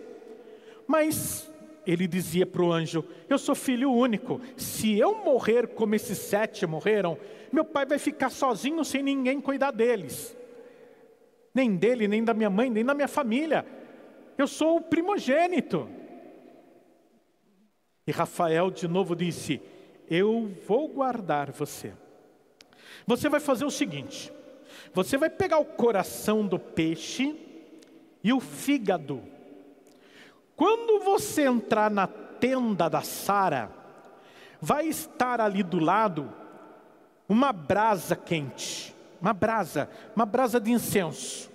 Mas 0.87 1.51
ele 1.87 2.05
dizia 2.05 2.45
para 2.45 2.61
o 2.61 2.73
anjo: 2.73 3.03
Eu 3.29 3.37
sou 3.37 3.55
filho 3.55 3.89
único. 3.89 4.41
Se 4.57 4.99
eu 4.99 5.15
morrer 5.23 5.67
como 5.69 5.95
esses 5.95 6.17
sete 6.17 6.67
morreram, 6.67 7.17
meu 7.49 7.63
pai 7.63 7.85
vai 7.85 7.97
ficar 7.97 8.29
sozinho 8.29 8.83
sem 8.83 9.01
ninguém 9.01 9.39
cuidar 9.39 9.71
deles. 9.71 10.35
Nem 11.55 11.77
dele, 11.77 12.05
nem 12.05 12.21
da 12.21 12.33
minha 12.33 12.49
mãe, 12.49 12.69
nem 12.69 12.83
da 12.83 12.93
minha 12.93 13.07
família. 13.07 13.65
Eu 14.37 14.47
sou 14.47 14.75
o 14.77 14.81
primogênito. 14.81 15.89
E 18.05 18.11
Rafael 18.11 18.69
de 18.69 18.85
novo 18.85 19.15
disse: 19.15 19.61
Eu 20.09 20.51
vou 20.67 20.89
guardar 20.89 21.51
você. 21.53 21.93
Você 23.05 23.29
vai 23.29 23.39
fazer 23.39 23.63
o 23.63 23.71
seguinte: 23.71 24.29
você 24.93 25.17
vai 25.17 25.29
pegar 25.29 25.59
o 25.59 25.65
coração 25.65 26.45
do 26.45 26.59
peixe 26.59 27.33
e 28.21 28.33
o 28.33 28.41
fígado 28.41 29.36
quando 30.57 30.99
você 31.01 31.43
entrar 31.43 31.91
na 31.91 32.07
tenda 32.07 32.89
da 32.89 33.03
Sara, 33.03 33.69
vai 34.59 34.87
estar 34.87 35.39
ali 35.39 35.61
do 35.61 35.77
lado 35.77 36.33
uma 37.29 37.53
brasa 37.53 38.15
quente, 38.15 38.95
uma 39.21 39.33
brasa, 39.33 39.87
uma 40.15 40.25
brasa 40.25 40.59
de 40.59 40.71
incenso. 40.71 41.47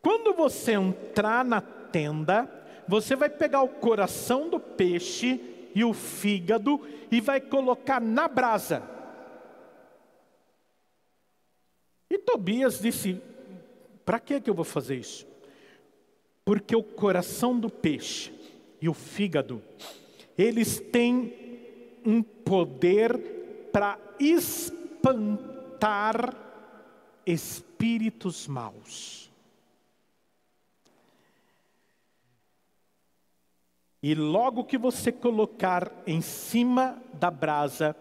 Quando 0.00 0.32
você 0.32 0.72
entrar 0.72 1.44
na 1.44 1.60
tenda, 1.60 2.50
você 2.88 3.14
vai 3.14 3.28
pegar 3.28 3.60
o 3.60 3.68
coração 3.68 4.48
do 4.48 4.58
peixe 4.58 5.68
e 5.74 5.84
o 5.84 5.92
fígado 5.92 6.80
e 7.10 7.20
vai 7.20 7.42
colocar 7.42 8.00
na 8.00 8.26
brasa. 8.26 8.82
E 12.08 12.16
Tobias 12.16 12.80
disse: 12.80 13.20
Para 14.02 14.18
que 14.18 14.42
eu 14.46 14.54
vou 14.54 14.64
fazer 14.64 14.96
isso? 14.96 15.26
Porque 16.48 16.74
o 16.74 16.82
coração 16.82 17.60
do 17.60 17.68
peixe 17.68 18.32
e 18.80 18.88
o 18.88 18.94
fígado, 18.94 19.62
eles 20.38 20.80
têm 20.80 22.00
um 22.06 22.22
poder 22.22 23.68
para 23.70 23.98
espantar 24.18 24.74
espíritos 27.26 28.46
maus. 28.46 29.30
E 34.02 34.14
logo 34.14 34.64
que 34.64 34.78
você 34.78 35.12
colocar 35.12 35.92
em 36.06 36.22
cima 36.22 36.96
da 37.12 37.30
brasa, 37.30 37.94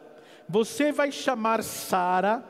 você 0.47 0.93
vai 0.93 1.11
chamar 1.11 1.61
Sara, 1.61 2.41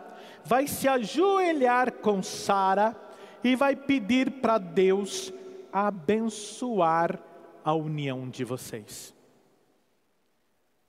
vai 0.46 0.68
se 0.68 0.88
ajoelhar 0.88 1.92
com 1.92 2.22
Sara 2.22 2.96
e 3.44 3.56
vai 3.56 3.76
pedir 3.76 4.30
para 4.30 4.60
Deus 4.60 5.34
abençoar 5.72 7.20
a 7.64 7.74
união 7.74 8.30
de 8.30 8.44
vocês. 8.44 9.14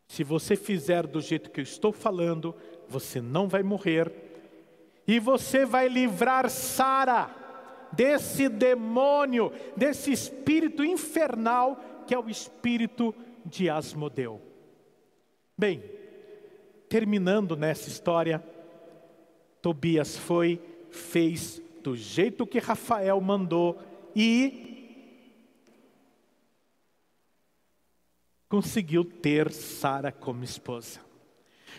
Se 0.08 0.24
você 0.24 0.56
fizer 0.56 1.06
do 1.06 1.20
jeito 1.20 1.50
que 1.50 1.60
eu 1.60 1.64
estou 1.64 1.92
falando, 1.92 2.54
você 2.88 3.20
não 3.20 3.46
vai 3.46 3.62
morrer 3.62 4.12
e 5.06 5.20
você 5.20 5.66
vai 5.66 5.88
livrar 5.88 6.48
Sara 6.48 7.34
desse 7.92 8.48
demônio, 8.48 9.52
desse 9.76 10.12
espírito 10.12 10.84
infernal 10.84 11.80
que 12.06 12.14
é 12.14 12.18
o 12.18 12.30
espírito 12.30 13.14
de 13.44 13.68
Asmodeu. 13.68 14.40
Bem, 15.56 15.82
terminando 16.88 17.54
nessa 17.56 17.88
história, 17.88 18.42
Tobias 19.60 20.16
foi, 20.16 20.60
fez 20.90 21.60
do 21.82 21.96
jeito 21.96 22.46
que 22.46 22.58
Rafael 22.58 23.20
mandou 23.20 23.78
e 24.14 24.67
conseguiu 28.48 29.04
ter 29.04 29.52
Sara 29.52 30.10
como 30.10 30.42
esposa. 30.42 31.00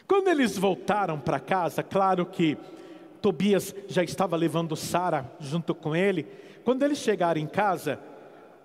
Quando 0.07 0.27
eles 0.27 0.57
voltaram 0.57 1.19
para 1.19 1.39
casa, 1.39 1.81
claro 1.81 2.25
que 2.25 2.57
Tobias 3.21 3.75
já 3.87 4.03
estava 4.03 4.35
levando 4.37 4.75
Sara 4.75 5.29
junto 5.39 5.73
com 5.73 5.95
ele. 5.95 6.27
Quando 6.63 6.83
eles 6.83 6.99
chegaram 6.99 7.41
em 7.41 7.47
casa, 7.47 7.99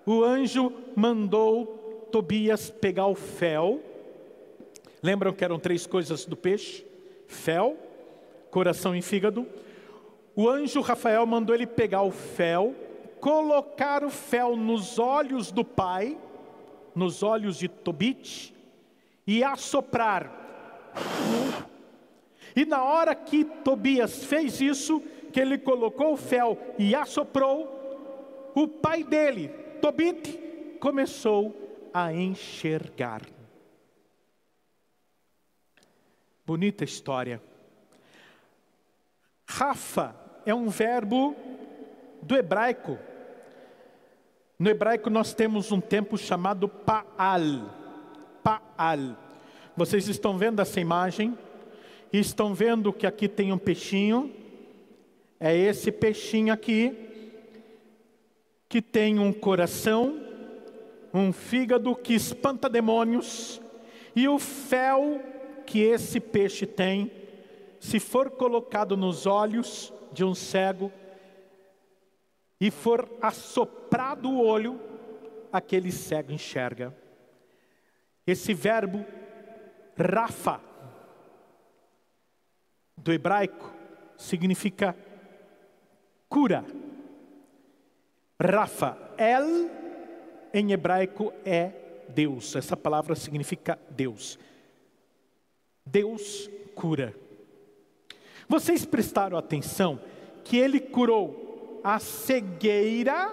o 0.05 0.23
anjo 0.23 0.71
mandou 0.95 2.07
Tobias 2.11 2.69
pegar 2.69 3.07
o 3.07 3.15
fel. 3.15 3.81
Lembram 5.01 5.33
que 5.33 5.43
eram 5.43 5.59
três 5.59 5.85
coisas 5.85 6.25
do 6.25 6.37
peixe? 6.37 6.85
Fel, 7.27 7.75
coração 8.51 8.95
e 8.95 9.01
fígado. 9.01 9.47
O 10.35 10.49
anjo 10.49 10.81
Rafael 10.81 11.25
mandou 11.25 11.55
ele 11.55 11.65
pegar 11.65 12.03
o 12.03 12.11
fel, 12.11 12.75
colocar 13.19 14.03
o 14.03 14.09
fel 14.09 14.55
nos 14.55 14.99
olhos 14.99 15.51
do 15.51 15.63
pai 15.65 16.17
nos 16.95 17.21
olhos 17.21 17.57
de 17.57 17.67
Tobit 17.67 18.53
e 19.27 19.43
assoprar. 19.43 20.31
E 22.55 22.65
na 22.65 22.83
hora 22.83 23.13
que 23.13 23.43
Tobias 23.43 24.23
fez 24.23 24.61
isso, 24.61 25.01
que 25.33 25.39
ele 25.39 25.57
colocou 25.57 26.13
o 26.13 26.17
fel 26.17 26.57
e 26.79 26.95
assoprou, 26.95 28.53
o 28.55 28.67
pai 28.67 29.03
dele, 29.03 29.49
Tobit, 29.81 30.39
começou 30.79 31.53
a 31.93 32.13
enxergar. 32.13 33.21
Bonita 36.45 36.83
história. 36.83 37.41
Rafa 39.47 40.15
é 40.45 40.53
um 40.53 40.69
verbo 40.69 41.35
do 42.21 42.35
hebraico 42.37 42.97
no 44.57 44.69
hebraico 44.69 45.09
nós 45.09 45.33
temos 45.33 45.71
um 45.71 45.81
tempo 45.81 46.17
chamado 46.17 46.67
Paal. 46.67 47.73
Paal. 48.43 49.17
Vocês 49.75 50.07
estão 50.07 50.37
vendo 50.37 50.61
essa 50.61 50.79
imagem? 50.79 51.37
E 52.11 52.19
estão 52.19 52.53
vendo 52.53 52.93
que 52.93 53.05
aqui 53.05 53.27
tem 53.27 53.51
um 53.51 53.57
peixinho. 53.57 54.31
É 55.39 55.55
esse 55.55 55.91
peixinho 55.91 56.53
aqui 56.53 57.05
que 58.69 58.81
tem 58.81 59.19
um 59.19 59.31
coração, 59.31 60.19
um 61.13 61.31
fígado 61.31 61.95
que 61.95 62.13
espanta 62.13 62.67
demônios, 62.67 63.61
e 64.15 64.27
o 64.27 64.39
fel 64.39 65.21
que 65.65 65.79
esse 65.79 66.19
peixe 66.19 66.65
tem, 66.65 67.11
se 67.79 67.99
for 67.99 68.31
colocado 68.31 68.97
nos 68.97 69.25
olhos 69.25 69.93
de 70.11 70.23
um 70.23 70.33
cego 70.33 70.91
e 72.59 72.71
for 72.71 73.09
assoprado 73.21 74.29
o 74.29 74.43
olho, 74.43 74.79
aquele 75.51 75.91
cego 75.91 76.31
enxerga. 76.31 76.95
Esse 78.25 78.53
verbo, 78.53 79.05
Rafa, 79.97 80.61
do 82.97 83.11
hebraico, 83.11 83.71
significa 84.17 84.95
cura. 86.27 86.65
Rafa, 88.41 88.97
El 89.17 89.69
em 90.53 90.71
hebraico 90.71 91.33
é 91.45 91.71
Deus. 92.09 92.55
Essa 92.55 92.75
palavra 92.75 93.15
significa 93.15 93.77
Deus. 93.89 94.39
Deus 95.85 96.49
cura. 96.73 97.15
Vocês 98.47 98.85
prestaram 98.85 99.37
atenção 99.37 99.99
que 100.43 100.57
ele 100.57 100.79
curou 100.79 101.44
a 101.85 101.99
cegueira 101.99 103.31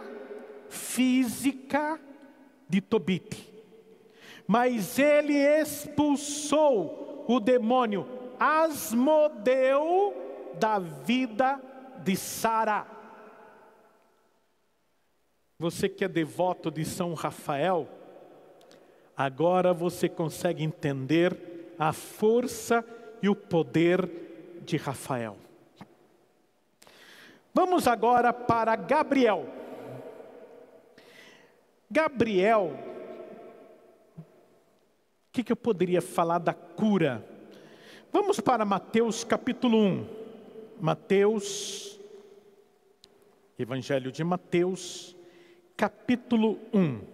física 0.69 1.99
de 2.69 2.83
Tobite, 2.83 3.51
mas 4.47 4.99
ele 4.99 5.33
expulsou 5.33 7.25
o 7.27 7.41
demônio 7.41 8.07
Asmodeu 8.39 10.13
da 10.61 10.79
vida 10.79 11.59
de 12.05 12.15
Sara. 12.15 12.87
Você 15.59 15.89
que 15.89 16.05
é 16.05 16.09
devoto 16.09 16.71
de 16.71 16.85
São 16.85 17.15
Rafael, 17.15 17.89
agora 19.17 19.73
você 19.73 20.11
consegue 20.11 20.63
entender 20.63 21.75
a 21.79 21.95
força 21.95 22.85
e 23.23 23.31
o 23.31 23.35
poder 23.35 24.61
de 24.63 24.77
Rafael. 24.77 25.42
Vamos 27.55 27.87
agora 27.87 28.33
para 28.33 28.75
Gabriel. 28.77 29.47
Gabriel, 31.91 32.73
o 34.17 34.25
que, 35.31 35.45
que 35.45 35.53
eu 35.53 35.57
poderia 35.57 36.01
falar 36.01 36.39
da 36.39 36.55
cura? 36.55 37.23
Vamos 38.11 38.41
para 38.41 38.65
Mateus 38.65 39.25
capítulo 39.25 39.79
1. 39.79 40.23
Mateus, 40.81 42.01
Evangelho 43.59 44.11
de 44.11 44.25
Mateus, 44.25 45.15
capítulo 45.77 46.59
1. 46.73 47.12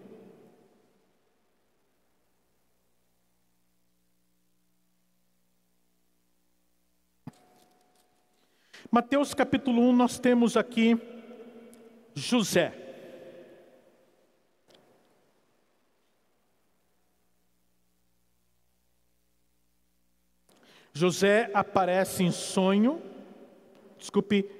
Mateus 8.90 9.34
capítulo 9.34 9.82
1, 9.82 9.92
nós 9.92 10.18
temos 10.18 10.56
aqui 10.56 10.98
José. 12.14 12.72
José 20.94 21.50
aparece 21.52 22.24
em 22.24 22.32
sonho, 22.32 23.00
desculpe, 23.98 24.50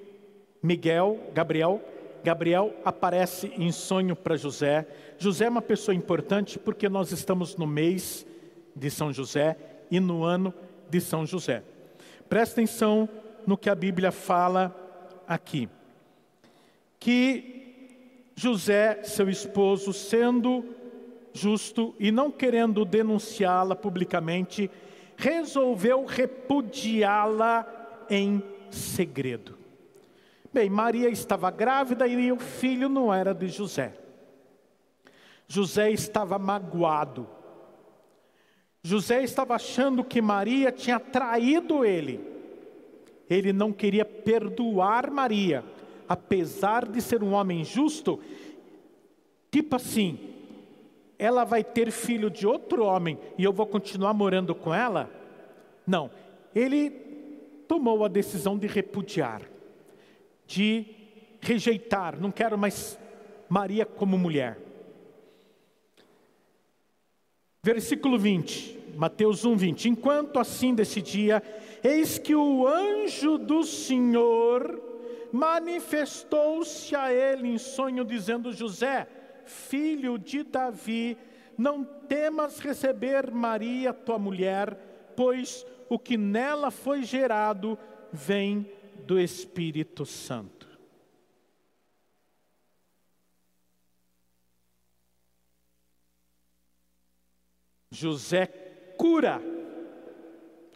Miguel, 0.63 1.19
Gabriel, 1.33 1.83
Gabriel 2.23 2.75
aparece 2.85 3.51
em 3.57 3.73
sonho 3.73 4.15
para 4.15 4.37
José. 4.37 4.87
José 5.17 5.47
é 5.47 5.49
uma 5.49 5.63
pessoa 5.63 5.95
importante 5.95 6.59
porque 6.59 6.87
nós 6.87 7.13
estamos 7.13 7.57
no 7.57 7.67
mês 7.67 8.27
de 8.77 8.91
São 8.91 9.11
José 9.11 9.57
e 9.91 9.99
no 9.99 10.23
ano 10.23 10.53
de 10.91 11.01
São 11.01 11.25
José. 11.25 11.65
Presta 12.29 12.61
atenção 12.61 13.09
no 13.49 13.57
que 13.57 13.71
a 13.71 13.75
Bíblia 13.75 14.13
fala 14.13 14.77
aqui. 15.27 15.71
Que 17.01 18.29
José, 18.35 19.03
seu 19.05 19.31
esposo, 19.31 19.91
sendo 19.91 20.63
justo 21.33 21.95
e 21.99 22.13
não 22.13 22.31
querendo 22.31 22.85
denunciá-la 22.85 23.75
publicamente, 23.75 24.71
resolveu 25.17 26.05
repudiá-la 26.05 27.67
em 28.11 28.43
segredo. 28.71 29.57
Bem, 30.53 30.69
Maria 30.69 31.09
estava 31.09 31.51
grávida 31.51 32.07
e 32.07 32.31
o 32.31 32.39
filho 32.39 32.87
não 32.87 33.13
era 33.15 33.33
de 33.33 33.49
José. 33.49 33.95
José 35.47 35.91
estava 35.91 36.39
magoado. 36.39 37.27
José 38.83 39.23
estava 39.23 39.55
achando 39.55 40.05
que 40.05 40.21
Maria 40.21 40.71
tinha 40.71 41.01
traído 41.01 41.83
ele 41.83 42.37
ele 43.29 43.53
não 43.53 43.73
queria 43.73 44.05
perdoar 44.05 45.11
Maria, 45.11 45.65
apesar 46.09 46.87
de 46.87 47.01
ser 47.03 47.23
um 47.23 47.33
homem 47.33 47.65
justo, 47.65 48.21
tipo 49.51 49.77
assim, 49.77 50.19
ela 51.19 51.45
vai 51.45 51.65
ter 51.65 51.91
filho 51.91 52.31
de 52.31 52.47
outro 52.47 52.85
homem 52.85 53.19
e 53.37 53.45
eu 53.45 53.53
vou 53.53 53.67
continuar 53.67 54.15
morando 54.15 54.55
com 54.55 54.73
ela? 54.73 55.11
Não, 55.87 56.11
ele 56.55 56.91
tomou 57.67 58.05
a 58.05 58.09
decisão 58.09 58.57
de 58.57 58.67
repudiar, 58.67 59.43
de 60.47 60.87
rejeitar, 61.41 62.19
não 62.21 62.31
quero 62.31 62.57
mais 62.57 62.99
Maria 63.49 63.85
como 63.85 64.17
mulher. 64.17 64.59
Versículo 67.63 68.19
20, 68.19 68.95
Mateus 68.97 69.45
1, 69.45 69.57
20. 69.57 69.89
Enquanto 69.91 70.39
assim 70.39 70.75
decidia, 70.75 71.43
eis 71.83 72.19
que 72.19 72.35
o 72.35 72.67
anjo 72.67 73.39
do 73.39 73.65
Senhor 73.65 74.83
manifestou-se 75.33 76.95
a 76.95 77.13
ele 77.13 77.49
em 77.49 77.59
sonho, 77.59 78.05
dizendo: 78.05 78.53
José, 78.53 79.09
filho 79.45 80.19
de 80.19 80.43
Davi, 80.43 81.17
não 81.57 81.85
temas 81.85 82.59
receber 82.59 83.31
Maria, 83.31 83.93
tua 83.93 84.19
mulher, 84.19 85.13
pois 85.17 85.67
o 85.89 85.99
que 85.99 86.17
nela 86.17 86.71
foi 86.71 87.03
gerado 87.03 87.79
vem 88.13 88.71
do 89.07 89.19
Espírito 89.19 90.05
Santo. 90.05 90.69
José 97.91 98.47
cura 98.97 99.43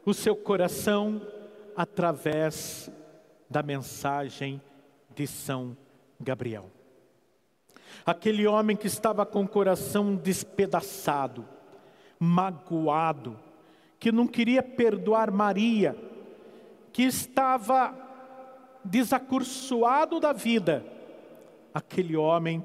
o 0.05 0.13
seu 0.13 0.35
coração 0.35 1.23
através 1.77 2.91
da 3.49 3.63
mensagem 3.63 4.61
de 5.15 5.27
São 5.27 5.77
Gabriel. 6.21 6.71
Aquele 8.05 8.47
homem 8.47 8.77
que 8.77 8.87
estava 8.87 9.25
com 9.25 9.43
o 9.43 9.49
coração 9.49 10.15
despedaçado, 10.17 11.47
magoado, 12.19 13.39
que 13.99 14.11
não 14.11 14.27
queria 14.27 14.63
perdoar 14.63 15.31
Maria, 15.31 15.97
que 16.93 17.03
estava 17.03 17.95
desacursoado 18.85 20.19
da 20.19 20.33
vida, 20.33 20.85
aquele 21.73 22.17
homem 22.17 22.65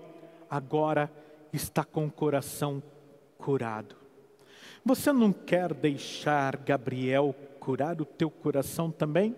agora 0.50 1.12
está 1.54 1.84
com 1.84 2.06
o 2.06 2.12
coração 2.12 2.82
curado. 3.38 4.07
Você 4.88 5.12
não 5.12 5.34
quer 5.34 5.74
deixar 5.74 6.56
Gabriel 6.56 7.36
curar 7.60 8.00
o 8.00 8.06
teu 8.06 8.32
coração 8.32 8.90
também? 8.90 9.36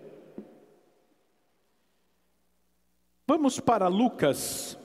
Vamos 3.26 3.58
para 3.58 3.88
Lucas. 3.88 4.78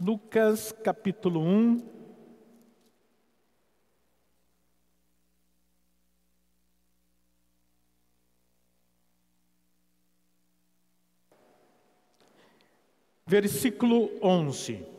Lucas 0.00 0.72
capítulo 0.72 1.40
1. 1.40 1.94
Versículo 13.24 14.10
11. 14.20 14.93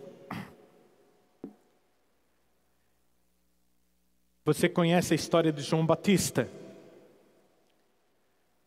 Você 4.45 4.69
conhece 4.69 5.11
a 5.11 5.15
história 5.15 5.51
de 5.51 5.63
João 5.63 5.83
Batista? 5.83 6.47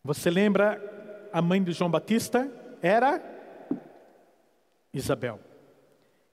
Você 0.02 0.28
lembra 0.28 1.28
a 1.32 1.40
mãe 1.40 1.62
de 1.62 1.70
João 1.70 1.88
Batista? 1.88 2.50
Era 2.82 3.22
Isabel. 4.92 5.38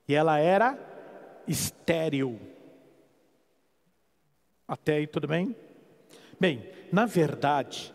E 0.07 0.15
ela 0.15 0.39
era 0.39 0.75
estéril. 1.47 2.39
Até 4.67 4.95
aí 4.95 5.05
tudo 5.05 5.27
bem? 5.27 5.55
Bem, 6.39 6.67
na 6.91 7.05
verdade, 7.05 7.93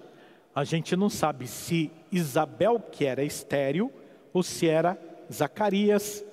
a 0.55 0.63
gente 0.63 0.95
não 0.95 1.11
sabe 1.11 1.49
se 1.49 1.91
Isabel 2.13 2.79
que 2.79 3.05
era 3.05 3.25
estéril 3.25 3.93
ou 4.33 4.45
se 4.45 4.69
era 4.69 4.97
Zacarias, 5.33 6.25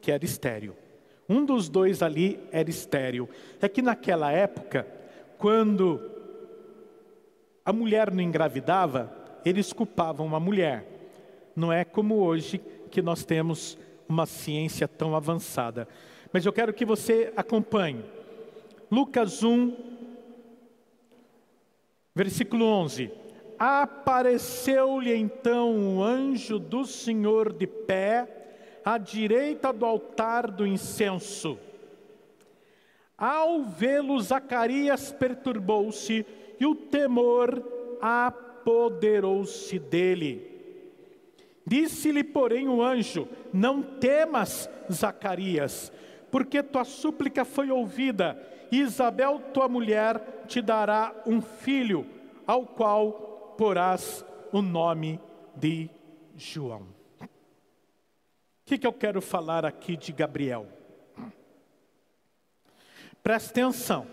que 0.00 0.10
era 0.10 0.24
estéreo. 0.24 0.76
Um 1.30 1.44
dos 1.44 1.68
dois 1.68 2.02
ali 2.02 2.40
era 2.50 2.68
estéreo. 2.68 3.28
É 3.62 3.68
que 3.68 3.80
naquela 3.80 4.32
época, 4.32 4.84
quando 5.38 6.00
a 7.64 7.72
mulher 7.72 8.10
não 8.10 8.20
engravidava, 8.20 9.16
eles 9.44 9.72
culpavam 9.72 10.34
a 10.34 10.40
mulher. 10.40 10.84
Não 11.54 11.72
é 11.72 11.84
como 11.84 12.16
hoje 12.16 12.60
que 12.90 13.00
nós 13.00 13.24
temos 13.24 13.78
uma 14.08 14.26
ciência 14.26 14.88
tão 14.88 15.14
avançada. 15.14 15.86
Mas 16.32 16.44
eu 16.44 16.52
quero 16.52 16.74
que 16.74 16.84
você 16.84 17.32
acompanhe. 17.36 18.04
Lucas 18.90 19.44
1, 19.44 19.76
versículo 22.12 22.64
11. 22.64 23.08
Apareceu-lhe 23.56 25.14
então 25.14 25.72
um 25.76 26.02
anjo 26.02 26.58
do 26.58 26.84
Senhor 26.84 27.52
de 27.52 27.68
pé, 27.68 28.39
à 28.84 28.98
direita 28.98 29.72
do 29.72 29.84
altar 29.84 30.50
do 30.50 30.66
incenso. 30.66 31.58
Ao 33.16 33.62
vê-lo, 33.62 34.18
Zacarias 34.20 35.12
perturbou-se 35.12 36.24
e 36.58 36.66
o 36.66 36.74
temor 36.74 37.62
apoderou-se 38.00 39.78
dele. 39.78 40.50
Disse-lhe, 41.66 42.24
porém, 42.24 42.68
o 42.68 42.82
anjo: 42.82 43.28
Não 43.52 43.82
temas, 43.82 44.68
Zacarias, 44.90 45.92
porque 46.30 46.62
tua 46.62 46.84
súplica 46.84 47.44
foi 47.44 47.70
ouvida. 47.70 48.40
Isabel, 48.72 49.40
tua 49.52 49.68
mulher, 49.68 50.44
te 50.46 50.62
dará 50.62 51.14
um 51.26 51.40
filho, 51.40 52.06
ao 52.46 52.64
qual 52.64 53.54
porás 53.58 54.24
o 54.52 54.62
nome 54.62 55.20
de 55.56 55.90
João. 56.36 56.99
Que, 58.70 58.78
que 58.78 58.86
eu 58.86 58.92
quero 58.92 59.20
falar 59.20 59.66
aqui 59.66 59.96
de 59.96 60.12
Gabriel? 60.12 60.64
Presta 63.20 63.50
atenção. 63.50 64.06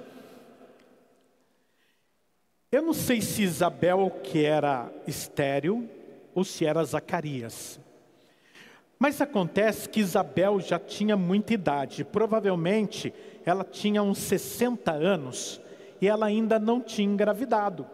Eu 2.72 2.82
não 2.82 2.92
sei 2.92 3.22
se 3.22 3.44
Isabel, 3.44 4.10
que 4.24 4.44
era 4.44 4.92
estéril, 5.06 5.88
ou 6.34 6.44
se 6.44 6.66
era 6.66 6.84
Zacarias. 6.84 7.80
Mas 8.98 9.22
acontece 9.22 9.88
que 9.88 10.00
Isabel 10.00 10.60
já 10.60 10.80
tinha 10.80 11.16
muita 11.16 11.54
idade, 11.54 12.04
provavelmente 12.04 13.14
ela 13.46 13.64
tinha 13.64 14.02
uns 14.02 14.18
60 14.18 14.92
anos 14.92 15.62
e 16.02 16.08
ela 16.08 16.26
ainda 16.26 16.58
não 16.58 16.82
tinha 16.82 17.08
engravidado. 17.08 17.86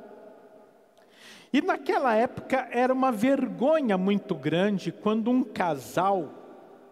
E 1.52 1.62
naquela 1.62 2.16
época 2.16 2.70
era 2.72 2.94
uma 2.94 3.12
vergonha 3.12 3.98
muito 3.98 4.34
grande 4.34 4.94
quando 4.94 5.30
um 5.30 5.44
casal 5.44 6.40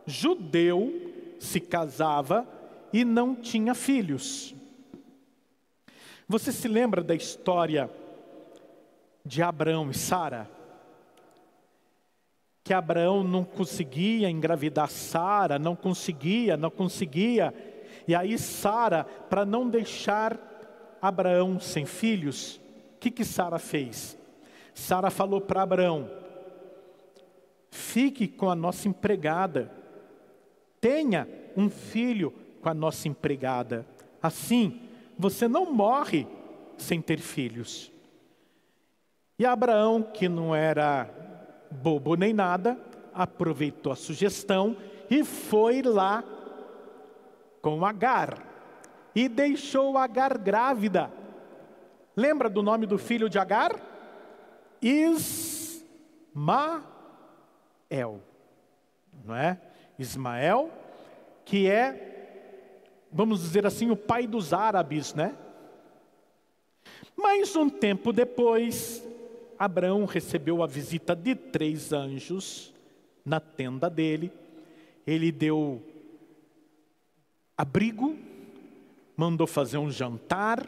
judeu 0.06 1.36
se 1.40 1.60
casava 1.60 2.48
e 2.94 3.04
não 3.04 3.36
tinha 3.36 3.74
filhos. 3.74 4.54
Você 6.28 6.52
se 6.52 6.68
lembra 6.68 7.04
da 7.04 7.16
história 7.16 7.90
de 9.26 9.42
Abraão 9.42 9.90
e 9.90 9.94
Sara? 9.94 10.50
Que 12.64 12.74
Abraão 12.74 13.24
não 13.24 13.44
conseguia 13.44 14.30
engravidar 14.30 14.90
Sara, 14.90 15.58
não 15.58 15.76
conseguia, 15.76 16.56
não 16.56 16.70
conseguia. 16.70 17.54
E 18.08 18.16
aí 18.16 18.38
Sara, 18.38 19.04
para 19.04 19.46
não 19.46 19.68
deixar 19.68 20.40
Abraão 21.02 21.60
sem 21.60 21.86
filhos, 21.86 22.58
o 22.96 23.00
que 23.00 23.12
que 23.12 23.26
Sara 23.26 23.58
fez? 23.58 24.18
Sara 24.74 25.10
falou 25.10 25.42
para 25.42 25.64
Abraão: 25.64 26.10
Fique 27.70 28.28
com 28.28 28.50
a 28.50 28.56
nossa 28.56 28.88
empregada. 28.88 29.81
Tenha 30.82 31.28
um 31.56 31.70
filho 31.70 32.34
com 32.62 32.68
a 32.68 32.74
nossa 32.74 33.08
empregada. 33.08 33.86
Assim, 34.22 34.82
você 35.18 35.48
não 35.48 35.72
morre 35.72 36.28
sem 36.78 37.00
ter 37.00 37.20
filhos. 37.20 37.92
E 39.38 39.46
Abraão, 39.46 40.02
que 40.02 40.28
não 40.28 40.54
era 40.56 41.10
bobo 41.72 42.16
nem 42.16 42.34
nada, 42.34 42.78
aproveitou 43.14 43.92
a 43.92 43.96
sugestão 43.96 44.76
e 45.10 45.24
foi 45.24 45.82
lá 45.82 46.24
com 47.62 47.86
Agar 47.86 48.44
e 49.16 49.30
deixou 49.30 49.98
Agar 49.98 50.38
grávida. 50.38 51.12
Lembra 52.16 52.50
do 52.50 52.62
nome 52.62 52.86
do 52.86 52.98
filho 52.98 53.30
de 53.30 53.40
Agar? 53.40 53.76
Ismael, 54.82 55.86
não 59.24 59.36
é? 59.36 59.60
Ismael, 60.02 60.70
que 61.46 61.68
é 61.68 62.12
vamos 63.12 63.42
dizer 63.42 63.66
assim, 63.66 63.92
o 63.92 63.96
pai 63.96 64.26
dos 64.26 64.54
árabes, 64.54 65.14
né? 65.14 65.36
Mas 67.16 67.56
um 67.56 67.70
tempo 67.70 68.14
depois, 68.14 69.06
Abraão 69.60 70.06
recebeu 70.06 70.64
a 70.64 70.68
visita 70.68 71.16
de 71.16 71.36
três 71.36 71.92
anjos 71.92 72.74
na 73.26 73.40
tenda 73.40 73.90
dele. 73.90 74.32
Ele 75.06 75.32
deu 75.32 75.84
abrigo, 77.58 78.16
mandou 79.16 79.46
fazer 79.46 79.78
um 79.78 79.92
jantar, 79.92 80.66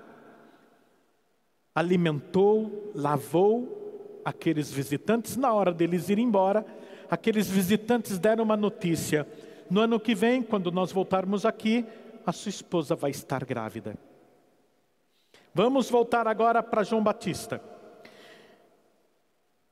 alimentou, 1.74 2.92
lavou 2.94 4.22
aqueles 4.26 4.70
visitantes. 4.72 5.38
Na 5.38 5.54
hora 5.54 5.74
deles 5.74 6.10
ir 6.10 6.20
embora, 6.20 6.66
aqueles 7.14 7.49
visitantes 7.49 8.18
deram 8.18 8.43
uma 8.43 8.57
notícia: 8.57 9.28
no 9.70 9.82
ano 9.82 9.99
que 9.99 10.16
vem, 10.16 10.41
quando 10.41 10.72
nós 10.72 10.91
voltarmos 10.91 11.45
aqui, 11.45 11.86
a 12.26 12.32
sua 12.32 12.49
esposa 12.49 12.95
vai 12.95 13.11
estar 13.11 13.45
grávida. 13.45 13.95
Vamos 15.53 15.89
voltar 15.89 16.28
agora 16.28 16.64
para 16.64 16.84
João 16.84 17.03
Batista. 17.03 17.61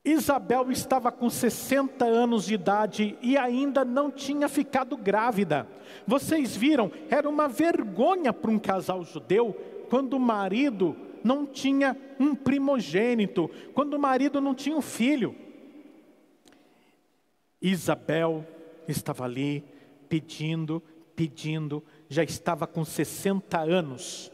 Isabel 0.04 0.70
estava 0.70 1.12
com 1.12 1.30
60 1.30 2.04
anos 2.04 2.46
de 2.46 2.54
idade 2.54 3.16
e 3.22 3.36
ainda 3.36 3.84
não 3.84 4.10
tinha 4.10 4.48
ficado 4.48 4.96
grávida. 4.96 5.66
Vocês 6.06 6.56
viram, 6.56 6.90
era 7.08 7.28
uma 7.28 7.46
vergonha 7.46 8.32
para 8.32 8.50
um 8.50 8.58
casal 8.58 9.04
judeu 9.04 9.54
quando 9.88 10.14
o 10.14 10.20
marido 10.20 10.96
não 11.22 11.46
tinha 11.46 11.96
um 12.18 12.34
primogênito, 12.34 13.48
quando 13.74 13.94
o 13.94 13.98
marido 13.98 14.40
não 14.40 14.54
tinha 14.54 14.76
um 14.76 14.82
filho. 14.82 15.36
Isabel 17.62 18.44
estava 18.88 19.24
ali 19.24 19.64
pedindo, 20.08 20.82
pedindo, 21.14 21.82
já 22.08 22.24
estava 22.24 22.66
com 22.66 22.84
60 22.84 23.58
anos. 23.58 24.32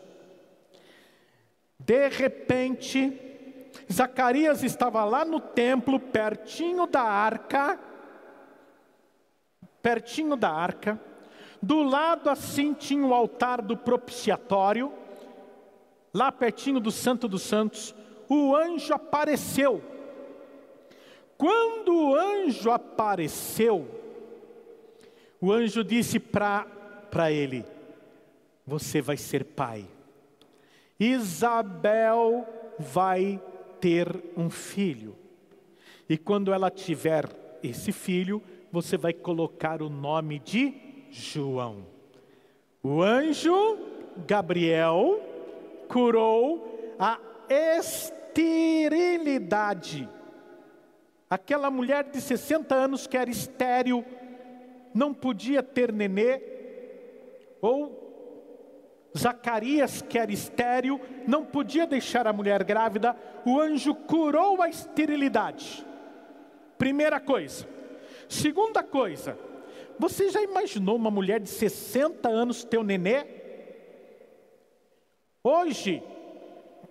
De 1.79 2.09
repente, 2.09 3.13
Zacarias 3.93 4.63
estava 4.63 5.05
lá 5.05 5.25
no 5.25 5.39
templo, 5.39 6.01
pertinho 6.01 6.87
da 6.87 7.03
arca, 7.03 7.79
pertinho 9.83 10.35
da 10.35 10.51
arca, 10.51 11.01
do 11.63 11.83
lado 11.83 12.31
assim 12.31 12.73
tinha 12.73 13.05
o 13.05 13.15
altar 13.15 13.61
do 13.63 13.77
propiciatório, 13.77 14.93
lá 16.13 16.33
pertinho 16.33 16.81
do 16.81 16.91
Santo 16.91 17.29
dos 17.29 17.43
Santos, 17.43 17.95
o 18.29 18.55
anjo 18.55 18.95
apareceu. 18.95 19.83
Quando 21.39 21.95
o 21.95 22.15
anjo 22.17 22.73
apareceu, 22.73 23.87
o 25.41 25.53
anjo 25.53 25.85
disse 25.85 26.19
para 26.19 26.67
ele: 27.31 27.65
Você 28.67 29.01
vai 29.01 29.17
ser 29.17 29.45
pai. 29.45 29.87
Isabel 30.99 32.45
vai 32.77 33.41
ter 33.81 34.13
um 34.37 34.51
filho. 34.51 35.15
E 36.09 36.19
quando 36.19 36.53
ela 36.53 36.73
tiver 36.73 37.29
esse 37.63 37.93
filho, 37.93 38.43
você 38.73 38.97
vai 38.97 39.13
colocar 39.13 39.81
o 39.81 39.89
nome 39.89 40.41
de 40.41 40.75
João. 41.11 41.87
O 42.83 43.01
anjo 43.01 43.79
Gabriel 44.27 45.21
curou 45.89 46.97
a 46.99 47.21
esterilidade. 47.49 50.18
Aquela 51.31 51.71
mulher 51.71 52.05
de 52.05 52.21
60 52.21 52.75
anos 52.75 53.07
que 53.07 53.17
era 53.17 53.31
estéril, 53.31 54.05
não 54.95 55.13
podia 55.13 55.63
ter 55.63 55.93
nenê, 55.93 56.41
ou 57.61 58.09
Zacarias, 59.17 60.01
que 60.03 60.19
era 60.19 60.33
estéril, 60.33 61.01
não 61.27 61.45
podia 61.45 61.87
deixar 61.87 62.27
a 62.27 62.33
mulher 62.33 62.63
grávida, 62.65 63.17
o 63.45 63.61
anjo 63.61 63.95
curou 63.95 64.63
a 64.63 64.69
esterilidade. 64.69 65.85
Primeira 66.77 67.19
coisa. 67.21 67.67
Segunda 68.29 68.83
coisa, 68.83 69.39
você 69.99 70.31
já 70.31 70.41
imaginou 70.43 70.97
uma 70.97 71.11
mulher 71.11 71.41
de 71.41 71.49
60 71.49 72.29
anos 72.29 72.65
ter 72.65 72.79
um 72.79 72.83
nenê? 72.83 73.27
Hoje, 75.43 76.03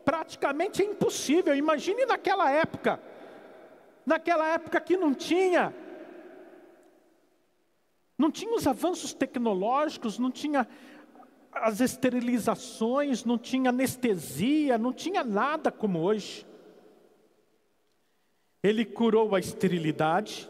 praticamente 0.03 0.81
é 0.81 0.85
impossível. 0.85 1.55
Imagine 1.55 2.05
naquela 2.05 2.51
época. 2.51 2.99
Naquela 4.07 4.47
época 4.47 4.79
que 4.79 4.95
não 4.95 5.13
tinha 5.13 5.75
Não 8.17 8.31
tinha 8.31 8.55
os 8.55 8.65
avanços 8.65 9.13
tecnológicos, 9.13 10.17
não 10.17 10.31
tinha 10.31 10.65
as 11.51 11.81
esterilizações, 11.81 13.23
não 13.25 13.37
tinha 13.37 13.69
anestesia, 13.69 14.77
não 14.77 14.93
tinha 14.93 15.23
nada 15.23 15.71
como 15.71 15.99
hoje. 15.99 16.45
Ele 18.63 18.85
curou 18.85 19.35
a 19.35 19.39
esterilidade, 19.39 20.49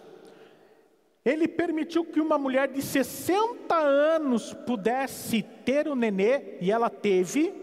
ele 1.25 1.45
permitiu 1.45 2.05
que 2.05 2.21
uma 2.21 2.37
mulher 2.37 2.69
de 2.69 2.81
60 2.81 3.75
anos 3.75 4.53
pudesse 4.53 5.43
ter 5.43 5.89
o 5.89 5.95
nenê, 5.95 6.57
e 6.61 6.71
ela 6.71 6.89
teve. 6.89 7.53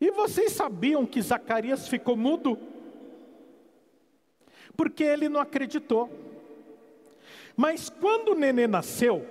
E 0.00 0.10
vocês 0.12 0.52
sabiam 0.52 1.04
que 1.04 1.20
Zacarias 1.20 1.88
ficou 1.88 2.16
mudo? 2.16 2.69
Porque 4.76 5.04
ele 5.04 5.28
não 5.28 5.40
acreditou. 5.40 6.10
Mas 7.56 7.88
quando 7.90 8.30
o 8.30 8.34
nenê 8.34 8.66
nasceu, 8.66 9.26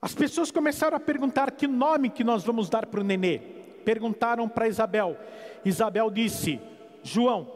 as 0.00 0.14
pessoas 0.14 0.50
começaram 0.50 0.96
a 0.96 1.00
perguntar 1.00 1.52
que 1.52 1.66
nome 1.68 2.10
que 2.10 2.24
nós 2.24 2.42
vamos 2.42 2.68
dar 2.68 2.86
para 2.86 3.00
o 3.00 3.04
nenê. 3.04 3.38
Perguntaram 3.84 4.48
para 4.48 4.66
Isabel. 4.66 5.16
Isabel 5.64 6.10
disse: 6.10 6.60
João. 7.02 7.48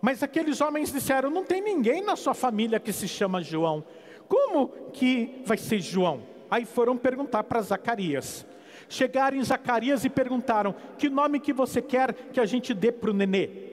Mas 0.00 0.22
aqueles 0.22 0.60
homens 0.60 0.92
disseram: 0.92 1.30
Não 1.30 1.44
tem 1.44 1.62
ninguém 1.62 2.02
na 2.02 2.16
sua 2.16 2.34
família 2.34 2.78
que 2.78 2.92
se 2.92 3.08
chama 3.08 3.42
João. 3.42 3.84
Como 4.28 4.68
que 4.92 5.42
vai 5.44 5.56
ser 5.56 5.80
João? 5.80 6.22
Aí 6.50 6.64
foram 6.64 6.96
perguntar 6.96 7.44
para 7.44 7.62
Zacarias. 7.62 8.46
Chegaram 8.88 9.36
em 9.36 9.42
Zacarias 9.42 10.04
e 10.04 10.10
perguntaram: 10.10 10.74
Que 10.98 11.08
nome 11.08 11.40
que 11.40 11.52
você 11.52 11.80
quer 11.80 12.12
que 12.12 12.40
a 12.40 12.46
gente 12.46 12.74
dê 12.74 12.92
para 12.92 13.10
o 13.10 13.14
nenê? 13.14 13.65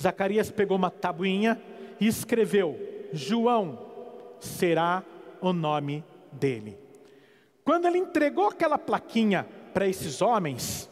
Zacarias 0.00 0.50
pegou 0.50 0.76
uma 0.76 0.90
tabuinha 0.90 1.60
e 2.00 2.06
escreveu: 2.06 2.78
João 3.12 3.78
será 4.40 5.04
o 5.40 5.52
nome 5.52 6.04
dele. 6.32 6.78
Quando 7.64 7.86
ele 7.86 7.98
entregou 7.98 8.48
aquela 8.48 8.78
plaquinha 8.78 9.46
para 9.72 9.86
esses 9.86 10.22
homens, 10.22 10.90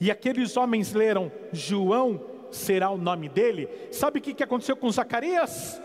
e 0.00 0.10
aqueles 0.10 0.56
homens 0.56 0.92
leram 0.92 1.30
João 1.52 2.20
será 2.50 2.90
o 2.90 2.98
nome 2.98 3.28
dele. 3.28 3.68
Sabe 3.90 4.18
o 4.18 4.22
que 4.22 4.42
aconteceu 4.42 4.76
com 4.76 4.90
Zacarias? 4.90 5.80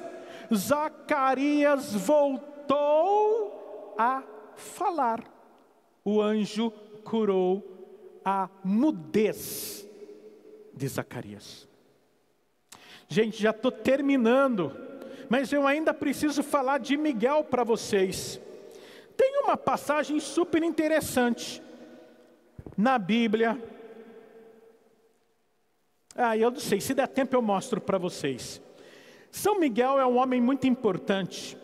Zacarias 0.53 1.93
voltou 1.93 3.95
a 3.97 4.23
falar. 4.55 5.23
O 6.03 6.21
anjo 6.21 6.71
curou 7.03 7.63
a 8.23 8.49
mudez 8.63 9.87
de 10.73 10.87
Zacarias. 10.87 11.66
Gente, 13.07 13.41
já 13.41 13.51
estou 13.51 13.71
terminando, 13.71 14.75
mas 15.29 15.51
eu 15.51 15.65
ainda 15.65 15.93
preciso 15.93 16.43
falar 16.43 16.79
de 16.79 16.97
Miguel 16.97 17.43
para 17.43 17.63
vocês. 17.63 18.39
Tem 19.15 19.41
uma 19.43 19.57
passagem 19.57 20.19
super 20.19 20.61
interessante 20.63 21.61
na 22.77 22.99
Bíblia, 22.99 23.57
ah, 26.19 26.35
eu 26.35 26.49
não 26.49 26.59
sei, 26.59 26.81
se 26.81 26.95
der 26.95 27.07
tempo 27.07 27.35
eu 27.35 27.43
mostro 27.43 27.79
para 27.79 27.99
vocês. 27.99 28.59
São 29.29 29.59
Miguel 29.59 29.99
é 29.99 30.05
um 30.05 30.17
homem 30.17 30.41
muito 30.41 30.65
importante. 30.65 31.55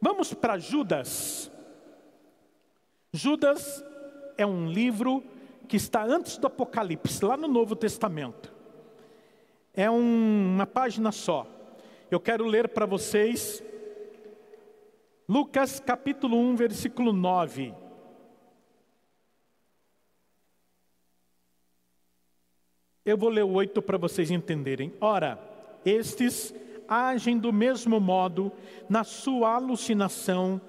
Vamos 0.00 0.32
para 0.32 0.56
Judas. 0.56 1.50
Judas 3.12 3.84
é 4.38 4.46
um 4.46 4.70
livro 4.70 5.22
que 5.68 5.76
está 5.76 6.02
antes 6.02 6.38
do 6.38 6.46
Apocalipse, 6.46 7.22
lá 7.22 7.36
no 7.36 7.46
Novo 7.46 7.76
Testamento. 7.76 8.53
É 9.76 9.90
um, 9.90 10.54
uma 10.54 10.66
página 10.66 11.10
só. 11.10 11.46
Eu 12.08 12.20
quero 12.20 12.46
ler 12.46 12.68
para 12.68 12.86
vocês 12.86 13.62
Lucas 15.28 15.80
capítulo 15.80 16.38
1, 16.38 16.54
versículo 16.54 17.12
9. 17.12 17.74
Eu 23.04 23.18
vou 23.18 23.30
ler 23.30 23.42
o 23.42 23.50
8 23.50 23.82
para 23.82 23.98
vocês 23.98 24.30
entenderem. 24.30 24.92
Ora, 25.00 25.38
estes 25.84 26.54
agem 26.86 27.36
do 27.36 27.52
mesmo 27.52 27.98
modo 27.98 28.52
na 28.88 29.02
sua 29.02 29.54
alucinação, 29.54 30.60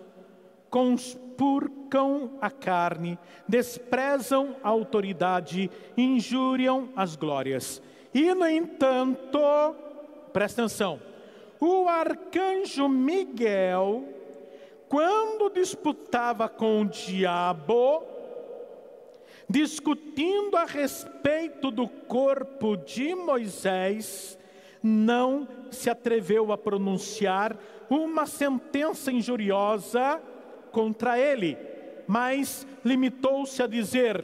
conspurcam 0.70 2.32
a 2.42 2.50
carne, 2.50 3.20
desprezam 3.48 4.56
a 4.64 4.70
autoridade, 4.70 5.70
injuriam 5.96 6.90
as 6.96 7.16
glórias. 7.16 7.82
E, 8.16 8.34
no 8.34 8.48
entanto, 8.48 9.38
presta 10.32 10.62
atenção, 10.62 11.02
o 11.60 11.86
arcanjo 11.90 12.88
Miguel, 12.88 14.06
quando 14.88 15.50
disputava 15.50 16.48
com 16.48 16.84
o 16.84 16.86
diabo, 16.86 18.04
discutindo 19.50 20.56
a 20.56 20.64
respeito 20.64 21.70
do 21.70 21.90
corpo 21.90 22.78
de 22.78 23.14
Moisés, 23.14 24.40
não 24.82 25.46
se 25.70 25.90
atreveu 25.90 26.54
a 26.54 26.58
pronunciar 26.58 27.58
uma 27.90 28.26
sentença 28.26 29.12
injuriosa 29.12 30.22
contra 30.72 31.20
ele, 31.20 31.58
mas 32.08 32.66
limitou-se 32.82 33.62
a 33.62 33.68
dizer: 33.68 34.24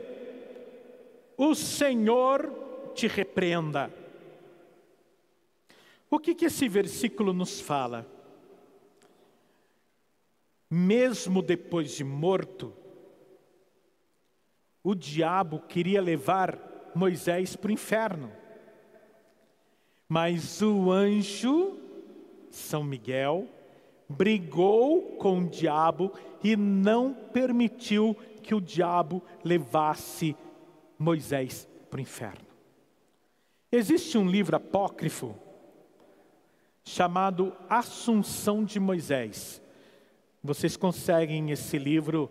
O 1.36 1.54
Senhor 1.54 2.71
te 2.94 3.08
repreenda. 3.08 3.92
O 6.10 6.20
que, 6.20 6.36
que 6.36 6.46
esse 6.46 6.68
versículo 6.68 7.34
nos 7.34 7.62
fala? 7.62 8.06
Mesmo 10.70 11.42
depois 11.42 11.96
de 11.96 12.04
morto, 12.04 12.74
o 14.84 14.96
diabo 14.96 15.60
queria 15.60 16.02
levar 16.02 16.92
Moisés 16.94 17.56
para 17.56 17.70
o 17.70 17.74
inferno. 17.74 18.32
Mas 20.08 20.62
o 20.62 20.92
anjo, 20.92 21.78
São 22.50 22.84
Miguel, 22.84 23.48
brigou 24.10 25.16
com 25.18 25.40
o 25.40 25.50
diabo 25.50 26.12
e 26.44 26.58
não 26.58 27.14
permitiu 27.14 28.16
que 28.44 28.54
o 28.54 28.60
diabo 28.60 29.24
levasse 29.44 30.36
Moisés 30.98 31.68
para 31.90 32.00
o 32.00 32.02
inferno. 32.02 32.51
Existe 33.74 34.18
um 34.18 34.28
livro 34.28 34.58
apócrifo 34.58 35.34
chamado 36.84 37.56
Assunção 37.70 38.66
de 38.66 38.82
Moisés. 38.82 39.62
Vocês 40.44 40.76
conseguem 40.76 41.52
esse 41.52 41.78
livro 41.78 42.30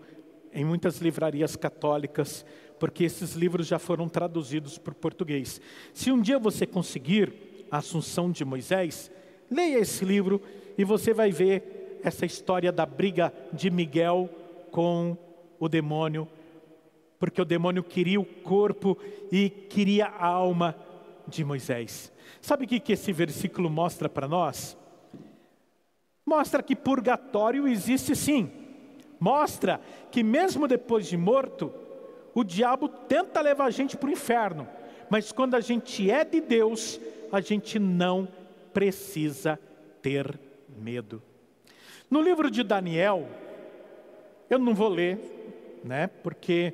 em 0.52 0.66
muitas 0.66 0.98
livrarias 0.98 1.56
católicas, 1.56 2.44
porque 2.78 3.04
esses 3.04 3.32
livros 3.32 3.66
já 3.66 3.78
foram 3.78 4.06
traduzidos 4.06 4.76
para 4.76 4.92
o 4.92 4.96
português. 4.96 5.62
Se 5.94 6.12
um 6.12 6.20
dia 6.20 6.38
você 6.38 6.66
conseguir 6.66 7.32
a 7.70 7.78
Assunção 7.78 8.30
de 8.30 8.44
Moisés, 8.44 9.10
leia 9.50 9.78
esse 9.78 10.04
livro 10.04 10.42
e 10.76 10.84
você 10.84 11.14
vai 11.14 11.30
ver 11.30 12.00
essa 12.04 12.26
história 12.26 12.70
da 12.70 12.84
briga 12.84 13.32
de 13.50 13.70
Miguel 13.70 14.28
com 14.70 15.16
o 15.58 15.70
demônio, 15.70 16.28
porque 17.18 17.40
o 17.40 17.46
demônio 17.46 17.82
queria 17.82 18.20
o 18.20 18.26
corpo 18.26 18.98
e 19.32 19.48
queria 19.48 20.04
a 20.06 20.26
alma 20.26 20.76
de 21.26 21.44
Moisés. 21.44 22.12
Sabe 22.40 22.64
o 22.64 22.68
que 22.68 22.92
esse 22.92 23.12
versículo 23.12 23.68
mostra 23.68 24.08
para 24.08 24.28
nós? 24.28 24.76
Mostra 26.24 26.62
que 26.62 26.76
purgatório 26.76 27.66
existe 27.66 28.14
sim 28.14 28.60
mostra 29.20 29.78
que 30.10 30.22
mesmo 30.22 30.66
depois 30.66 31.06
de 31.06 31.16
morto, 31.16 31.70
o 32.34 32.42
diabo 32.42 32.88
tenta 32.88 33.42
levar 33.42 33.66
a 33.66 33.70
gente 33.70 33.96
para 33.96 34.08
o 34.08 34.12
inferno, 34.12 34.66
mas 35.10 35.30
quando 35.30 35.54
a 35.54 35.60
gente 35.60 36.10
é 36.10 36.24
de 36.24 36.40
Deus, 36.40 36.98
a 37.30 37.40
gente 37.40 37.78
não 37.78 38.26
precisa 38.72 39.60
ter 40.00 40.40
medo. 40.78 41.22
No 42.10 42.22
livro 42.22 42.50
de 42.50 42.62
Daniel, 42.62 43.28
eu 44.48 44.58
não 44.58 44.74
vou 44.74 44.88
ler, 44.88 45.18
né, 45.84 46.06
porque 46.06 46.72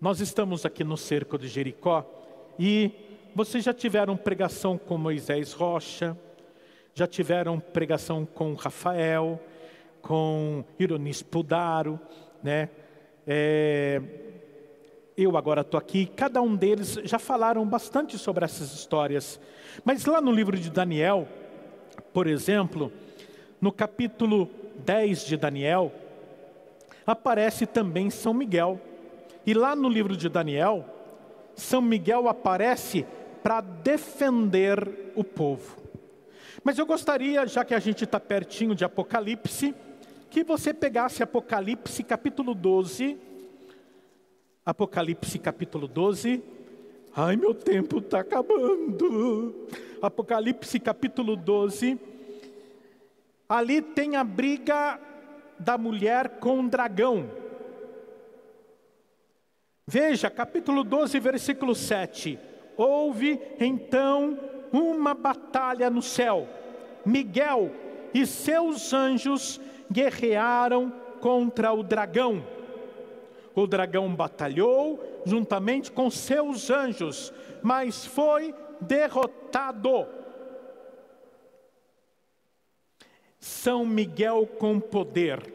nós 0.00 0.20
estamos 0.20 0.66
aqui 0.66 0.84
no 0.84 0.96
cerco 0.96 1.38
de 1.38 1.48
Jericó 1.48 2.04
e 2.58 2.90
vocês 3.36 3.62
já 3.62 3.74
tiveram 3.74 4.16
pregação 4.16 4.78
com 4.78 4.96
Moisés 4.96 5.52
Rocha, 5.52 6.16
já 6.94 7.06
tiveram 7.06 7.60
pregação 7.60 8.24
com 8.24 8.54
Rafael, 8.54 9.38
com 10.00 10.64
Ironis 10.78 11.22
Pudaro, 11.22 12.00
né? 12.42 12.70
É, 13.26 14.00
eu 15.18 15.36
agora 15.36 15.60
estou 15.60 15.76
aqui, 15.76 16.06
cada 16.06 16.40
um 16.40 16.56
deles 16.56 16.98
já 17.04 17.18
falaram 17.18 17.66
bastante 17.66 18.16
sobre 18.16 18.42
essas 18.42 18.72
histórias. 18.72 19.38
Mas 19.84 20.06
lá 20.06 20.18
no 20.22 20.32
livro 20.32 20.56
de 20.56 20.70
Daniel, 20.70 21.28
por 22.14 22.26
exemplo, 22.26 22.90
no 23.60 23.70
capítulo 23.70 24.48
10 24.78 25.26
de 25.26 25.36
Daniel, 25.36 25.92
aparece 27.06 27.66
também 27.66 28.08
São 28.08 28.32
Miguel. 28.32 28.80
E 29.44 29.52
lá 29.52 29.76
no 29.76 29.90
livro 29.90 30.16
de 30.16 30.30
Daniel, 30.30 30.86
São 31.54 31.82
Miguel 31.82 32.30
aparece 32.30 33.04
para 33.46 33.60
defender 33.60 35.12
o 35.14 35.22
povo. 35.22 35.76
Mas 36.64 36.78
eu 36.78 36.84
gostaria, 36.84 37.46
já 37.46 37.64
que 37.64 37.74
a 37.74 37.78
gente 37.78 38.02
está 38.02 38.18
pertinho 38.18 38.74
de 38.74 38.84
Apocalipse, 38.84 39.72
que 40.28 40.42
você 40.42 40.74
pegasse 40.74 41.22
Apocalipse 41.22 42.02
capítulo 42.02 42.56
12. 42.56 43.16
Apocalipse 44.64 45.38
capítulo 45.38 45.86
12. 45.86 46.42
Ai, 47.14 47.36
meu 47.36 47.54
tempo 47.54 47.98
está 47.98 48.18
acabando. 48.18 49.68
Apocalipse 50.02 50.80
capítulo 50.80 51.36
12. 51.36 52.00
Ali 53.48 53.80
tem 53.80 54.16
a 54.16 54.24
briga 54.24 54.98
da 55.56 55.78
mulher 55.78 56.40
com 56.40 56.64
o 56.64 56.68
dragão. 56.68 57.30
Veja, 59.86 60.28
capítulo 60.28 60.82
12, 60.82 61.20
versículo 61.20 61.76
7. 61.76 62.55
Houve 62.76 63.40
então 63.58 64.38
uma 64.72 65.14
batalha 65.14 65.88
no 65.88 66.02
céu. 66.02 66.46
Miguel 67.04 67.70
e 68.12 68.26
seus 68.26 68.92
anjos 68.92 69.60
guerrearam 69.90 70.92
contra 71.20 71.72
o 71.72 71.82
dragão. 71.82 72.44
O 73.54 73.66
dragão 73.66 74.14
batalhou 74.14 75.22
juntamente 75.24 75.90
com 75.90 76.10
seus 76.10 76.70
anjos, 76.70 77.32
mas 77.62 78.04
foi 78.04 78.54
derrotado. 78.80 80.06
São 83.38 83.86
Miguel 83.86 84.46
com 84.58 84.78
poder. 84.78 85.54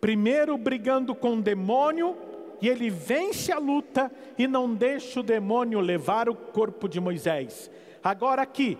Primeiro 0.00 0.56
brigando 0.56 1.14
com 1.14 1.34
o 1.34 1.42
demônio, 1.42 2.16
e 2.60 2.68
ele 2.68 2.90
vence 2.90 3.52
a 3.52 3.58
luta 3.58 4.10
e 4.36 4.46
não 4.46 4.74
deixa 4.74 5.20
o 5.20 5.22
demônio 5.22 5.80
levar 5.80 6.28
o 6.28 6.34
corpo 6.34 6.88
de 6.88 7.00
Moisés. 7.00 7.70
Agora 8.02 8.42
aqui, 8.42 8.76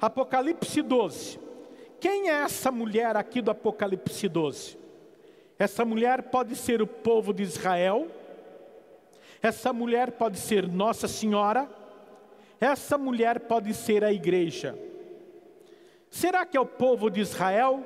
Apocalipse 0.00 0.82
12. 0.82 1.40
Quem 2.00 2.28
é 2.28 2.42
essa 2.42 2.70
mulher 2.70 3.16
aqui 3.16 3.40
do 3.40 3.50
Apocalipse 3.50 4.28
12? 4.28 4.78
Essa 5.58 5.84
mulher 5.84 6.24
pode 6.24 6.54
ser 6.54 6.82
o 6.82 6.86
povo 6.86 7.32
de 7.32 7.42
Israel, 7.42 8.08
essa 9.42 9.72
mulher 9.72 10.12
pode 10.12 10.38
ser 10.38 10.68
Nossa 10.68 11.08
Senhora, 11.08 11.68
essa 12.60 12.98
mulher 12.98 13.40
pode 13.40 13.72
ser 13.74 14.04
a 14.04 14.12
igreja. 14.12 14.78
Será 16.10 16.46
que 16.46 16.56
é 16.56 16.60
o 16.60 16.66
povo 16.66 17.10
de 17.10 17.20
Israel? 17.20 17.82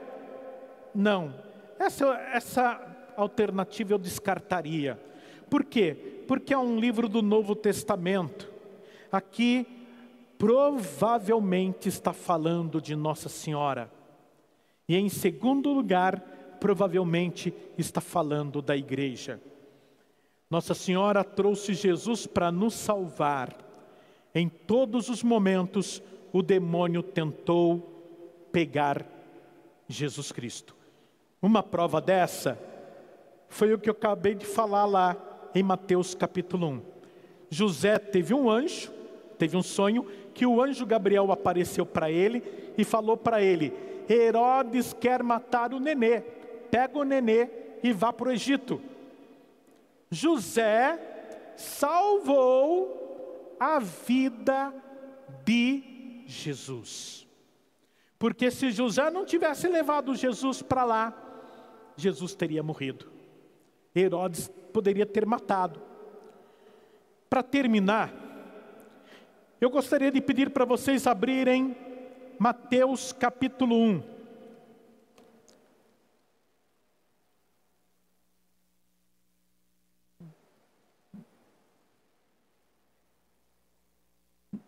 Não. 0.95 1.35
Essa, 1.79 2.15
essa 2.33 3.13
alternativa 3.17 3.93
eu 3.93 3.99
descartaria. 3.99 4.99
Por 5.51 5.65
quê? 5.65 6.25
Porque 6.29 6.55
é 6.55 6.59
um 6.59 6.79
livro 6.79 7.09
do 7.09 7.21
Novo 7.21 7.57
Testamento. 7.57 8.49
Aqui 9.11 9.67
provavelmente 10.39 11.89
está 11.89 12.13
falando 12.13 12.81
de 12.81 12.95
Nossa 12.95 13.29
Senhora. 13.29 13.91
E 14.89 14.97
em 14.97 15.09
segundo 15.09 15.73
lugar, 15.73 16.21
provavelmente 16.61 17.53
está 17.77 18.01
falando 18.01 18.63
da 18.63 18.77
igreja. 18.77 19.41
Nossa 20.49 20.75
Senhora 20.75 21.23
trouxe 21.23 21.75
Jesus 21.75 22.27
para 22.27 22.51
nos 22.51 22.75
salvar. 22.75 23.57
Em 24.35 24.49
todos 24.49 25.09
os 25.09 25.23
momentos, 25.23 26.03
o 26.33 26.43
demônio 26.43 27.03
tentou 27.03 28.49
pegar 28.53 29.05
Jesus 29.89 30.31
Cristo. 30.31 30.75
Uma 31.43 31.63
prova 31.63 32.01
dessa 32.01 32.59
foi 33.49 33.75
o 33.75 33.79
que 33.79 33.89
eu 33.89 33.93
acabei 33.93 34.35
de 34.35 34.47
falar 34.47 34.87
lá 34.87 35.30
em 35.55 35.63
Mateus 35.63 36.15
capítulo 36.15 36.69
1. 36.69 36.83
José 37.51 37.99
teve 37.99 38.33
um 38.33 38.51
anjo, 38.51 38.91
teve 39.39 39.57
um 39.57 39.63
sonho, 39.63 40.07
que 40.33 40.47
o 40.47 40.63
anjo 40.63 40.87
Gabriel 40.87 41.31
apareceu 41.33 41.85
para 41.85 42.11
ele 42.11 42.43
e 42.79 42.85
falou 42.85 43.17
para 43.17 43.43
ele: 43.43 43.73
Herodes 44.09 44.93
quer 44.93 45.23
matar 45.23 45.75
o 45.75 45.81
nenê, 45.81 46.21
pega 46.71 46.99
o 46.99 47.05
nenê 47.05 47.49
e 47.83 47.93
vá 47.93 48.13
para 48.13 48.29
o 48.29 48.33
Egito. 48.33 48.81
José 50.11 50.99
salvou 51.57 53.57
a 53.59 53.79
vida 53.79 54.73
de 55.45 56.25
Jesus. 56.27 57.27
Porque 58.19 58.51
se 58.51 58.71
José 58.71 59.11
não 59.11 59.25
tivesse 59.25 59.67
levado 59.67 60.15
Jesus 60.15 60.63
para 60.63 60.85
lá, 60.85 61.93
Jesus 61.97 62.35
teria 62.35 62.63
morrido. 62.63 63.10
Herodes 63.95 64.49
poderia 64.73 65.07
ter 65.07 65.27
matado. 65.27 65.81
Para 67.29 67.43
terminar, 67.43 68.13
eu 69.61 69.71
gostaria 69.71 70.11
de 70.11 70.21
pedir 70.21 70.51
para 70.51 70.65
vocês 70.65 71.07
abrirem 71.07 71.77
Mateus 72.39 73.13
capítulo 73.13 73.77
1. 73.77 74.03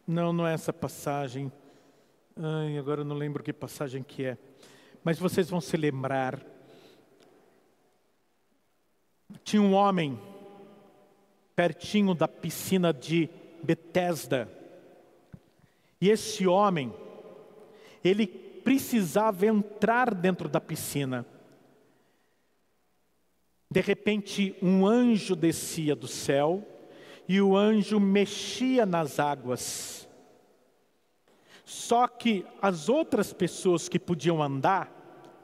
Não, 0.06 0.30
não 0.30 0.46
é 0.46 0.52
essa 0.52 0.72
passagem. 0.72 1.50
Ai, 2.36 2.76
agora 2.76 3.00
eu 3.00 3.04
não 3.04 3.16
lembro 3.16 3.42
que 3.42 3.52
passagem 3.52 4.02
que 4.02 4.26
é. 4.26 4.36
Mas 5.02 5.18
vocês 5.18 5.48
vão 5.48 5.60
se 5.60 5.76
lembrar 5.76 6.51
tinha 9.44 9.62
um 9.62 9.72
homem 9.74 10.18
pertinho 11.54 12.14
da 12.14 12.26
piscina 12.26 12.92
de 12.92 13.28
Betesda. 13.62 14.48
E 16.00 16.10
esse 16.10 16.46
homem, 16.46 16.92
ele 18.02 18.26
precisava 18.26 19.46
entrar 19.46 20.14
dentro 20.14 20.48
da 20.48 20.60
piscina. 20.60 21.24
De 23.70 23.80
repente, 23.80 24.54
um 24.60 24.86
anjo 24.86 25.34
descia 25.34 25.94
do 25.94 26.08
céu 26.08 26.66
e 27.28 27.40
o 27.40 27.56
anjo 27.56 27.98
mexia 28.00 28.84
nas 28.84 29.18
águas. 29.18 30.08
Só 31.64 32.06
que 32.06 32.44
as 32.60 32.88
outras 32.88 33.32
pessoas 33.32 33.88
que 33.88 33.98
podiam 33.98 34.42
andar 34.42 34.92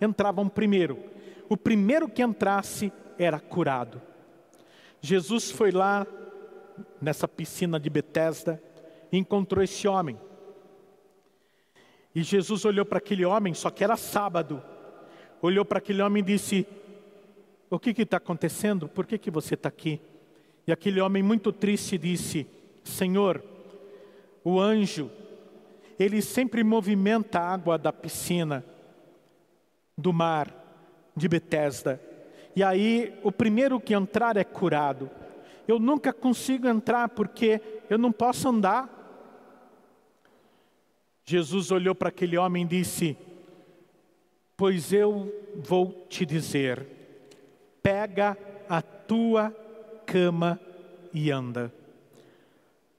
entravam 0.00 0.48
primeiro. 0.48 0.98
O 1.48 1.56
primeiro 1.56 2.08
que 2.08 2.22
entrasse 2.22 2.92
era 3.18 3.40
curado. 3.40 4.00
Jesus 5.00 5.50
foi 5.50 5.70
lá 5.70 6.06
nessa 7.00 7.26
piscina 7.26 7.78
de 7.78 7.90
Betesda 7.90 8.62
e 9.10 9.18
encontrou 9.18 9.62
esse 9.62 9.86
homem. 9.86 10.18
E 12.14 12.22
Jesus 12.22 12.64
olhou 12.64 12.84
para 12.84 12.98
aquele 12.98 13.24
homem, 13.24 13.54
só 13.54 13.70
que 13.70 13.84
era 13.84 13.96
sábado. 13.96 14.62
Olhou 15.40 15.64
para 15.64 15.78
aquele 15.78 16.02
homem 16.02 16.20
e 16.20 16.26
disse: 16.26 16.66
O 17.70 17.78
que 17.78 17.90
está 18.02 18.16
acontecendo? 18.16 18.88
Por 18.88 19.06
que, 19.06 19.18
que 19.18 19.30
você 19.30 19.54
está 19.54 19.68
aqui? 19.68 20.00
E 20.66 20.72
aquele 20.72 21.00
homem, 21.00 21.22
muito 21.22 21.52
triste, 21.52 21.96
disse: 21.96 22.46
Senhor, 22.82 23.42
o 24.42 24.58
anjo, 24.58 25.10
ele 25.98 26.22
sempre 26.22 26.64
movimenta 26.64 27.38
a 27.38 27.52
água 27.52 27.78
da 27.78 27.92
piscina, 27.92 28.64
do 29.96 30.12
mar, 30.12 30.52
de 31.14 31.28
Betesda. 31.28 32.07
E 32.54 32.62
aí 32.62 33.18
o 33.22 33.30
primeiro 33.30 33.80
que 33.80 33.94
entrar 33.94 34.36
é 34.36 34.44
curado. 34.44 35.10
Eu 35.66 35.78
nunca 35.78 36.12
consigo 36.12 36.66
entrar 36.66 37.08
porque 37.10 37.60
eu 37.90 37.98
não 37.98 38.10
posso 38.10 38.48
andar. 38.48 38.94
Jesus 41.24 41.70
olhou 41.70 41.94
para 41.94 42.08
aquele 42.08 42.38
homem 42.38 42.64
e 42.64 42.68
disse: 42.68 43.16
Pois 44.56 44.92
eu 44.92 45.32
vou 45.54 46.06
te 46.08 46.24
dizer, 46.24 46.86
pega 47.82 48.36
a 48.68 48.80
tua 48.80 49.54
cama 50.06 50.58
e 51.12 51.30
anda. 51.30 51.72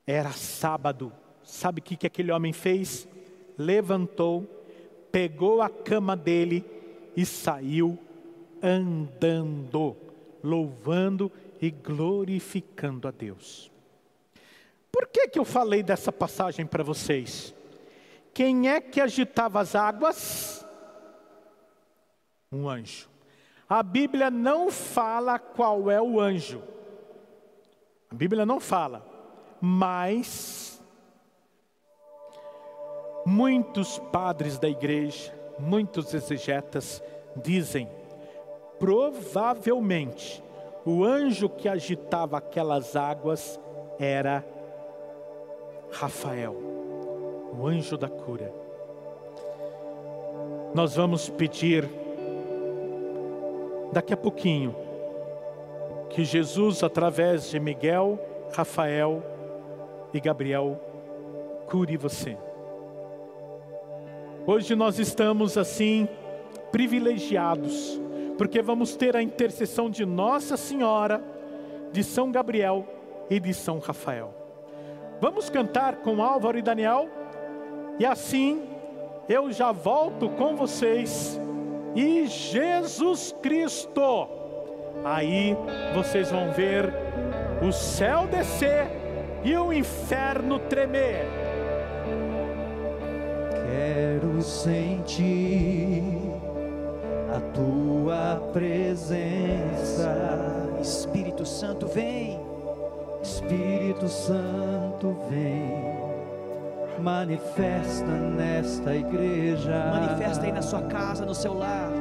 Era 0.06 0.32
sábado. 0.32 1.12
Sabe 1.44 1.80
o 1.80 1.84
que, 1.84 1.96
que 1.96 2.08
aquele 2.08 2.32
homem 2.32 2.54
fez? 2.54 3.08
Levantou, 3.58 4.48
pegou 5.12 5.62
a 5.62 5.70
cama 5.70 6.16
dele 6.16 6.64
e 7.18 7.26
saiu 7.26 7.98
andando, 8.62 9.96
louvando 10.44 11.32
e 11.62 11.70
glorificando 11.70 13.08
a 13.08 13.12
Deus. 13.12 13.72
Por 14.92 15.08
que, 15.08 15.28
que 15.28 15.40
eu 15.40 15.46
falei 15.46 15.84
dessa 15.84 16.12
passagem 16.12 16.66
para 16.66 16.84
vocês? 16.84 17.54
Quem 18.34 18.70
é 18.70 18.80
que 18.80 19.02
agitava 19.02 19.60
as 19.60 19.76
águas? 19.76 20.66
Um 22.52 22.68
anjo. 22.68 23.08
A 23.68 23.84
Bíblia 23.84 24.32
não 24.32 24.72
fala 24.72 25.38
qual 25.38 25.92
é 25.92 26.02
o 26.02 26.20
anjo. 26.20 26.64
A 28.10 28.16
Bíblia 28.16 28.44
não 28.46 28.60
fala, 28.60 29.06
mas 29.62 30.82
muitos 33.24 34.00
padres 34.12 34.58
da 34.58 34.68
igreja, 34.68 35.32
muitos 35.60 36.14
exegetas 36.14 37.04
dizem 37.36 37.88
provavelmente 38.80 40.42
o 40.86 41.04
anjo 41.04 41.50
que 41.50 41.68
agitava 41.68 42.38
aquelas 42.38 42.96
águas 42.96 43.60
era 44.00 44.46
Rafael, 45.92 46.56
o 47.58 47.68
anjo 47.68 47.98
da 47.98 48.08
cura. 48.08 48.54
nós 50.74 50.96
vamos 50.96 51.30
pedir 51.30 51.90
daqui 53.92 54.14
a 54.14 54.18
pouquinho 54.18 54.76
que 56.10 56.24
Jesus, 56.24 56.84
através 56.84 57.50
de 57.50 57.60
Miguel, 57.60 58.20
Rafael 58.54 59.22
e 60.14 60.20
Gabriel, 60.20 60.80
cure 61.68 61.98
você. 61.98 62.38
Hoje 64.46 64.76
nós 64.76 64.98
estamos 64.98 65.58
assim 65.58 66.08
privilegiados, 66.72 68.00
porque 68.40 68.62
vamos 68.62 68.96
ter 68.96 69.18
a 69.18 69.22
intercessão 69.22 69.90
de 69.90 70.06
Nossa 70.06 70.56
Senhora, 70.56 71.22
de 71.92 72.02
São 72.06 72.32
Gabriel 72.32 72.88
e 73.30 73.38
de 73.38 73.54
São 73.54 73.80
Rafael. 73.80 74.34
Vamos 75.20 75.50
cantar 75.50 75.98
com 75.98 76.24
Álvaro 76.24 76.58
e 76.58 76.62
Daniel, 76.62 77.10
e 78.00 78.06
assim 78.06 78.64
eu 79.28 79.52
já 79.52 79.74
volto 79.74 80.30
com 80.30 80.56
vocês. 80.56 81.38
E 81.94 82.28
Jesus 82.28 83.36
Cristo, 83.42 84.30
aí 85.04 85.54
vocês 85.94 86.32
vão 86.32 86.50
ver 86.54 86.94
o 87.62 87.74
céu 87.74 88.26
descer 88.26 88.88
e 89.44 89.54
o 89.58 89.74
inferno 89.74 90.60
tremer. 90.60 91.26
Quero 93.68 94.42
sentir 94.42 96.29
a 97.36 97.40
tua 97.54 98.50
presença, 98.52 100.16
Espírito 100.82 101.46
Santo, 101.46 101.88
vem. 101.88 102.40
Espírito 103.22 104.08
Santo 104.08 105.16
vem. 105.30 106.00
Manifesta 107.00 108.06
nesta 108.06 108.96
igreja. 108.96 109.92
Manifesta 109.92 110.46
aí 110.46 110.52
na 110.52 110.62
sua 110.62 110.82
casa, 110.84 111.26
no 111.26 111.36
seu 111.36 111.54
lar. 111.54 111.92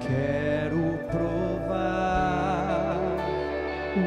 Quero 0.00 0.98
provar 1.10 2.98
o 3.96 4.00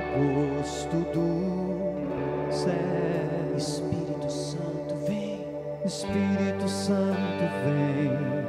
gosto 0.61 0.97
do 1.11 2.51
céu. 2.51 3.55
Espírito 3.57 4.29
Santo, 4.29 4.95
vem. 5.07 5.47
Espírito 5.85 6.67
Santo 6.67 7.43
vem. 7.63 8.44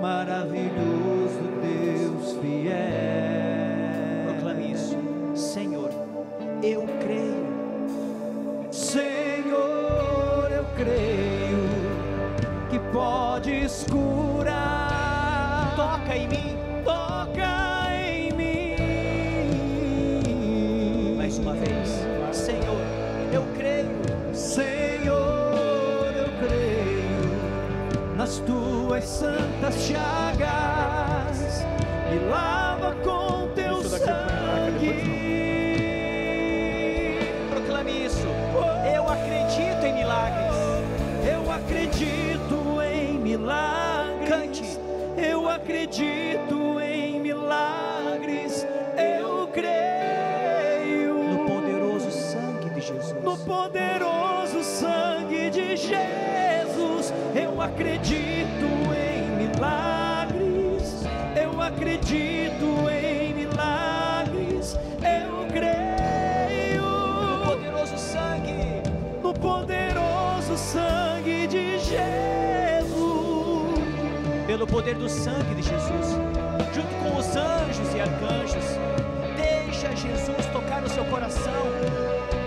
Maravilhoso 0.00 1.42
Deus 1.60 2.36
fiel. 2.40 2.76
Proclame 4.26 4.72
isso. 4.72 4.96
Senhor, 5.34 5.90
eu 6.62 6.86
creio. 7.00 7.48
Senhor, 8.70 10.48
eu 10.52 10.64
creio 10.76 11.58
que 12.70 12.78
podes 12.92 13.84
curar. 13.90 15.74
Toca 15.74 16.16
em 16.16 16.28
mim. 16.28 16.56
Toca 16.84 17.92
em 18.00 18.32
mim. 18.32 18.76
Mais 21.16 21.38
uma 21.38 21.54
vez. 21.54 22.06
Senhor, 22.30 22.86
eu 23.32 23.42
creio. 23.56 23.88
Senhor, 24.32 26.12
eu 26.16 26.28
creio 26.38 28.16
nas 28.16 28.38
tuas 28.38 29.04
santas 29.04 29.37
chagas. 29.76 31.64
Me 32.10 32.18
lava 32.30 32.94
com 33.04 33.48
teu 33.54 33.82
sangue. 33.82 34.94
Proclame 37.50 38.04
isso. 38.06 38.26
Eu 38.94 39.08
acredito 39.08 39.84
em 39.84 39.94
milagres. 39.94 40.56
Eu 41.30 41.50
acredito 41.52 42.82
em 42.82 43.18
milagres. 43.18 44.28
Cante. 44.28 44.78
Eu 45.16 45.48
acredito 45.48 46.80
em 46.80 47.20
milagres. 47.20 48.66
Eu 48.96 49.48
creio 49.48 51.14
No 51.14 51.46
poderoso 51.46 52.10
sangue 52.10 52.70
de 52.70 52.80
Jesus. 52.80 53.22
no 53.22 53.36
poderoso 53.38 54.62
sangue 54.62 55.50
de 55.50 55.76
Jesus. 55.76 57.12
Eu 57.34 57.60
acredito 57.60 58.37
poder 74.68 74.94
do 74.94 75.08
sangue 75.08 75.54
de 75.54 75.62
Jesus. 75.62 76.16
Junto 76.74 76.94
com 77.02 77.18
os 77.18 77.36
anjos 77.36 77.94
e 77.94 78.00
arcanjos. 78.00 78.64
Deixa 79.36 79.94
Jesus 79.96 80.46
tocar 80.52 80.80
no 80.80 80.88
seu 80.88 81.04
coração. 81.06 81.64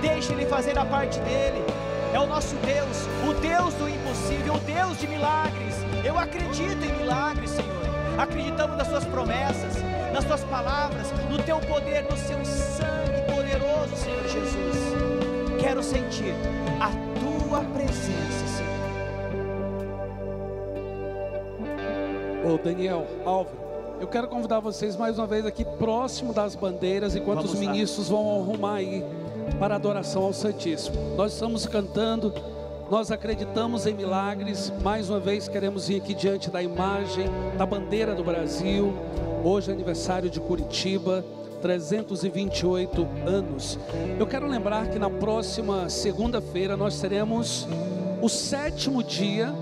Deixa 0.01 0.33
Ele 0.33 0.45
fazer 0.45 0.77
a 0.77 0.85
parte 0.85 1.19
dele. 1.21 1.63
É 2.13 2.19
o 2.19 2.27
nosso 2.27 2.55
Deus, 2.57 3.07
o 3.27 3.33
Deus 3.39 3.73
do 3.75 3.87
impossível, 3.87 4.55
o 4.55 4.59
Deus 4.59 4.99
de 4.99 5.07
milagres. 5.07 5.75
Eu 6.03 6.17
acredito 6.17 6.83
em 6.83 6.93
milagres, 6.97 7.51
Senhor. 7.51 7.81
Acreditamos 8.17 8.77
nas 8.77 8.87
Suas 8.87 9.05
promessas, 9.05 9.77
nas 10.13 10.25
Suas 10.25 10.43
palavras, 10.43 11.07
no 11.29 11.41
Teu 11.41 11.59
poder, 11.59 12.03
no 12.03 12.17
Seu 12.17 12.43
sangue 12.43 13.21
poderoso, 13.33 13.95
Senhor 13.95 14.23
Jesus. 14.27 14.77
Quero 15.59 15.81
sentir 15.81 16.35
a 16.79 16.89
Tua 17.19 17.61
presença, 17.61 18.47
Senhor. 18.57 18.80
Daniel, 22.57 23.05
Álvaro, 23.25 23.57
eu 23.99 24.07
quero 24.07 24.27
convidar 24.27 24.59
vocês 24.59 24.95
mais 24.95 25.17
uma 25.17 25.27
vez 25.27 25.45
aqui 25.45 25.63
próximo 25.63 26.33
das 26.33 26.55
bandeiras, 26.55 27.15
enquanto 27.15 27.37
Vamos 27.37 27.53
os 27.53 27.61
lá. 27.61 27.71
ministros 27.71 28.09
vão 28.09 28.41
arrumar 28.41 28.75
aí 28.75 29.05
para 29.59 29.75
a 29.75 29.77
adoração 29.77 30.23
ao 30.23 30.33
Santíssimo. 30.33 30.95
Nós 31.15 31.33
estamos 31.33 31.65
cantando, 31.65 32.33
nós 32.89 33.11
acreditamos 33.11 33.85
em 33.85 33.93
milagres. 33.93 34.71
Mais 34.81 35.09
uma 35.09 35.19
vez 35.19 35.47
queremos 35.47 35.89
ir 35.89 35.97
aqui 35.97 36.13
diante 36.13 36.49
da 36.49 36.61
imagem 36.63 37.25
da 37.57 37.65
bandeira 37.65 38.15
do 38.15 38.23
Brasil. 38.23 38.93
Hoje 39.43 39.69
é 39.69 39.73
aniversário 39.73 40.29
de 40.29 40.39
Curitiba. 40.39 41.23
328 41.61 43.07
anos. 43.25 43.77
Eu 44.19 44.25
quero 44.25 44.47
lembrar 44.47 44.87
que 44.89 44.97
na 44.97 45.11
próxima 45.11 45.89
segunda-feira 45.89 46.75
nós 46.75 46.99
teremos 46.99 47.67
o 48.19 48.27
sétimo 48.27 49.03
dia 49.03 49.53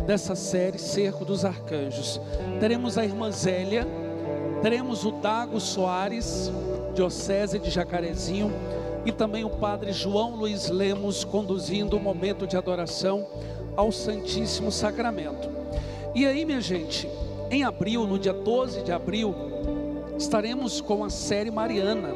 dessa 0.00 0.34
série 0.34 0.78
Cerco 0.78 1.24
dos 1.24 1.44
Arcanjos. 1.44 2.20
Teremos 2.58 2.98
a 2.98 3.04
irmã 3.04 3.30
Zélia, 3.30 3.86
teremos 4.62 5.04
o 5.04 5.12
Dago 5.12 5.60
Soares, 5.60 6.50
Diocese 6.94 7.58
de 7.58 7.70
Jacarezinho, 7.70 8.52
e 9.04 9.12
também 9.12 9.44
o 9.44 9.50
Padre 9.50 9.92
João 9.92 10.36
Luiz 10.36 10.68
Lemos 10.68 11.24
conduzindo 11.24 11.96
o 11.96 12.00
momento 12.00 12.46
de 12.46 12.56
adoração 12.56 13.26
ao 13.76 13.90
Santíssimo 13.90 14.70
Sacramento. 14.70 15.48
E 16.14 16.26
aí, 16.26 16.44
minha 16.44 16.60
gente, 16.60 17.08
em 17.50 17.64
abril, 17.64 18.06
no 18.06 18.18
dia 18.18 18.32
12 18.32 18.82
de 18.82 18.92
abril, 18.92 19.34
estaremos 20.18 20.80
com 20.80 21.04
a 21.04 21.10
série 21.10 21.50
Mariana. 21.50 22.10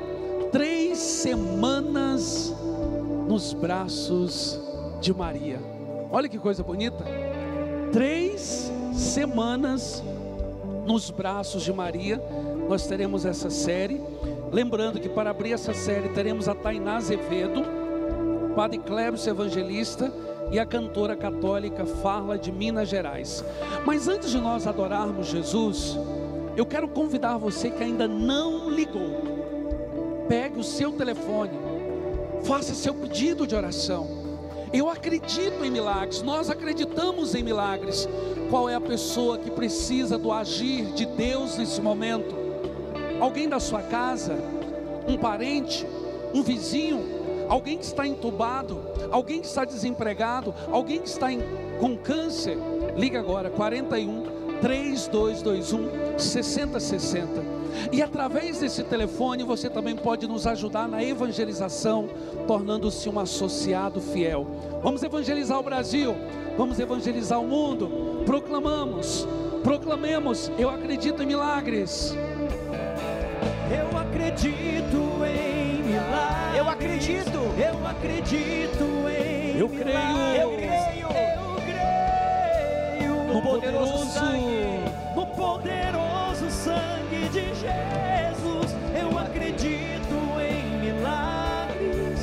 Três 0.52 0.98
semanas 0.98 2.55
nos 3.27 3.52
braços 3.52 4.61
de 5.01 5.12
Maria. 5.15 5.59
Olha 6.11 6.28
que 6.28 6.39
coisa 6.39 6.62
bonita. 6.62 7.05
Três 7.95 8.73
semanas 8.93 10.03
nos 10.85 11.12
braços 11.12 11.62
de 11.62 11.73
Maria. 11.73 12.21
Nós 12.69 12.89
teremos 12.89 13.25
essa 13.25 13.49
série. 13.51 14.01
Lembrando 14.51 14.99
que 14.99 15.09
para 15.09 15.31
abrir 15.31 15.53
essa 15.53 15.73
série 15.73 16.09
teremos 16.09 16.49
a 16.49 16.57
Tainá 16.57 16.97
Azevedo, 16.97 17.62
Padre 18.57 18.79
Clébio 18.79 19.21
Evangelista 19.29 20.12
e 20.51 20.59
a 20.59 20.66
cantora 20.66 21.15
católica 21.15 21.87
Farla 21.87 22.37
de 22.37 22.51
Minas 22.51 22.89
Gerais. 22.89 23.45
Mas 23.87 24.09
antes 24.09 24.33
de 24.33 24.41
nós 24.41 24.66
adorarmos 24.66 25.29
Jesus, 25.29 25.97
eu 26.57 26.66
quero 26.66 26.89
convidar 26.89 27.39
você 27.39 27.71
que 27.71 27.85
ainda 27.85 28.09
não 28.09 28.71
ligou. 28.71 29.23
Pegue 30.27 30.59
o 30.59 30.65
seu 30.65 30.91
telefone, 30.91 31.53
faça 32.43 32.75
seu 32.75 32.93
pedido 32.93 33.47
de 33.47 33.55
oração. 33.55 34.23
Eu 34.74 34.90
acredito 34.90 35.64
em 35.64 35.70
milagres, 35.70 36.20
nós 36.20 36.51
acreditamos 36.51 37.36
em 37.36 37.44
milagres. 37.44 38.09
Qual 38.51 38.68
é 38.68 38.74
a 38.74 38.80
pessoa 38.80 39.38
que 39.38 39.48
precisa 39.48 40.18
do 40.18 40.32
agir 40.32 40.86
de 40.94 41.06
Deus 41.06 41.56
nesse 41.56 41.80
momento? 41.80 42.34
Alguém 43.20 43.48
da 43.48 43.60
sua 43.60 43.82
casa, 43.82 44.36
um 45.06 45.16
parente, 45.16 45.86
um 46.34 46.42
vizinho, 46.42 47.46
alguém 47.48 47.78
que 47.78 47.84
está 47.84 48.05
entubado, 48.05 48.82
alguém 49.12 49.40
que 49.40 49.46
está 49.46 49.64
desempregado, 49.64 50.52
alguém 50.72 50.98
que 50.98 51.09
está 51.09 51.30
em, 51.30 51.38
com 51.78 51.96
câncer. 51.96 52.59
Liga 52.96 53.20
agora, 53.20 53.51
41 53.51 54.24
3221 54.60 56.18
6060. 56.18 57.53
E 57.92 58.02
através 58.02 58.59
desse 58.60 58.82
telefone 58.84 59.42
você 59.44 59.68
também 59.68 59.94
pode 59.96 60.26
nos 60.26 60.46
ajudar 60.46 60.88
na 60.88 61.02
evangelização, 61.02 62.09
tornando-se 62.46 63.09
um 63.09 63.18
associado 63.18 64.01
fiel. 64.01 64.46
Vamos 64.82 65.02
evangelizar 65.02 65.59
o 65.59 65.62
Brasil, 65.62 66.14
vamos 66.56 66.78
evangelizar 66.78 67.40
o 67.40 67.46
mundo, 67.46 68.22
proclamamos, 68.26 69.26
proclamemos, 69.62 70.51
eu 70.59 70.70
acredito 70.70 71.22
em 71.22 71.26
milagres. 71.26 72.14
Eu 73.70 73.98
acredito 73.98 74.96
em 75.26 75.82
milagres. 75.82 76.56
Eu 76.59 76.68
acredito. 76.68 77.38
Eu 77.59 77.86
acredito 77.86 78.84
em 79.09 79.59
Eu 79.59 79.68
creio. 79.68 79.86
milagres. 79.86 80.42
Eu 80.42 80.51
creio. 80.51 81.09
Eu 81.09 81.56
creio 81.64 83.34
No 83.34 83.42
poderoso 83.42 84.06
sangue, 84.06 84.80
no 85.16 85.26
poderoso 85.26 86.51
sangue 86.51 87.14
de 87.35 87.40
Jesus. 87.40 88.77
Eu 88.97 89.19
acredito 89.19 90.15
em 90.40 90.78
milagres. 90.78 92.20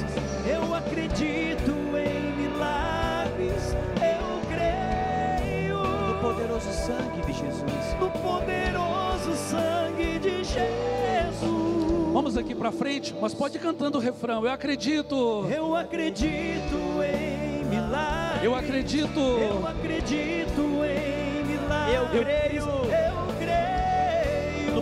Eu 0.49 0.73
acredito 0.73 1.71
em 1.97 2.31
milagres. 2.41 3.75
Eu 3.99 4.39
creio 4.49 5.83
No 6.07 6.21
poderoso 6.21 6.71
sangue 6.71 7.21
de 7.25 7.33
Jesus. 7.33 7.95
no 7.99 8.09
poderoso 8.09 9.35
sangue 9.35 10.17
de 10.19 10.43
Jesus. 10.45 12.13
Vamos 12.13 12.37
aqui 12.37 12.55
para 12.55 12.71
frente, 12.71 13.13
mas 13.19 13.33
pode 13.33 13.57
ir 13.57 13.59
cantando 13.59 13.97
o 13.97 14.01
refrão. 14.01 14.45
Eu 14.45 14.51
acredito. 14.53 15.45
Eu 15.53 15.75
acredito 15.75 16.77
em 17.03 17.65
milagres. 17.65 18.43
Eu 18.43 18.55
acredito. 18.55 19.19
Eu 19.19 19.67
acredito 19.67 20.61
em 20.85 21.43
milagres. 21.45 21.95
Eu 21.97 22.07
creio. 22.23 22.60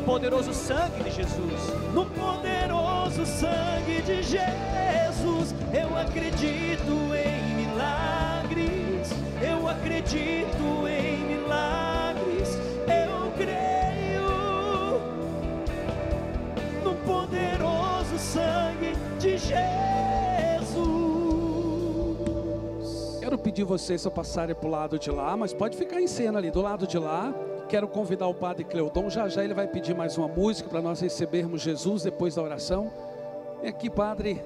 Poderoso 0.10 0.52
sangue 0.56 1.04
de 1.04 1.12
Jesus. 1.12 1.70
no 1.94 2.04
poderoso 2.04 3.24
sangue 3.28 4.02
de 4.02 4.24
Jesus. 4.24 5.54
Eu 5.72 5.96
acredito 5.96 7.14
em 7.14 7.54
milagres. 7.54 9.12
Eu 9.40 9.68
acredito 9.68 10.88
em 10.88 11.16
milagres. 11.28 12.58
Eu 12.88 13.32
creio 13.38 15.00
no 16.84 16.96
poderoso 17.06 18.18
sangue 18.18 18.94
de 19.20 19.38
Jesus. 19.38 19.60
Quero 23.20 23.38
pedir 23.38 23.64
vocês 23.64 24.08
a 24.08 24.10
passarem 24.10 24.56
para 24.56 24.68
o 24.68 24.72
lado 24.72 24.98
de 24.98 25.12
lá, 25.12 25.38
mas 25.38 25.54
pode 25.54 25.78
ficar 25.78 26.02
em 26.02 26.08
cena 26.08 26.40
ali, 26.40 26.50
do 26.50 26.64
lado 26.64 26.88
de 26.88 26.98
lá. 26.98 27.32
Quero 27.70 27.88
convidar 27.88 28.26
o 28.26 28.34
Padre 28.34 28.64
Cleudon. 28.64 29.12
Já 29.12 29.28
já 29.28 29.44
ele 29.44 29.54
vai 29.54 29.68
pedir 29.68 29.94
mais 29.94 30.18
uma 30.18 30.28
música 30.28 30.68
para 30.68 30.82
nós 30.82 31.00
recebermos 31.02 31.62
Jesus 31.62 32.02
depois 32.02 32.34
da 32.34 32.42
oração. 32.42 32.92
Vem 33.62 33.70
aqui, 33.70 33.92
Padre. 33.92 34.44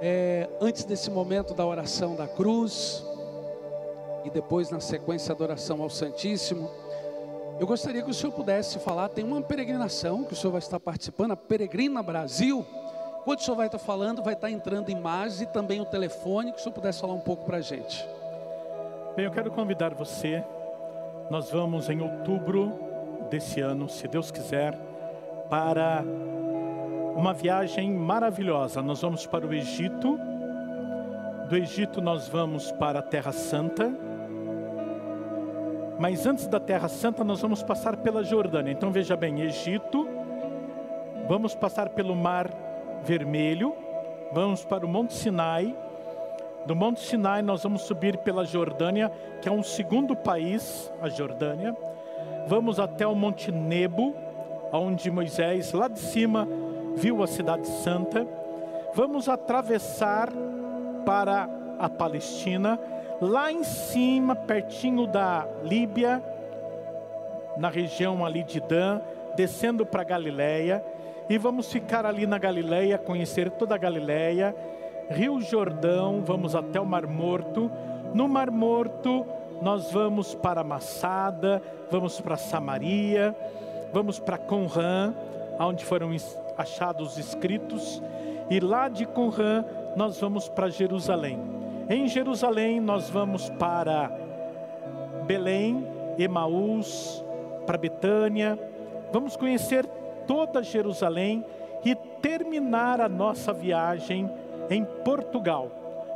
É, 0.00 0.48
antes 0.60 0.84
desse 0.84 1.10
momento 1.10 1.52
da 1.52 1.66
oração 1.66 2.14
da 2.14 2.28
cruz 2.28 3.04
e 4.24 4.30
depois 4.30 4.70
na 4.70 4.78
sequência 4.78 5.34
da 5.34 5.42
oração 5.42 5.82
ao 5.82 5.90
Santíssimo, 5.90 6.70
eu 7.58 7.66
gostaria 7.66 8.02
que 8.02 8.10
o 8.10 8.14
senhor 8.14 8.32
pudesse 8.32 8.78
falar. 8.78 9.08
Tem 9.08 9.24
uma 9.24 9.42
peregrinação 9.42 10.22
que 10.22 10.32
o 10.32 10.36
senhor 10.36 10.52
vai 10.52 10.60
estar 10.60 10.78
participando, 10.78 11.32
a 11.32 11.36
Peregrina 11.36 12.04
Brasil. 12.04 12.64
Enquanto 13.20 13.40
o 13.40 13.42
senhor 13.42 13.56
vai 13.56 13.66
estar 13.66 13.80
falando, 13.80 14.22
vai 14.22 14.34
estar 14.34 14.48
entrando 14.48 14.90
imagens 14.90 15.40
e 15.40 15.46
também 15.46 15.80
o 15.80 15.84
telefone, 15.84 16.52
que 16.52 16.60
o 16.60 16.62
senhor 16.62 16.72
pudesse 16.72 17.00
falar 17.00 17.14
um 17.14 17.20
pouco 17.20 17.44
para 17.44 17.56
a 17.56 17.60
gente. 17.60 18.08
Bem, 19.16 19.24
eu 19.24 19.32
quero 19.32 19.50
convidar 19.50 19.92
você. 19.92 20.44
Nós 21.30 21.50
vamos 21.50 21.90
em 21.90 22.00
outubro 22.00 22.72
desse 23.28 23.60
ano, 23.60 23.88
se 23.88 24.08
Deus 24.08 24.30
quiser, 24.30 24.74
para 25.50 26.02
uma 27.14 27.34
viagem 27.34 27.92
maravilhosa. 27.92 28.80
Nós 28.80 29.02
vamos 29.02 29.26
para 29.26 29.46
o 29.46 29.52
Egito. 29.52 30.18
Do 31.48 31.56
Egito 31.56 32.00
nós 32.00 32.28
vamos 32.28 32.72
para 32.72 33.00
a 33.00 33.02
Terra 33.02 33.32
Santa. 33.32 33.92
Mas 35.98 36.26
antes 36.26 36.46
da 36.46 36.60
Terra 36.60 36.88
Santa 36.88 37.24
nós 37.24 37.42
vamos 37.42 37.62
passar 37.62 37.96
pela 37.96 38.22
Jordânia. 38.22 38.72
Então 38.72 38.90
veja 38.90 39.16
bem, 39.16 39.42
Egito, 39.42 40.08
vamos 41.28 41.54
passar 41.54 41.88
pelo 41.90 42.14
Mar 42.14 42.48
Vermelho, 43.04 43.74
vamos 44.32 44.64
para 44.64 44.86
o 44.86 44.88
Monte 44.88 45.12
Sinai. 45.12 45.76
Do 46.68 46.76
Monte 46.76 47.00
Sinai 47.00 47.40
nós 47.40 47.62
vamos 47.62 47.80
subir 47.80 48.18
pela 48.18 48.44
Jordânia, 48.44 49.10
que 49.40 49.48
é 49.48 49.50
um 49.50 49.62
segundo 49.62 50.14
país, 50.14 50.92
a 51.00 51.08
Jordânia. 51.08 51.74
Vamos 52.46 52.78
até 52.78 53.06
o 53.06 53.14
Monte 53.14 53.50
Nebo, 53.50 54.14
onde 54.70 55.10
Moisés, 55.10 55.72
lá 55.72 55.88
de 55.88 55.98
cima, 55.98 56.46
viu 56.94 57.22
a 57.22 57.26
cidade 57.26 57.66
santa. 57.66 58.28
Vamos 58.92 59.30
atravessar 59.30 60.28
para 61.06 61.48
a 61.78 61.88
Palestina, 61.88 62.78
lá 63.18 63.50
em 63.50 63.64
cima, 63.64 64.36
pertinho 64.36 65.06
da 65.06 65.48
Líbia, 65.64 66.22
na 67.56 67.70
região 67.70 68.26
ali 68.26 68.42
de 68.42 68.60
Dan, 68.60 69.00
descendo 69.34 69.86
para 69.86 70.04
Galiléia, 70.04 70.84
e 71.30 71.38
vamos 71.38 71.72
ficar 71.72 72.04
ali 72.04 72.26
na 72.26 72.36
Galiléia, 72.36 72.98
conhecer 72.98 73.50
toda 73.52 73.74
a 73.74 73.78
Galiléia, 73.78 74.54
Rio 75.10 75.40
Jordão, 75.40 76.22
vamos 76.24 76.54
até 76.54 76.80
o 76.80 76.86
Mar 76.86 77.06
Morto. 77.06 77.70
No 78.12 78.28
Mar 78.28 78.50
Morto, 78.50 79.24
nós 79.62 79.90
vamos 79.90 80.34
para 80.34 80.62
Massada, 80.62 81.62
vamos 81.90 82.20
para 82.20 82.36
Samaria, 82.36 83.34
vamos 83.92 84.18
para 84.18 84.36
Conran, 84.36 85.14
onde 85.58 85.84
foram 85.84 86.10
achados 86.56 87.12
os 87.12 87.18
escritos, 87.18 88.02
e 88.50 88.60
lá 88.60 88.88
de 88.88 89.06
Conran 89.06 89.64
nós 89.96 90.20
vamos 90.20 90.48
para 90.48 90.68
Jerusalém. 90.68 91.40
Em 91.88 92.06
Jerusalém 92.06 92.80
nós 92.80 93.08
vamos 93.08 93.48
para 93.50 94.10
Belém, 95.24 95.86
Emaús, 96.18 97.24
para 97.66 97.78
Betânia. 97.78 98.58
Vamos 99.12 99.36
conhecer 99.36 99.86
toda 100.26 100.62
Jerusalém 100.62 101.44
e 101.84 101.94
terminar 101.94 103.00
a 103.00 103.08
nossa 103.08 103.52
viagem 103.52 104.30
em 104.70 104.84
Portugal. 104.84 105.70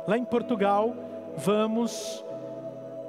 Lá 0.07 0.17
em 0.17 0.25
Portugal, 0.25 0.95
vamos 1.35 2.25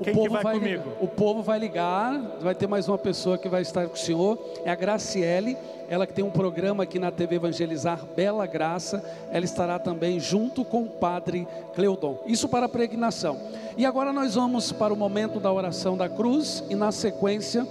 O 0.00 0.04
Quem 0.04 0.14
que 0.14 0.18
povo 0.18 0.30
vai 0.42 0.54
ligar- 0.58 0.78
comigo? 0.82 0.96
o 1.00 1.06
povo 1.06 1.42
vai 1.42 1.58
ligar, 1.58 2.18
vai 2.40 2.54
ter 2.54 2.66
mais 2.66 2.88
uma 2.88 2.96
pessoa 2.96 3.36
que 3.36 3.48
vai 3.50 3.60
estar 3.60 3.86
com 3.86 3.92
o 3.94 3.98
senhor, 3.98 4.38
é 4.64 4.70
a 4.70 4.74
Graciele, 4.74 5.58
ela 5.90 6.06
que 6.06 6.14
tem 6.14 6.24
um 6.24 6.30
programa 6.30 6.84
aqui 6.84 6.98
na 6.98 7.10
TV 7.10 7.36
Evangelizar 7.36 8.00
Bela 8.16 8.46
Graça, 8.46 9.04
ela 9.30 9.44
estará 9.44 9.78
também 9.78 10.18
junto 10.18 10.64
com 10.64 10.82
o 10.84 10.86
Padre 10.88 11.46
Cleudon. 11.74 12.16
Isso 12.24 12.48
para 12.48 12.64
a 12.64 12.68
pregnação. 12.68 13.36
E 13.76 13.84
agora 13.84 14.10
nós 14.12 14.36
vamos 14.36 14.72
para 14.72 14.94
o 14.94 14.96
momento 14.96 15.38
da 15.38 15.52
oração 15.52 15.96
da 15.98 16.08
cruz 16.08 16.64
e 16.70 16.74
na 16.74 16.90
sequência 16.92 17.66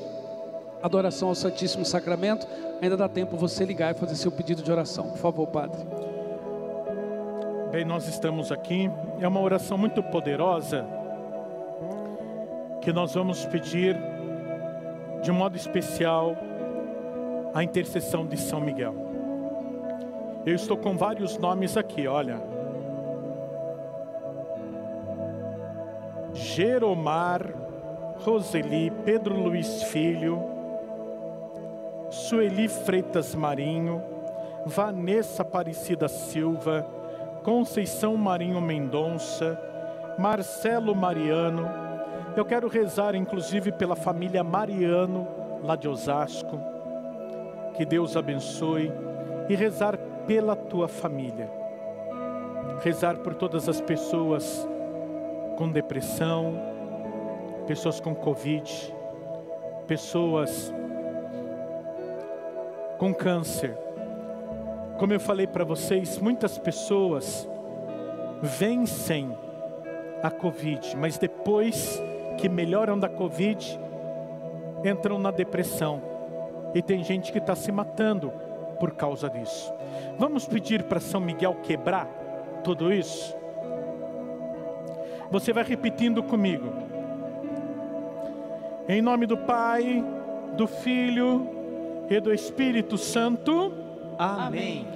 adoração 0.83 1.29
ao 1.29 1.35
Santíssimo 1.35 1.83
Sacramento. 1.83 2.45
Ainda 2.81 2.95
dá 2.95 3.09
tempo 3.09 3.35
você 3.37 3.65
ligar 3.65 3.95
e 3.95 3.97
fazer 3.97 4.15
seu 4.15 4.31
pedido 4.31 4.61
de 4.61 4.71
oração. 4.71 5.09
Por 5.09 5.17
favor, 5.17 5.47
Padre. 5.47 5.81
Bem, 7.71 7.85
nós 7.85 8.07
estamos 8.07 8.51
aqui. 8.51 8.89
É 9.19 9.27
uma 9.27 9.39
oração 9.41 9.77
muito 9.77 10.01
poderosa 10.03 10.85
que 12.81 12.91
nós 12.93 13.13
vamos 13.13 13.45
pedir 13.45 13.97
de 15.21 15.31
modo 15.31 15.55
especial 15.55 16.35
a 17.53 17.63
intercessão 17.63 18.25
de 18.25 18.37
São 18.37 18.61
Miguel. 18.61 18.95
Eu 20.45 20.55
estou 20.55 20.77
com 20.77 20.95
vários 20.95 21.37
nomes 21.37 21.75
aqui, 21.75 22.07
olha. 22.07 22.41
Jeromar, 26.33 27.41
Roseli, 28.23 28.91
Pedro 29.03 29.35
Luiz 29.35 29.83
Filho, 29.83 30.41
Sueli 32.09 32.67
Freitas 32.67 33.35
Marinho, 33.35 34.01
Vanessa 34.65 35.41
Aparecida 35.41 36.07
Silva, 36.07 36.85
Conceição 37.43 38.15
Marinho 38.15 38.61
Mendonça, 38.61 39.59
Marcelo 40.17 40.95
Mariano. 40.95 41.88
Eu 42.35 42.45
quero 42.45 42.67
rezar 42.67 43.15
inclusive 43.15 43.71
pela 43.71 43.95
família 43.95 44.43
Mariano, 44.43 45.27
lá 45.63 45.75
de 45.75 45.87
Osasco. 45.87 46.59
Que 47.75 47.85
Deus 47.85 48.15
abençoe 48.15 48.91
e 49.47 49.55
rezar 49.55 49.97
pela 50.27 50.55
tua 50.55 50.87
família. 50.87 51.49
Rezar 52.83 53.17
por 53.17 53.33
todas 53.33 53.67
as 53.67 53.81
pessoas 53.81 54.67
com 55.57 55.69
depressão, 55.69 56.53
pessoas 57.67 57.99
com 57.99 58.15
Covid, 58.15 58.95
pessoas 59.87 60.73
com 62.97 63.13
câncer. 63.13 63.75
Como 64.97 65.13
eu 65.13 65.19
falei 65.19 65.47
para 65.47 65.63
vocês, 65.63 66.19
muitas 66.19 66.57
pessoas 66.57 67.49
vencem 68.41 69.35
a 70.21 70.29
Covid, 70.29 70.95
mas 70.97 71.17
depois 71.17 72.01
que 72.39 72.47
melhoram 72.47 72.97
da 72.97 73.09
Covid, 73.09 73.79
entram 74.85 75.19
na 75.19 75.29
depressão. 75.29 76.01
E 76.73 76.81
tem 76.81 77.03
gente 77.03 77.31
que 77.31 77.37
está 77.37 77.53
se 77.53 77.71
matando 77.71 78.31
por 78.79 78.91
causa 78.91 79.29
disso. 79.29 79.73
Vamos 80.17 80.47
pedir 80.47 80.83
para 80.83 81.01
São 81.01 81.19
Miguel 81.19 81.57
quebrar 81.63 82.07
tudo 82.63 82.93
isso? 82.93 83.35
Você 85.29 85.51
vai 85.51 85.63
repetindo 85.63 86.23
comigo. 86.23 86.71
Em 88.87 89.01
nome 89.01 89.25
do 89.25 89.37
Pai, 89.37 90.03
do 90.55 90.65
Filho 90.65 91.47
e 92.09 92.19
do 92.21 92.33
Espírito 92.33 92.97
Santo. 92.97 93.73
Amém. 94.17 94.87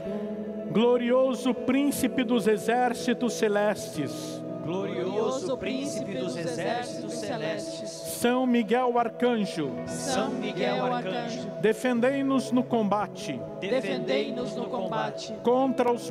Glorioso 0.72 1.53
príncipe 1.53 2.24
dos 2.24 2.48
exércitos 2.48 3.34
celestes. 3.34 4.43
Glorioso 4.64 5.57
príncipe 5.57 6.14
dos 6.14 6.38
exércitos 6.38 7.14
celestes. 7.14 7.90
São 7.90 8.45
Miguel 8.45 8.98
Arcanjo. 8.98 9.72
São 9.85 10.30
Miguel 10.30 10.85
Arcanjo, 10.85 11.49
Defendei-nos 11.61 12.52
no 12.52 12.64
combate 12.64 13.40
defendei-nos 13.60 14.56
no 14.56 14.65
combate 14.65 15.34
contra 15.44 15.91
os 15.91 16.10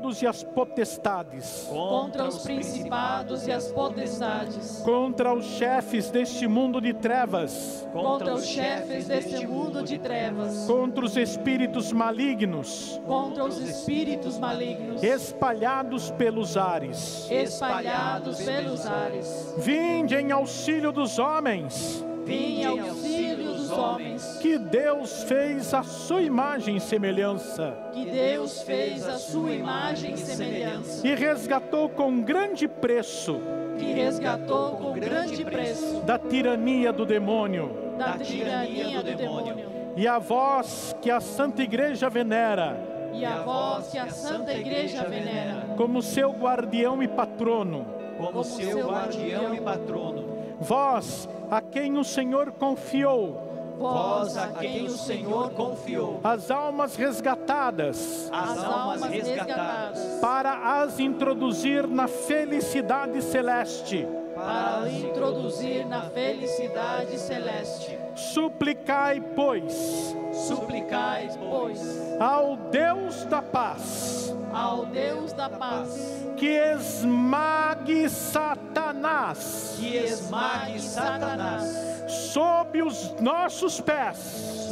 principados 0.00 0.22
e 0.22 0.26
as 0.26 0.42
potestades, 0.42 1.66
contra 1.68 2.26
os 2.26 2.38
principados 2.38 3.46
e 3.46 3.52
as 3.52 3.70
potestades, 3.70 4.82
contra 4.82 5.34
os 5.34 5.44
chefes 5.44 6.10
deste 6.10 6.46
mundo 6.48 6.80
de 6.80 6.94
trevas, 6.94 7.86
contra 7.92 8.34
os 8.34 8.46
chefes 8.46 9.06
deste 9.06 9.46
mundo 9.46 9.82
de 9.82 9.98
trevas, 9.98 10.66
contra 10.66 11.04
os 11.04 11.16
espíritos 11.16 11.92
malignos. 11.92 13.00
Contra 13.06 13.44
os 13.44 13.58
espíritos 13.58 14.38
malignos. 14.38 15.02
Espalhados 15.02 16.10
pelos 16.12 16.56
ares. 16.56 17.30
espalhados 17.30 18.40
pelos 18.40 18.86
ares. 18.86 19.54
Vinde 19.58 20.16
em 20.16 20.32
auxílio 20.32 20.92
dos 20.92 21.18
homens, 21.18 22.04
Vim 22.24 22.62
em 22.62 22.78
auxílio 22.78 23.49
dos 23.70 23.78
homens, 23.78 24.38
que 24.40 24.58
Deus 24.58 25.22
fez 25.22 25.72
a 25.72 25.82
sua 25.82 26.22
imagem 26.22 26.76
e 26.76 26.80
semelhança, 26.80 27.76
que 27.92 28.04
Deus 28.04 28.62
fez 28.62 29.06
a 29.06 29.18
sua 29.18 29.52
imagem 29.52 30.14
e 30.14 30.16
semelhança, 30.18 31.06
e 31.06 31.14
resgatou 31.14 31.88
com 31.88 32.20
grande 32.20 32.66
preço. 32.68 33.40
Que 33.78 33.92
resgatou 33.92 34.72
com 34.72 34.92
grande 34.92 35.44
preço. 35.44 36.00
Da 36.02 36.18
tirania 36.18 36.92
do 36.92 37.06
demônio. 37.06 37.70
da 37.96 38.16
tirania 38.18 39.02
do 39.02 39.14
demônio. 39.14 39.66
E 39.96 40.06
a 40.06 40.18
vós 40.18 40.94
que 41.02 41.10
a 41.10 41.20
Santa 41.20 41.62
Igreja 41.62 42.08
venera. 42.08 42.76
E 43.12 43.24
a 43.24 43.42
vós 43.42 43.88
que 43.90 43.98
a 43.98 44.08
Santa 44.08 44.52
Igreja 44.54 45.02
venera, 45.04 45.74
como 45.76 46.00
seu 46.00 46.30
guardião 46.30 47.02
e 47.02 47.08
patrono, 47.08 47.84
Como 48.16 48.44
seu 48.44 48.86
guardião 48.88 49.54
e 49.54 49.60
patrono. 49.60 50.24
vós 50.60 51.28
a 51.50 51.60
quem 51.60 51.98
o 51.98 52.04
Senhor 52.04 52.52
confiou 52.52 53.49
Vós 53.80 54.36
a 54.36 54.48
quem 54.48 54.84
o 54.84 54.90
Senhor 54.90 55.50
confiou. 55.52 56.20
as 56.22 56.50
almas 56.50 56.94
resgatadas 56.96 58.28
As 58.32 58.58
almas 58.62 59.02
resgatadas. 59.04 59.98
para 60.20 60.82
as 60.82 61.00
introduzir 61.00 61.86
na 61.86 62.06
felicidade 62.06 63.22
celeste. 63.22 64.06
para 64.34 64.88
introduzir 64.90 65.86
na 65.86 66.02
felicidade 66.02 67.18
celeste. 67.18 67.98
Suplicai, 68.20 69.18
pois, 69.34 70.14
Suplicai, 70.46 71.30
pois, 71.38 71.80
ao 72.20 72.54
Deus 72.70 73.24
da 73.24 73.40
paz, 73.40 74.32
ao 74.52 74.84
Deus 74.84 75.32
da 75.32 75.48
paz, 75.48 75.88
que 76.36 76.46
esmague 76.46 78.08
Satanás. 78.10 79.76
Que 79.80 79.96
esmague 79.96 80.80
Satanás. 80.80 81.64
Sob 82.08 82.82
os 82.82 83.10
nossos 83.20 83.80
pés, 83.80 84.18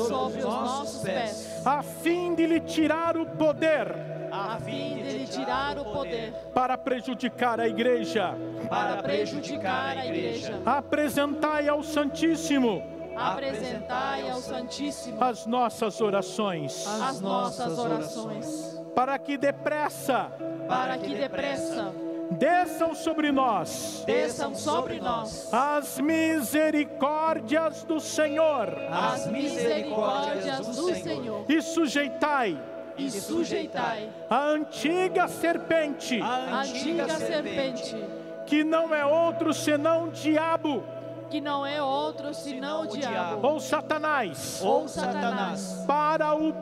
sob 0.07 0.37
os 0.39 0.45
nossos 0.45 1.03
pés, 1.03 1.66
a 1.66 1.83
fim 1.83 2.35
de 2.35 2.47
lhe 2.47 2.61
tirar 2.61 3.16
o 3.16 3.25
poder. 3.25 3.97
A 4.31 4.59
fim 4.61 5.03
de 5.03 5.19
lhe 5.19 5.27
tirar 5.27 5.79
o 5.79 5.87
poder. 5.87 6.33
Para 6.53 6.77
prejudicar 6.77 7.59
a 7.59 7.66
igreja. 7.66 8.35
para 8.69 9.03
prejudicar 9.03 9.97
a 9.97 10.07
igreja. 10.07 10.61
Apresentai 10.66 11.66
ao 11.66 11.83
Santíssimo 11.83 12.98
Apresentai 13.19 14.31
ao 14.31 14.40
Santíssimo 14.40 15.23
as 15.23 15.45
nossas 15.45 16.01
orações, 16.01 16.86
as 16.86 17.20
nossas 17.20 17.78
orações, 17.78 18.81
para 18.95 19.19
que 19.19 19.36
depressa 19.36 20.31
para 20.69 20.99
que 20.99 21.15
depressa. 21.15 21.93
desçam 22.32 22.95
sobre 22.95 23.32
nós. 23.32 24.05
Desçam 24.07 24.55
sobre 24.55 25.01
nós. 25.01 25.53
As 25.53 25.99
misericórdias 25.99 27.85
do 27.85 27.99
Senhor. 27.99 28.69
As 28.90 29.27
misericórdias 29.27 30.66
do 30.77 30.95
Senhor. 30.95 31.45
E 31.49 31.62
sujeitai. 31.62 32.61
E 32.99 33.11
sujeitai. 33.11 34.11
A 34.28 34.45
antiga 34.45 35.27
serpente, 35.27 36.20
a 36.20 36.61
antiga 36.61 37.09
serpente, 37.09 37.97
que 38.45 38.62
não 38.62 38.95
é 38.95 39.07
outro 39.07 39.55
senão 39.55 40.09
diabo 40.09 40.85
que 41.29 41.41
não 41.41 41.65
é 41.65 41.83
outro 41.83 42.33
senão 42.33 42.83
o 42.83 42.87
diabo. 42.87 43.47
ou 43.47 43.61
Satanás, 43.61 44.61
ou 44.63 44.89
Satanás, 44.89 45.85
para 45.87 46.35
o 46.35 46.53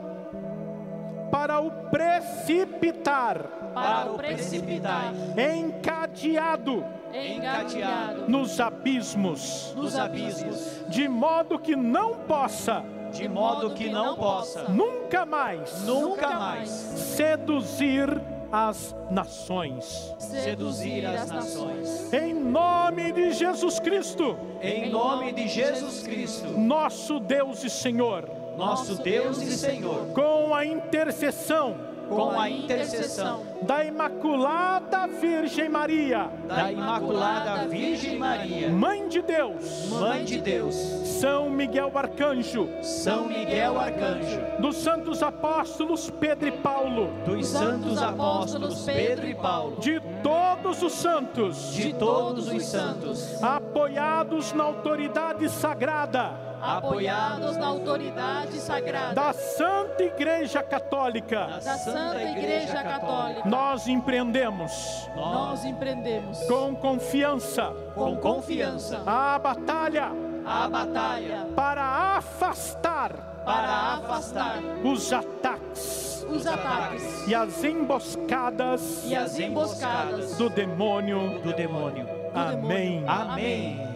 para 1.31 1.61
o 1.61 1.71
precipitar, 1.91 3.43
para 3.75 4.13
o 4.13 4.17
precipitar, 4.17 5.13
encadeado. 5.37 6.85
Encadeado. 7.13 8.29
Nos 8.29 8.61
abismos, 8.61 9.73
nos 9.75 9.97
abismos, 9.97 10.83
de 10.89 11.09
modo 11.09 11.59
que 11.59 11.75
não 11.75 12.17
possa. 12.21 12.85
De 13.13 13.29
modo 13.29 13.71
que 13.71 13.89
não 13.89 14.17
possa. 14.17 14.65
Nunca 14.65 15.25
mais. 15.25 15.85
Nunca 15.85 16.31
mais. 16.31 16.69
Seduzir 16.69 18.21
as 18.51 18.95
nações. 19.11 20.15
seduzir 20.19 21.05
as 21.07 21.31
nações. 21.31 22.13
Em 22.13 22.35
nome 22.35 23.13
de 23.13 23.33
Jesus 23.33 23.79
Cristo, 23.81 24.37
Em 24.63 24.91
nome 24.91 25.33
de 25.33 25.49
Jesus 25.49 26.03
Cristo, 26.03 26.49
nosso 26.59 27.19
Deus 27.21 27.65
e 27.65 27.71
Senhor, 27.71 28.29
nosso 28.57 29.03
Deus 29.03 29.41
e 29.43 29.53
Senhor, 29.57 30.07
com 30.15 30.55
a 30.55 30.65
intercessão 30.65 31.96
com 32.09 32.39
a 32.39 32.49
intercessão. 32.49 33.45
da 33.63 33.85
Imaculada 33.85 35.07
Virgem 35.07 35.69
Maria, 35.69 36.31
da 36.47 36.71
Imaculada 36.71 37.67
Virgem 37.69 38.19
Maria, 38.19 38.71
Mãe 38.71 39.09
de 39.09 39.23
Deus, 39.23 39.89
Mãe 39.89 40.25
de 40.25 40.39
Deus, 40.39 40.75
São 40.75 41.51
Miguel 41.51 41.91
Arcanjo, 41.95 42.69
São 42.83 43.27
Miguel 43.27 43.79
Arcanjo, 43.79 44.41
dos 44.61 44.77
santos 44.77 45.23
apóstolos 45.23 46.11
Pedro 46.11 46.49
e 46.49 46.53
Paulo, 46.53 47.11
dos 47.25 47.49
santos 47.49 48.03
apóstolos 48.03 48.85
Pedro 48.85 49.27
e 49.27 49.35
Paulo, 49.35 49.77
de 49.81 50.01
todos 50.23 50.83
os 50.83 50.93
santos, 50.93 51.73
de 51.73 51.93
todos 51.95 52.49
os 52.49 52.65
santos, 52.65 53.43
apoiados 53.43 54.53
na 54.53 54.65
autoridade 54.65 55.49
sagrada 55.49 56.46
apoiados 56.61 57.57
na 57.57 57.67
autoridade 57.67 58.59
sagrada. 58.59 59.15
Da 59.15 59.33
Santa 59.33 60.03
Igreja 60.03 60.63
Católica, 60.63 61.47
da 61.47 61.61
Santa 61.61 62.23
Igreja 62.23 62.83
Católica, 62.83 63.49
nós 63.49 63.87
empreendemos. 63.87 65.09
Nós 65.15 65.65
empreendemos. 65.65 66.39
Com 66.45 66.75
confiança. 66.75 67.73
Com 67.95 68.17
confiança, 68.17 69.03
a 69.07 69.39
batalha. 69.39 70.11
A 70.45 70.69
batalha. 70.69 71.47
Para 71.57 72.17
afastar. 72.17 73.13
Para 73.45 73.95
afastar. 73.95 74.59
Os 74.85 75.13
ataques. 75.13 76.27
Os 76.29 76.47
ataques. 76.47 77.29
E 77.29 77.35
as 77.35 77.65
emboscadas. 77.65 79.05
E 79.05 79.15
as 79.15 79.39
emboscadas. 79.39 80.37
Do 80.37 80.49
demônio. 80.49 81.41
do 81.41 81.53
demônio. 81.53 82.07
Amém. 82.35 83.05
Amém. 83.07 83.81
Amém. 83.81 83.96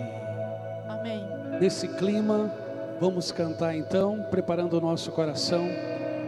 Nesse 1.60 1.86
clima, 1.86 2.50
Vamos 3.00 3.32
cantar 3.32 3.74
então, 3.74 4.22
preparando 4.30 4.74
o 4.74 4.80
nosso 4.80 5.10
coração 5.10 5.66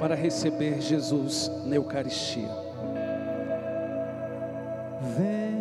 para 0.00 0.14
receber 0.14 0.80
Jesus 0.80 1.50
na 1.66 1.76
Eucaristia. 1.76 2.48
Vem, 5.14 5.52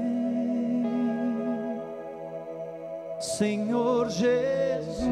Senhor 3.20 4.10
Jesus, 4.10 5.04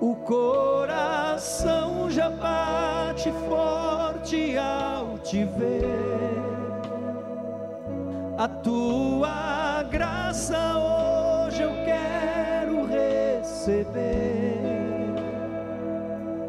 o 0.00 0.16
coração 0.24 2.10
já 2.10 2.28
bate 2.28 3.30
forte 3.48 4.58
ao 4.58 5.18
te 5.18 5.44
ver. 5.44 5.86
A 8.36 8.48
tua 8.48 9.84
graça 9.84 10.76
hoje 11.56 11.62
eu 11.62 11.72
quero 11.84 12.86
receber. 12.86 14.60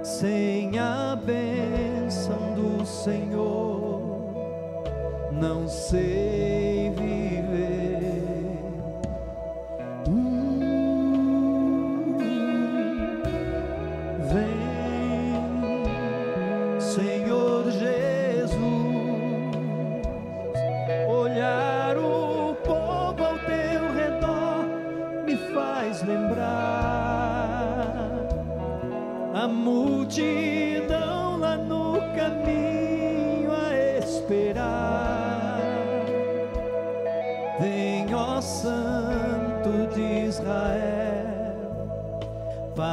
Sem 0.03 0.77
a 0.79 1.15
bênção 1.15 2.53
do 2.53 2.85
Senhor, 2.85 4.34
não 5.31 5.67
sei 5.67 6.91
viver. 6.95 7.26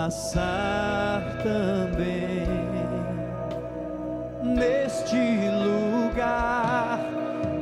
Passar 0.04 1.22
também 1.42 2.46
neste 4.42 5.16
lugar. 5.48 7.00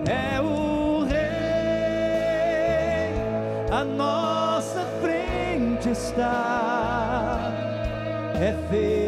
É 0.08 0.40
o 0.40 1.04
Rei, 1.04 1.20
a 3.70 3.84
nossa 3.84 4.84
frente 5.00 5.90
está 5.90 7.52
é 8.40 8.52
feliz 8.68 9.01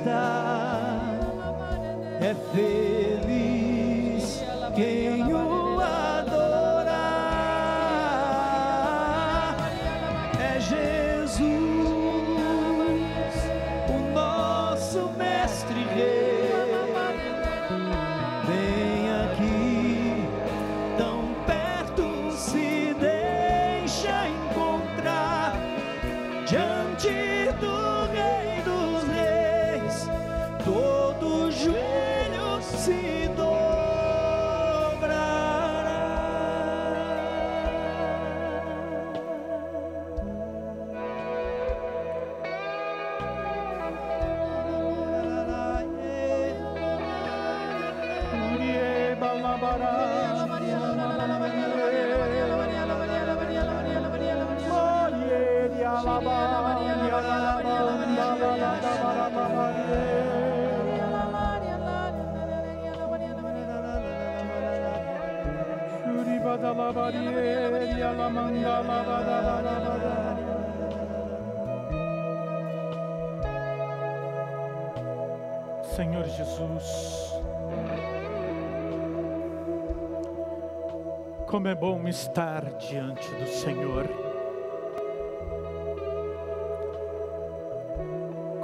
está. 0.00 0.45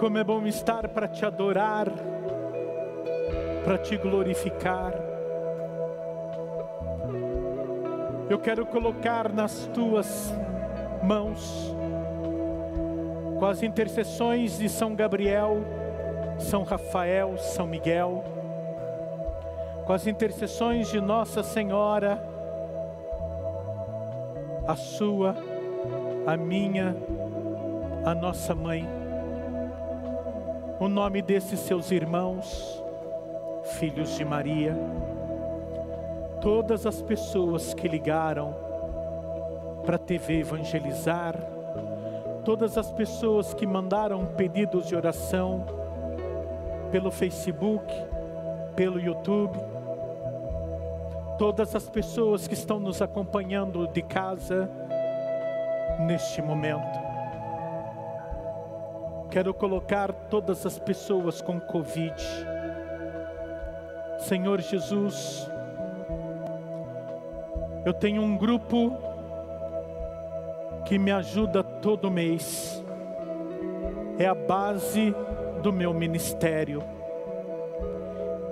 Como 0.02 0.18
é 0.18 0.24
bom 0.24 0.44
estar 0.48 0.88
para 0.88 1.06
te 1.06 1.24
adorar, 1.24 1.86
para 3.64 3.78
te 3.78 3.96
glorificar. 3.96 4.92
Eu 8.28 8.36
quero 8.40 8.66
colocar 8.66 9.32
nas 9.32 9.70
tuas 9.72 10.34
mãos, 11.04 11.72
com 13.38 13.46
as 13.46 13.62
intercessões 13.62 14.58
de 14.58 14.68
São 14.68 14.92
Gabriel, 14.96 15.58
São 16.36 16.64
Rafael, 16.64 17.38
São 17.38 17.68
Miguel, 17.68 18.24
com 19.86 19.92
as 19.92 20.08
intercessões 20.08 20.90
de 20.90 21.00
Nossa 21.00 21.44
Senhora, 21.44 22.20
a 24.66 24.74
sua, 24.74 25.36
a 26.26 26.36
minha, 26.36 26.96
a 28.04 28.12
nossa 28.16 28.52
mãe, 28.52 29.01
o 30.82 30.88
nome 30.88 31.22
desses 31.22 31.60
seus 31.60 31.92
irmãos, 31.92 32.82
filhos 33.78 34.16
de 34.16 34.24
Maria, 34.24 34.76
todas 36.40 36.86
as 36.86 37.00
pessoas 37.00 37.72
que 37.72 37.86
ligaram 37.86 38.52
para 39.86 39.94
a 39.94 39.98
TV 39.98 40.40
evangelizar, 40.40 41.36
todas 42.44 42.76
as 42.76 42.90
pessoas 42.90 43.54
que 43.54 43.64
mandaram 43.64 44.26
pedidos 44.26 44.88
de 44.88 44.96
oração 44.96 45.64
pelo 46.90 47.12
Facebook, 47.12 47.86
pelo 48.74 48.98
YouTube, 48.98 49.56
todas 51.38 51.76
as 51.76 51.88
pessoas 51.88 52.48
que 52.48 52.54
estão 52.54 52.80
nos 52.80 53.00
acompanhando 53.00 53.86
de 53.86 54.02
casa 54.02 54.68
neste 56.00 56.42
momento. 56.42 57.01
Quero 59.32 59.54
colocar 59.54 60.12
todas 60.12 60.66
as 60.66 60.78
pessoas 60.78 61.40
com 61.40 61.58
Covid. 61.58 62.14
Senhor 64.18 64.60
Jesus, 64.60 65.50
eu 67.82 67.94
tenho 67.94 68.20
um 68.20 68.36
grupo 68.36 68.94
que 70.84 70.98
me 70.98 71.10
ajuda 71.10 71.64
todo 71.64 72.10
mês. 72.10 72.84
É 74.18 74.26
a 74.26 74.34
base 74.34 75.14
do 75.62 75.72
meu 75.72 75.94
ministério. 75.94 76.82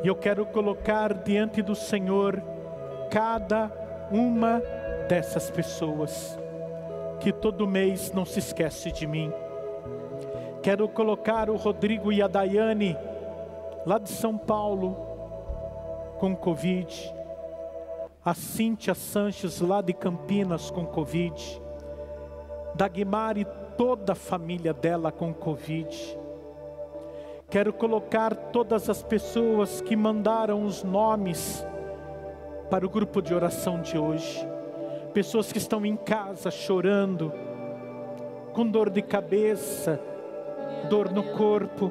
E 0.02 0.08
eu 0.08 0.16
quero 0.16 0.46
colocar 0.46 1.12
diante 1.12 1.60
do 1.60 1.74
Senhor 1.74 2.42
cada 3.10 3.70
uma 4.10 4.62
dessas 5.10 5.50
pessoas 5.50 6.38
que 7.20 7.34
todo 7.34 7.68
mês 7.68 8.12
não 8.12 8.24
se 8.24 8.38
esquece 8.38 8.90
de 8.90 9.06
mim. 9.06 9.30
Quero 10.62 10.86
colocar 10.90 11.48
o 11.48 11.56
Rodrigo 11.56 12.12
e 12.12 12.20
a 12.20 12.28
Daiane, 12.28 12.94
lá 13.86 13.98
de 13.98 14.10
São 14.10 14.36
Paulo, 14.36 14.94
com 16.18 16.36
Covid. 16.36 17.14
A 18.22 18.34
Cíntia 18.34 18.94
Sanches, 18.94 19.62
lá 19.62 19.80
de 19.80 19.94
Campinas, 19.94 20.70
com 20.70 20.84
Covid. 20.84 21.62
Dagmar 22.74 23.38
e 23.38 23.46
toda 23.78 24.12
a 24.12 24.14
família 24.14 24.74
dela 24.74 25.10
com 25.10 25.32
Covid. 25.32 26.18
Quero 27.48 27.72
colocar 27.72 28.34
todas 28.34 28.90
as 28.90 29.02
pessoas 29.02 29.80
que 29.80 29.96
mandaram 29.96 30.62
os 30.62 30.84
nomes 30.84 31.66
para 32.68 32.84
o 32.84 32.90
grupo 32.90 33.22
de 33.22 33.34
oração 33.34 33.80
de 33.80 33.96
hoje. 33.98 34.46
Pessoas 35.14 35.50
que 35.50 35.58
estão 35.58 35.86
em 35.86 35.96
casa 35.96 36.50
chorando, 36.50 37.32
com 38.52 38.66
dor 38.66 38.90
de 38.90 39.00
cabeça, 39.00 39.98
dor 40.88 41.12
no 41.12 41.22
corpo. 41.22 41.90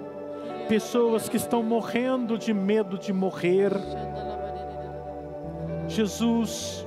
Pessoas 0.67 1.27
que 1.27 1.37
estão 1.37 1.63
morrendo 1.63 2.37
de 2.37 2.53
medo 2.53 2.97
de 2.97 3.11
morrer. 3.11 3.71
Jesus, 5.87 6.85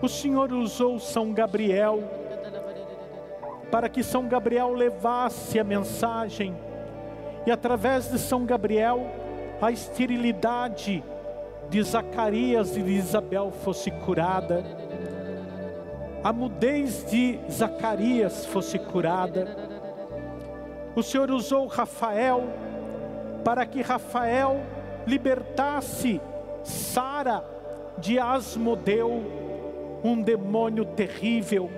o 0.00 0.08
Senhor 0.08 0.52
usou 0.52 0.98
São 0.98 1.32
Gabriel 1.32 2.02
para 3.70 3.88
que 3.88 4.02
São 4.02 4.28
Gabriel 4.28 4.72
levasse 4.72 5.58
a 5.58 5.64
mensagem 5.64 6.54
e 7.46 7.50
através 7.50 8.10
de 8.10 8.18
São 8.18 8.44
Gabriel 8.44 9.06
a 9.60 9.70
esterilidade 9.70 11.02
de 11.70 11.82
Zacarias 11.82 12.76
e 12.76 12.82
de 12.82 12.90
Isabel 12.90 13.50
fosse 13.50 13.90
curada, 13.90 14.62
a 16.22 16.32
mudez 16.32 17.04
de 17.10 17.38
Zacarias 17.50 18.44
fosse 18.46 18.78
curada. 18.78 19.71
O 20.94 21.02
Senhor 21.02 21.30
usou 21.30 21.66
Rafael 21.66 22.42
para 23.44 23.64
que 23.66 23.80
Rafael 23.80 24.60
libertasse 25.06 26.20
Sara 26.62 27.44
de 27.98 28.18
Asmodeu, 28.18 29.22
um 30.04 30.20
demônio 30.20 30.84
terrível, 30.84 31.70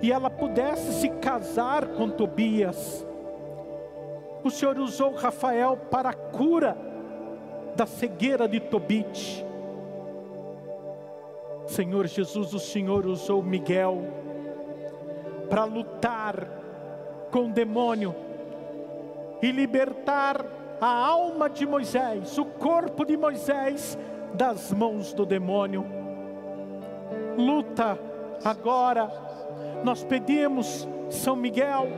e 0.00 0.12
ela 0.12 0.30
pudesse 0.30 1.00
se 1.00 1.08
casar 1.08 1.86
com 1.88 2.08
Tobias. 2.08 3.06
O 4.44 4.50
Senhor 4.50 4.78
usou 4.78 5.14
Rafael 5.14 5.76
para 5.90 6.10
a 6.10 6.14
cura 6.14 6.76
da 7.76 7.86
cegueira 7.86 8.48
de 8.48 8.60
Tobit. 8.60 9.46
Senhor 11.66 12.06
Jesus, 12.06 12.52
o 12.52 12.58
Senhor 12.58 13.06
usou 13.06 13.42
Miguel 13.42 14.02
para 15.48 15.64
lutar 15.64 16.48
com 17.30 17.46
o 17.46 17.52
demônio 17.52 18.14
e 19.42 19.50
libertar 19.50 20.46
a 20.80 20.86
alma 20.86 21.50
de 21.50 21.66
Moisés, 21.66 22.38
o 22.38 22.44
corpo 22.44 23.04
de 23.04 23.16
Moisés 23.16 23.98
das 24.34 24.72
mãos 24.72 25.12
do 25.12 25.26
demônio. 25.26 25.84
Luta 27.36 27.98
agora, 28.44 29.10
nós 29.84 30.04
pedimos 30.04 30.88
São 31.10 31.36
Miguel, 31.36 31.88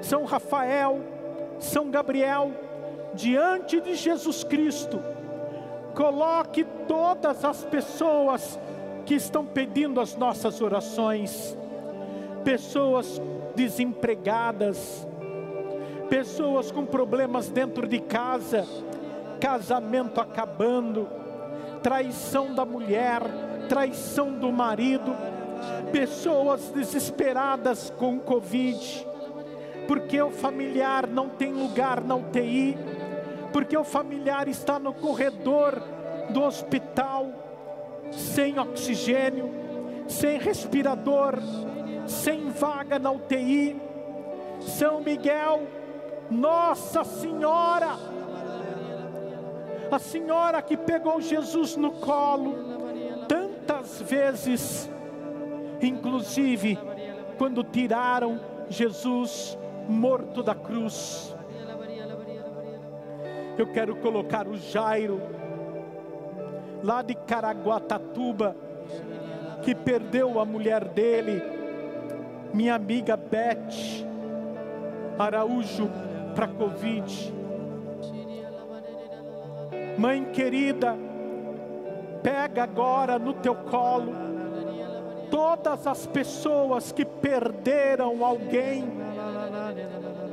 São 0.00 0.24
Rafael, 0.24 1.00
São 1.58 1.90
Gabriel, 1.90 2.52
diante 3.14 3.80
de 3.80 3.94
Jesus 3.94 4.44
Cristo, 4.44 5.00
coloque 5.94 6.64
todas 6.88 7.44
as 7.44 7.64
pessoas 7.64 8.58
que 9.06 9.14
estão 9.14 9.44
pedindo 9.44 10.00
as 10.00 10.16
nossas 10.16 10.60
orações, 10.60 11.56
pessoas 12.42 13.20
desempregadas, 13.54 15.06
pessoas 16.08 16.70
com 16.70 16.84
problemas 16.84 17.48
dentro 17.48 17.86
de 17.86 18.00
casa, 18.00 18.66
casamento 19.40 20.20
acabando, 20.20 21.08
traição 21.82 22.54
da 22.54 22.64
mulher, 22.64 23.22
traição 23.68 24.32
do 24.32 24.50
marido, 24.52 25.14
pessoas 25.92 26.70
desesperadas 26.70 27.90
com 27.90 28.18
Covid, 28.18 29.06
porque 29.86 30.20
o 30.20 30.30
familiar 30.30 31.06
não 31.06 31.28
tem 31.28 31.52
lugar 31.52 32.02
na 32.02 32.14
UTI, 32.14 32.76
porque 33.52 33.76
o 33.76 33.84
familiar 33.84 34.48
está 34.48 34.78
no 34.78 34.92
corredor 34.92 35.80
do 36.30 36.42
hospital, 36.42 37.28
sem 38.10 38.58
oxigênio, 38.58 39.50
sem 40.08 40.38
respirador, 40.38 41.38
sem 42.06 42.48
vaga 42.50 42.98
na 42.98 43.10
UTI. 43.10 43.80
São 44.60 45.00
Miguel, 45.00 45.62
Nossa 46.30 47.04
Senhora, 47.04 47.96
a 49.90 49.98
senhora 49.98 50.60
que 50.62 50.76
pegou 50.76 51.20
Jesus 51.20 51.76
no 51.76 51.92
colo 51.92 52.56
tantas 53.28 54.00
vezes, 54.02 54.90
inclusive 55.80 56.78
quando 57.38 57.62
tiraram 57.62 58.40
Jesus 58.68 59.58
morto 59.88 60.42
da 60.42 60.54
cruz. 60.54 61.34
Eu 63.56 63.70
quero 63.72 63.94
colocar 63.96 64.48
o 64.48 64.56
Jairo, 64.56 65.20
lá 66.82 67.02
de 67.02 67.14
Caraguatatuba, 67.14 68.56
que 69.62 69.74
perdeu 69.74 70.40
a 70.40 70.44
mulher 70.44 70.84
dele, 70.88 71.42
minha 72.52 72.74
amiga 72.74 73.16
Beth 73.16 74.04
Araújo, 75.18 75.88
para 76.34 76.48
Covid. 76.48 77.32
Mãe 79.96 80.24
querida, 80.32 80.96
pega 82.22 82.64
agora 82.64 83.18
no 83.18 83.34
teu 83.34 83.54
colo 83.54 84.12
todas 85.30 85.86
as 85.86 86.06
pessoas 86.06 86.92
que 86.92 87.04
perderam 87.04 88.24
alguém, 88.24 88.84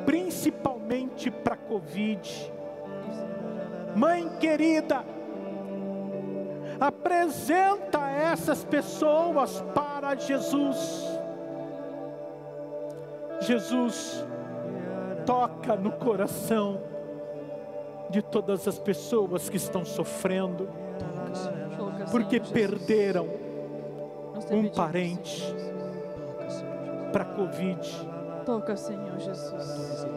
principalmente 0.06 1.32
para 1.32 1.56
Covid. 1.56 2.52
Mãe 3.96 4.30
querida, 4.40 5.04
apresenta 6.80 8.10
essas 8.10 8.64
pessoas 8.64 9.64
para 9.74 10.16
Jesus. 10.16 11.20
Jesus, 13.42 14.24
toca 15.26 15.76
no 15.76 15.92
coração 15.92 16.82
de 18.10 18.22
todas 18.22 18.68
as 18.68 18.78
pessoas 18.78 19.50
que 19.50 19.58
estão 19.58 19.86
sofrendo, 19.86 20.68
porque 22.12 22.40
perderam 22.40 23.28
um 24.52 24.68
parente 24.70 25.44
para 27.12 27.26
Covid. 27.26 28.10
Toca, 28.46 28.76
Senhor 28.76 29.20
Jesus. 29.20 30.08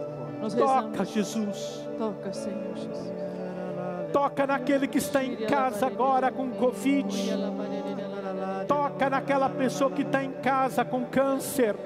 Toca. 0.56 1.04
Jesus. 1.04 1.88
Toca, 1.98 2.32
Senhor 2.32 2.74
Jesus. 2.74 3.12
Toca 4.12 4.46
naquele 4.46 4.86
que 4.86 4.98
está 4.98 5.24
em 5.24 5.36
casa 5.46 5.86
agora 5.86 6.30
com 6.30 6.50
Covid. 6.50 7.30
Toca 8.66 9.10
naquela 9.10 9.48
pessoa 9.48 9.90
que 9.90 10.02
está 10.02 10.22
em 10.22 10.32
casa 10.32 10.84
com 10.84 11.04
câncer. 11.04 11.76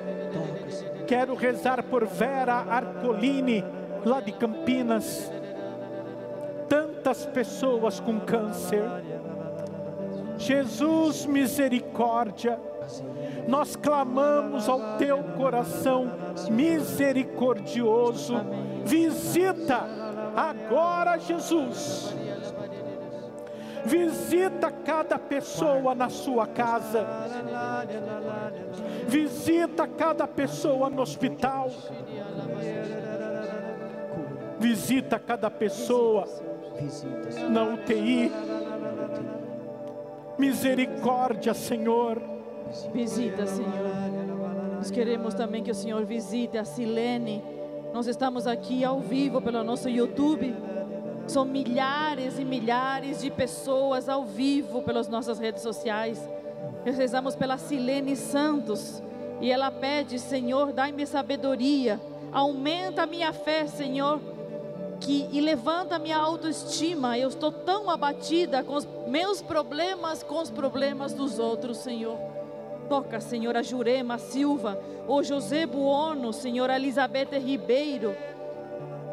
Quero 1.09 1.35
rezar 1.35 1.83
por 1.85 2.05
Vera 2.05 2.55
Arcolini, 2.55 3.65
lá 4.05 4.21
de 4.21 4.31
Campinas. 4.31 5.33
Tantas 6.69 7.25
pessoas 7.25 7.99
com 7.99 8.21
câncer. 8.21 8.85
Jesus, 10.37 11.25
misericórdia. 11.25 12.61
Nós 13.49 13.75
clamamos 13.75 14.69
ao 14.69 14.99
teu 14.99 15.25
coração 15.35 16.13
misericordioso. 16.51 18.35
Visita 18.85 19.87
agora, 20.37 21.17
Jesus. 21.17 22.15
Visita 23.85 24.71
cada 24.71 25.19
pessoa 25.19 25.95
na 25.95 26.09
sua 26.09 26.47
casa. 26.47 27.07
Visita 29.07 29.87
cada 29.87 30.27
pessoa 30.27 30.91
no 30.91 31.03
hospital. 31.03 31.71
Visita 34.59 35.19
cada 35.19 35.51
pessoa 35.51 36.27
na 37.51 37.65
UTI. 37.65 38.33
Misericórdia, 40.39 41.55
Senhor. 41.55 42.21
Visita, 42.93 43.47
Senhor. 43.47 43.73
Nós 44.77 44.91
queremos 44.91 45.35
também 45.35 45.63
que 45.63 45.71
o 45.71 45.75
Senhor 45.75 46.05
visite 46.05 46.57
a 46.57 46.65
Silene, 46.65 47.43
Nós 47.93 48.07
estamos 48.07 48.47
aqui 48.47 48.85
ao 48.85 49.01
vivo 49.01 49.41
pelo 49.41 49.65
nosso 49.65 49.89
YouTube. 49.89 50.55
São 51.29 51.45
milhares 51.45 52.39
e 52.39 52.45
milhares 52.45 53.21
de 53.21 53.31
pessoas 53.31 54.09
ao 54.09 54.25
vivo 54.25 54.83
pelas 54.83 55.09
nossas 55.09 55.39
redes 55.39 55.63
sociais. 55.63 56.19
Rezamos 56.85 57.37
pela 57.37 57.59
Silene 57.59 58.17
Santos 58.17 59.03
e 59.41 59.53
ela 59.53 59.71
pede, 59.71 60.19
Senhor, 60.19 60.73
dai-me 60.73 61.07
sabedoria, 61.07 62.01
aumenta 62.33 63.03
a 63.03 63.07
minha 63.07 63.33
fé, 63.33 63.67
Senhor, 63.67 64.21
que 65.01 65.29
e 65.31 65.41
levanta 65.41 65.97
a 65.97 65.99
minha 65.99 66.17
autoestima. 66.17 67.19
Eu 67.19 67.29
estou 67.29 67.53
tão 67.53 67.91
abatida 67.91 68.65
com 68.65 68.75
os 68.75 68.89
meus 69.07 69.43
problemas, 69.43 70.23
com 70.23 70.41
os 70.41 70.51
problemas 70.51 71.13
dos 71.13 71.39
outros, 71.39 71.77
Senhor. 71.79 72.19
Toca, 72.89 73.21
Senhora 73.21 73.63
Jurema 73.63 74.17
Silva, 74.17 74.81
o 75.07 75.23
José 75.23 75.67
Buono, 75.67 76.33
Senhora 76.33 76.75
Elizabeth 76.75 77.39
Ribeiro. 77.39 78.17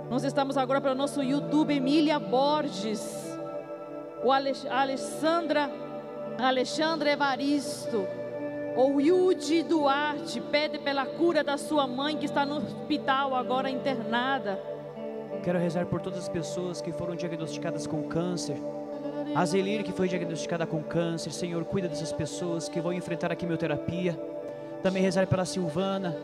Nós 0.09 0.23
estamos 0.23 0.55
agora 0.55 0.79
para 0.79 0.91
o 0.91 0.95
nosso 0.95 1.23
YouTube, 1.23 1.73
Emília 1.73 2.19
Borges, 2.19 3.35
o 4.23 4.31
Alessandra, 4.31 5.69
Alexandre 6.37 7.09
Evaristo, 7.09 8.05
o 8.77 9.01
Yudi 9.01 9.63
Duarte, 9.63 10.39
pede 10.39 10.77
pela 10.77 11.07
cura 11.07 11.43
da 11.43 11.57
sua 11.57 11.87
mãe 11.87 12.17
que 12.17 12.25
está 12.25 12.45
no 12.45 12.57
hospital 12.57 13.33
agora 13.33 13.67
internada. 13.67 14.59
Quero 15.43 15.57
rezar 15.57 15.87
por 15.87 15.99
todas 15.99 16.19
as 16.19 16.29
pessoas 16.29 16.81
que 16.81 16.91
foram 16.91 17.15
diagnosticadas 17.15 17.87
com 17.87 18.03
câncer. 18.03 18.57
A 19.33 19.43
Zelir 19.43 19.83
que 19.83 19.91
foi 19.91 20.07
diagnosticada 20.07 20.67
com 20.67 20.83
câncer, 20.83 21.31
Senhor, 21.31 21.65
cuida 21.65 21.87
dessas 21.87 22.13
pessoas 22.13 22.69
que 22.69 22.79
vão 22.79 22.93
enfrentar 22.93 23.31
a 23.31 23.35
quimioterapia. 23.35 24.17
Também 24.83 25.01
rezar 25.01 25.25
pela 25.25 25.45
Silvana, 25.45 26.15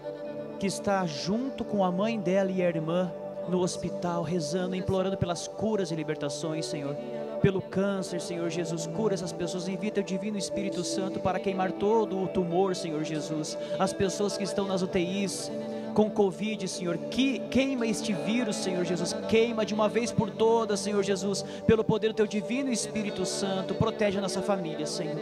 que 0.59 0.67
está 0.67 1.03
junto 1.07 1.65
com 1.65 1.83
a 1.83 1.91
mãe 1.91 2.19
dela 2.19 2.51
e 2.51 2.61
a 2.61 2.67
irmã 2.67 3.11
no 3.47 3.59
hospital, 3.59 4.23
rezando, 4.23 4.75
implorando 4.75 5.17
pelas 5.17 5.47
curas 5.47 5.91
e 5.91 5.95
libertações, 5.95 6.65
Senhor. 6.65 6.95
Pelo 7.41 7.61
câncer, 7.61 8.21
Senhor 8.21 8.49
Jesus, 8.49 8.85
cura 8.87 9.13
essas 9.13 9.33
pessoas, 9.33 9.67
envia 9.67 9.91
o 9.97 10.03
Divino 10.03 10.37
Espírito 10.37 10.83
Santo 10.83 11.19
para 11.19 11.39
queimar 11.39 11.71
todo 11.71 12.21
o 12.21 12.27
tumor, 12.27 12.75
Senhor 12.75 13.03
Jesus. 13.03 13.57
As 13.79 13.91
pessoas 13.91 14.37
que 14.37 14.43
estão 14.43 14.67
nas 14.67 14.81
UTIs, 14.81 15.51
com 15.93 16.09
Covid, 16.09 16.67
Senhor. 16.67 16.97
Que, 16.97 17.39
queima 17.39 17.85
este 17.85 18.13
vírus, 18.13 18.55
Senhor 18.55 18.85
Jesus. 18.85 19.13
Queima 19.27 19.65
de 19.65 19.73
uma 19.73 19.89
vez 19.89 20.11
por 20.11 20.29
todas, 20.29 20.79
Senhor 20.79 21.03
Jesus, 21.03 21.43
pelo 21.65 21.83
poder 21.83 22.09
do 22.09 22.15
Teu 22.15 22.27
Divino 22.27 22.71
Espírito 22.71 23.25
Santo. 23.25 23.73
Protege 23.75 24.17
a 24.17 24.21
nossa 24.21 24.41
família, 24.41 24.85
Senhor. 24.85 25.17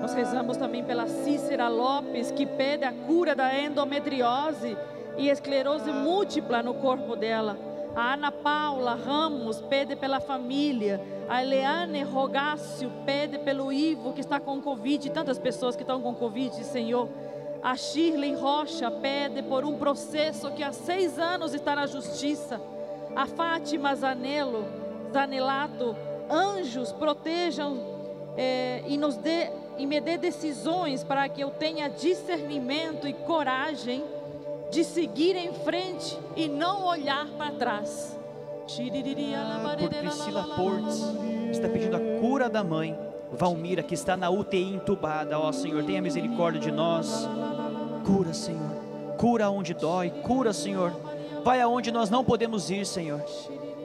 Nós 0.00 0.14
rezamos 0.14 0.56
também 0.56 0.84
pela 0.84 1.06
Cícera 1.08 1.68
Lopes, 1.68 2.30
que 2.30 2.46
pede 2.46 2.84
a 2.84 2.92
cura 2.92 3.34
da 3.34 3.58
endometriose 3.58 4.76
e 5.16 5.28
esclerose 5.28 5.90
múltipla 5.92 6.62
no 6.62 6.74
corpo 6.74 7.16
dela. 7.16 7.56
A 7.94 8.12
Ana 8.12 8.30
Paula 8.30 8.94
Ramos 8.94 9.60
pede 9.62 9.96
pela 9.96 10.20
família. 10.20 11.00
A 11.28 11.42
Eliane 11.42 12.02
Rogácio 12.02 12.90
pede 13.06 13.38
pelo 13.38 13.72
Ivo 13.72 14.12
que 14.12 14.20
está 14.20 14.38
com 14.38 14.60
Covid. 14.60 15.10
Tantas 15.10 15.38
pessoas 15.38 15.74
que 15.74 15.82
estão 15.82 16.02
com 16.02 16.14
Covid, 16.14 16.62
Senhor. 16.62 17.08
A 17.62 17.74
Shirley 17.74 18.34
Rocha 18.34 18.90
pede 18.90 19.42
por 19.42 19.64
um 19.64 19.78
processo 19.78 20.50
que 20.52 20.62
há 20.62 20.72
seis 20.72 21.18
anos 21.18 21.54
está 21.54 21.74
na 21.74 21.86
justiça. 21.86 22.60
A 23.14 23.26
Fátima 23.26 23.94
Zanelo, 23.94 24.66
Zanelato, 25.10 25.96
anjos 26.30 26.92
protejam 26.92 27.78
é, 28.36 28.84
e 28.86 28.98
nos 28.98 29.16
dê 29.16 29.50
e 29.78 29.86
me 29.86 30.00
dê 30.00 30.16
decisões 30.16 31.04
para 31.04 31.28
que 31.28 31.40
eu 31.42 31.50
tenha 31.50 31.88
discernimento 31.88 33.06
e 33.06 33.12
coragem 33.12 34.04
de 34.76 34.84
seguir 34.84 35.34
em 35.36 35.54
frente 35.54 36.18
e 36.36 36.46
não 36.46 36.84
olhar 36.84 37.26
para 37.38 37.50
trás. 37.50 38.14
Por 38.66 39.88
Priscila 39.88 40.54
Portes, 40.54 41.02
está 41.50 41.66
pedindo 41.66 41.96
a 41.96 42.20
cura 42.20 42.50
da 42.50 42.62
mãe. 42.62 42.94
Valmira, 43.32 43.82
que 43.82 43.94
está 43.94 44.18
na 44.18 44.28
UTI 44.28 44.74
entubada, 44.74 45.38
ó 45.38 45.50
Senhor, 45.50 45.82
tenha 45.82 46.02
misericórdia 46.02 46.60
de 46.60 46.70
nós. 46.70 47.26
Cura, 48.04 48.34
Senhor. 48.34 48.76
Cura 49.16 49.48
onde 49.48 49.72
dói, 49.72 50.10
cura, 50.10 50.52
Senhor. 50.52 50.92
Vai 51.42 51.62
aonde 51.62 51.90
nós 51.90 52.10
não 52.10 52.22
podemos 52.22 52.68
ir, 52.70 52.84
Senhor. 52.84 53.22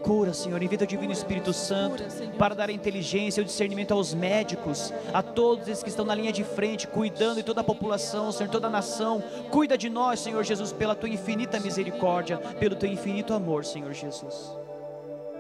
Cura, 0.04 0.34
Senhor, 0.34 0.62
envia 0.62 0.80
o 0.82 0.88
Divino 0.88 1.14
Espírito 1.14 1.54
Santo 1.54 2.04
para 2.38 2.56
dar 2.56 2.70
a 2.70 2.74
inteligência 2.74 3.40
e 3.40 3.44
o 3.44 3.46
discernimento 3.46 3.94
aos 3.94 4.14
médicos, 4.14 4.94
a 5.14 5.22
todos 5.22 5.68
esses 5.68 5.84
que 5.84 5.90
estão 5.90 6.06
na 6.06 6.16
linha 6.16 6.32
de 6.32 6.44
frente, 6.44 6.88
cuidando 6.88 7.38
de 7.38 7.44
toda 7.44 7.62
a 7.62 7.64
população, 7.64 8.32
Senhor, 8.32 8.50
toda 8.50 8.68
a 8.68 8.70
nação. 8.70 9.24
Cuida 9.50 9.78
de 9.78 9.90
nós, 9.90 10.20
Senhor 10.20 10.44
Jesus, 10.44 10.72
pela 10.72 10.96
tua 10.96 11.10
infinita 11.10 11.60
misericórdia, 11.60 12.38
pelo 12.38 12.76
teu 12.76 12.90
infinito 12.90 13.34
amor, 13.34 13.64
Senhor 13.64 13.94
Jesus. 13.94 14.52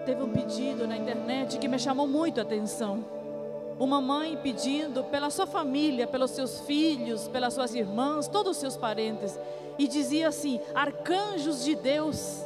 Teve 0.05 0.23
um 0.23 0.29
pedido 0.29 0.87
na 0.87 0.97
internet 0.97 1.57
que 1.57 1.67
me 1.67 1.77
chamou 1.77 2.07
muito 2.07 2.39
a 2.39 2.43
atenção. 2.43 3.03
Uma 3.79 3.99
mãe 3.99 4.37
pedindo 4.41 5.03
pela 5.05 5.29
sua 5.29 5.47
família, 5.47 6.05
pelos 6.05 6.31
seus 6.31 6.59
filhos, 6.61 7.27
pelas 7.27 7.53
suas 7.53 7.73
irmãs, 7.73 8.27
todos 8.27 8.51
os 8.51 8.57
seus 8.57 8.77
parentes, 8.77 9.37
e 9.77 9.87
dizia 9.87 10.27
assim: 10.27 10.59
Arcanjos 10.75 11.63
de 11.63 11.75
Deus, 11.75 12.45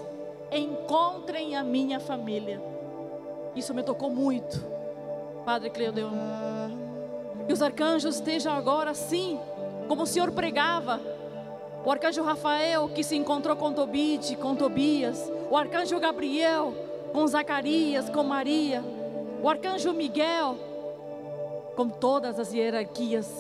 encontrem 0.51 1.55
a 1.55 1.63
minha 1.63 1.99
família. 1.99 2.61
Isso 3.55 3.73
me 3.73 3.84
tocou 3.84 4.09
muito, 4.09 4.63
Padre 5.45 5.69
Cleodeon. 5.69 6.11
E 7.47 7.53
os 7.53 7.61
arcanjos 7.61 8.15
estejam 8.15 8.53
agora 8.53 8.91
assim, 8.91 9.39
como 9.88 10.03
o 10.03 10.07
Senhor 10.07 10.31
pregava. 10.31 10.99
O 11.85 11.91
arcanjo 11.91 12.23
Rafael 12.23 12.89
que 12.89 13.03
se 13.03 13.15
encontrou 13.15 13.55
com 13.55 13.72
Tobite, 13.72 14.35
com 14.35 14.55
Tobias. 14.55 15.31
O 15.49 15.55
arcanjo 15.55 15.99
Gabriel 15.99 16.73
com 17.13 17.26
Zacarias, 17.27 18.09
com 18.09 18.23
Maria. 18.23 18.84
O 19.41 19.47
arcanjo 19.47 19.93
Miguel 19.93 20.57
com 21.76 21.88
todas 21.88 22.39
as 22.39 22.51
hierarquias. 22.51 23.31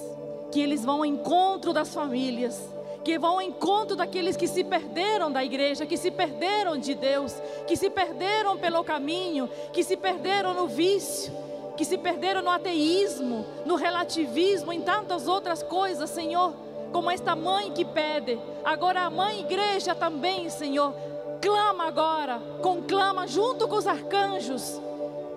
Que 0.51 0.61
eles 0.61 0.85
vão 0.85 0.97
ao 0.97 1.05
encontro 1.05 1.73
das 1.73 1.93
famílias 1.93 2.74
que 3.05 3.19
vão 3.19 3.33
ao 3.33 3.41
encontro 3.41 3.95
daqueles 3.95 4.35
que 4.35 4.47
se 4.47 4.63
perderam 4.63 5.31
da 5.31 5.45
igreja, 5.45 5.85
que 5.85 5.95
se 5.95 6.09
perderam 6.09 6.75
de 6.75 6.95
Deus, 6.95 7.35
que 7.67 7.77
se 7.77 7.87
perderam 7.87 8.57
pelo 8.57 8.83
caminho, 8.83 9.47
que 9.71 9.83
se 9.83 9.95
perderam 9.95 10.55
no 10.55 10.67
vício, 10.67 11.31
que 11.77 11.85
se 11.85 11.99
perderam 11.99 12.41
no 12.41 12.49
ateísmo, 12.49 13.45
no 13.63 13.75
relativismo, 13.75 14.73
em 14.73 14.81
tantas 14.81 15.27
outras 15.27 15.61
coisas, 15.61 16.09
Senhor, 16.09 16.55
como 16.91 17.11
esta 17.11 17.35
mãe 17.35 17.71
que 17.71 17.85
pede. 17.85 18.39
Agora 18.63 19.01
a 19.01 19.09
mãe 19.11 19.41
igreja 19.41 19.93
também, 19.93 20.49
Senhor, 20.49 20.91
clama 21.39 21.85
agora, 21.85 22.41
conclama 22.63 23.27
junto 23.27 23.67
com 23.67 23.75
os 23.75 23.85
arcanjos. 23.85 24.81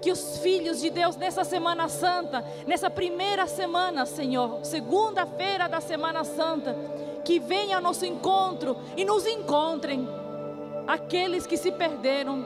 Que 0.00 0.12
os 0.12 0.38
filhos 0.38 0.80
de 0.80 0.90
Deus 0.90 1.16
nessa 1.16 1.42
Semana 1.42 1.88
Santa, 1.88 2.44
nessa 2.68 2.88
primeira 2.88 3.48
semana, 3.48 4.06
Senhor, 4.06 4.60
segunda-feira 4.62 5.68
da 5.68 5.80
Semana 5.80 6.22
Santa, 6.22 6.76
que 7.28 7.38
venham 7.38 7.76
ao 7.76 7.82
nosso 7.82 8.06
encontro 8.06 8.74
e 8.96 9.04
nos 9.04 9.26
encontrem. 9.26 10.08
Aqueles 10.86 11.46
que 11.46 11.58
se 11.58 11.70
perderam, 11.70 12.42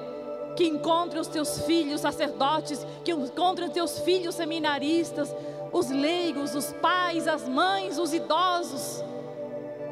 que 0.56 0.66
encontrem 0.66 1.20
os 1.20 1.28
teus 1.28 1.60
filhos 1.60 2.00
sacerdotes, 2.00 2.84
que 3.04 3.12
encontrem 3.12 3.68
os 3.68 3.72
teus 3.72 4.00
filhos 4.00 4.34
seminaristas, 4.34 5.32
os 5.72 5.88
leigos, 5.88 6.56
os 6.56 6.72
pais, 6.72 7.28
as 7.28 7.48
mães, 7.48 7.96
os 7.96 8.12
idosos, 8.12 9.04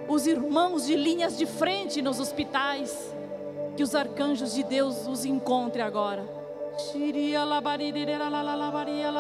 os 0.09 0.27
irmãos 0.27 0.87
de 0.87 0.97
linhas 0.97 1.39
de 1.39 1.47
frente 1.47 2.03
nos 2.03 2.19
hospitais. 2.19 3.15
Que 3.77 3.85
os 3.85 3.95
arcanjos 3.95 4.55
de 4.55 4.65
Deus 4.65 5.07
os 5.07 5.25
encontrem 5.25 5.85
agora. 5.85 6.29
Xiria 6.91 7.45
labaria 7.45 8.19
labaria 8.19 8.57
labaria 8.57 9.11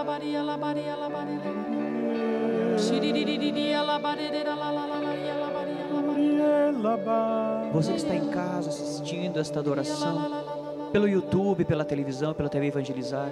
labaria 0.42 0.96
labaria 0.96 1.40
você 7.72 7.92
que 7.92 7.98
está 7.98 8.14
em 8.14 8.28
casa 8.28 8.68
assistindo 8.68 9.38
esta 9.38 9.60
adoração, 9.60 10.90
pelo 10.92 11.08
YouTube, 11.08 11.64
pela 11.64 11.84
televisão, 11.84 12.34
pela 12.34 12.48
TV 12.48 12.66
Evangelizar, 12.66 13.30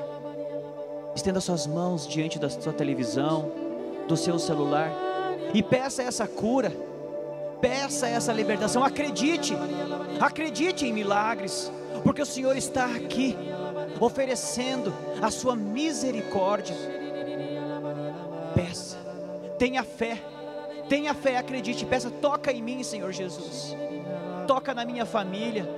estenda 1.15 1.41
suas 1.41 1.67
mãos 1.67 2.07
diante 2.07 2.39
da 2.39 2.49
sua 2.49 2.73
televisão, 2.73 3.51
do 4.07 4.17
seu 4.17 4.39
celular 4.39 4.91
e 5.53 5.63
peça 5.63 6.03
essa 6.03 6.27
cura, 6.27 6.73
peça 7.61 8.09
essa 8.09 8.33
libertação. 8.33 8.85
Acredite, 8.85 9.57
acredite 10.21 10.87
em 10.87 10.93
milagres, 10.93 11.73
porque 12.03 12.23
o 12.23 12.27
Senhor 12.27 12.57
está 12.57 12.87
aqui 12.87 13.37
oferecendo 14.01 14.93
a 15.21 15.31
sua 15.31 15.57
misericórdia. 15.57 16.77
Peça. 18.55 18.99
Tenha 19.59 19.83
fé, 19.83 20.19
tenha 20.89 21.15
fé, 21.15 21.37
acredite, 21.39 21.85
peça, 21.85 22.11
toca 22.11 22.51
em 22.53 22.63
mim, 22.63 22.83
Senhor 22.83 23.13
Jesus. 23.13 23.77
Toca 24.47 24.75
na 24.75 24.85
minha 24.85 25.05
família. 25.05 25.69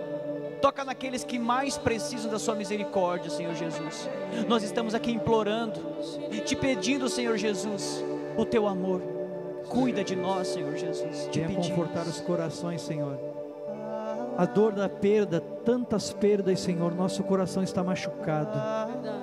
Toca 0.61 0.85
naqueles 0.85 1.24
que 1.24 1.39
mais 1.39 1.78
precisam 1.78 2.31
da 2.31 2.39
sua 2.39 2.55
misericórdia, 2.55 3.31
Senhor 3.31 3.55
Jesus. 3.55 4.09
Nós 4.47 4.62
estamos 4.62 4.95
aqui 4.95 5.11
implorando, 5.11 5.81
te 6.45 6.55
pedindo, 6.55 7.09
Senhor 7.09 7.37
Jesus, 7.39 8.05
o 8.37 8.45
teu 8.45 8.66
amor. 8.66 9.01
Cuida 9.69 10.05
de 10.05 10.15
nós, 10.15 10.49
Senhor 10.49 10.77
Jesus. 10.77 11.28
Te 11.31 11.41
Venha 11.41 11.57
confortar 11.57 12.07
os 12.07 12.20
corações, 12.20 12.82
Senhor. 12.82 13.19
a 14.37 14.45
dor 14.45 14.73
da 14.73 14.89
perda, 14.89 15.41
tantas 15.41 16.12
perdas, 16.12 16.61
Senhor, 16.61 16.95
nosso 16.95 17.23
coração 17.24 17.62
está 17.62 17.82
machucado. 17.82 18.59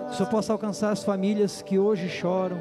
Que 0.08 0.14
o 0.14 0.16
Senhor 0.16 0.30
possa 0.30 0.54
alcançar 0.54 0.92
as 0.92 1.04
famílias 1.04 1.62
que 1.62 1.78
hoje 1.78 2.10
choram 2.10 2.60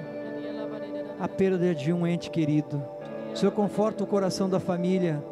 a 1.19 1.27
perda 1.27 1.75
de 1.75 1.93
um 1.93 2.07
ente 2.07 2.29
querido. 2.31 2.83
Senhor 3.37 3.53
conforta 3.53 4.03
o 4.03 4.07
coração 4.07 4.49
da 4.49 4.59
família 4.59 5.23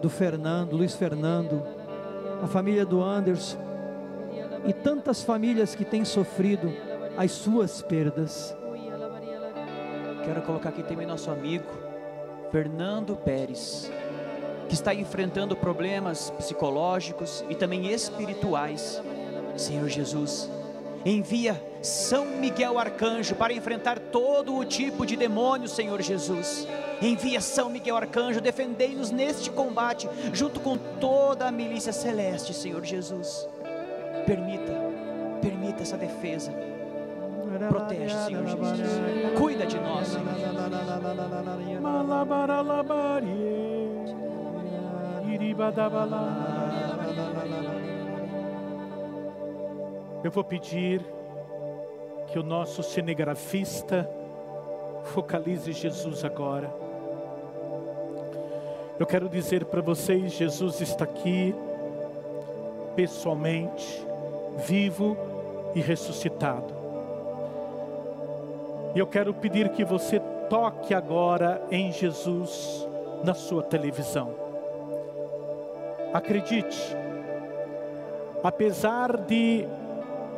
do 0.00 0.08
Fernando, 0.08 0.74
Luiz 0.74 0.94
Fernando, 0.94 1.62
a 2.42 2.46
família 2.46 2.86
do 2.86 3.02
Anderson 3.02 3.58
e 4.66 4.72
tantas 4.72 5.22
famílias 5.22 5.74
que 5.74 5.84
têm 5.84 6.02
sofrido 6.02 6.72
as 7.14 7.30
suas 7.32 7.82
perdas. 7.82 8.56
Quero 10.24 10.40
colocar 10.42 10.70
aqui 10.70 10.82
também 10.82 11.06
nosso 11.06 11.30
amigo 11.30 11.66
Fernando 12.50 13.16
Pérez, 13.16 13.92
que 14.66 14.72
está 14.72 14.94
enfrentando 14.94 15.54
problemas 15.54 16.30
psicológicos 16.30 17.44
e 17.50 17.54
também 17.54 17.92
espirituais. 17.92 19.02
Senhor 19.58 19.90
Jesus, 19.90 20.48
envia 21.04 21.62
São 21.82 22.24
Miguel 22.26 22.78
Arcanjo 22.78 23.34
para 23.34 23.52
enfrentar 23.52 23.98
todo 23.98 24.56
o 24.56 24.64
tipo 24.64 25.04
de 25.04 25.16
demônio, 25.16 25.68
Senhor 25.68 26.00
Jesus. 26.00 26.66
Envia 27.00 27.40
São 27.40 27.68
Miguel 27.68 27.96
Arcanjo, 27.96 28.40
defendei-nos 28.40 29.10
neste 29.10 29.50
combate, 29.50 30.08
junto 30.32 30.60
com 30.60 30.76
toda 30.76 31.46
a 31.46 31.52
milícia 31.52 31.92
celeste, 31.92 32.54
Senhor 32.54 32.84
Jesus. 32.84 33.48
Permita, 34.26 34.72
permita 35.40 35.82
essa 35.82 35.96
defesa. 35.96 36.52
Protege, 37.68 38.16
Senhor 38.24 38.46
Jesus. 38.46 38.80
Cuida 39.36 39.66
de 39.66 39.78
nós, 39.78 40.08
Senhor. 40.08 40.22
Eu 50.24 50.30
vou 50.30 50.44
pedir 50.44 51.04
que 52.28 52.38
o 52.38 52.44
nosso 52.44 52.80
cinegrafista 52.80 54.08
focalize 55.06 55.72
Jesus 55.72 56.24
agora. 56.24 56.72
Eu 59.00 59.04
quero 59.04 59.28
dizer 59.28 59.64
para 59.64 59.80
vocês: 59.80 60.32
Jesus 60.32 60.80
está 60.80 61.02
aqui, 61.02 61.52
pessoalmente, 62.94 64.06
vivo 64.64 65.16
e 65.74 65.80
ressuscitado. 65.80 66.72
E 68.94 68.98
eu 69.00 69.06
quero 69.08 69.34
pedir 69.34 69.70
que 69.70 69.84
você 69.84 70.20
toque 70.48 70.94
agora 70.94 71.60
em 71.68 71.90
Jesus 71.90 72.86
na 73.24 73.34
sua 73.34 73.64
televisão. 73.64 74.36
Acredite, 76.12 76.96
apesar 78.44 79.16
de 79.16 79.66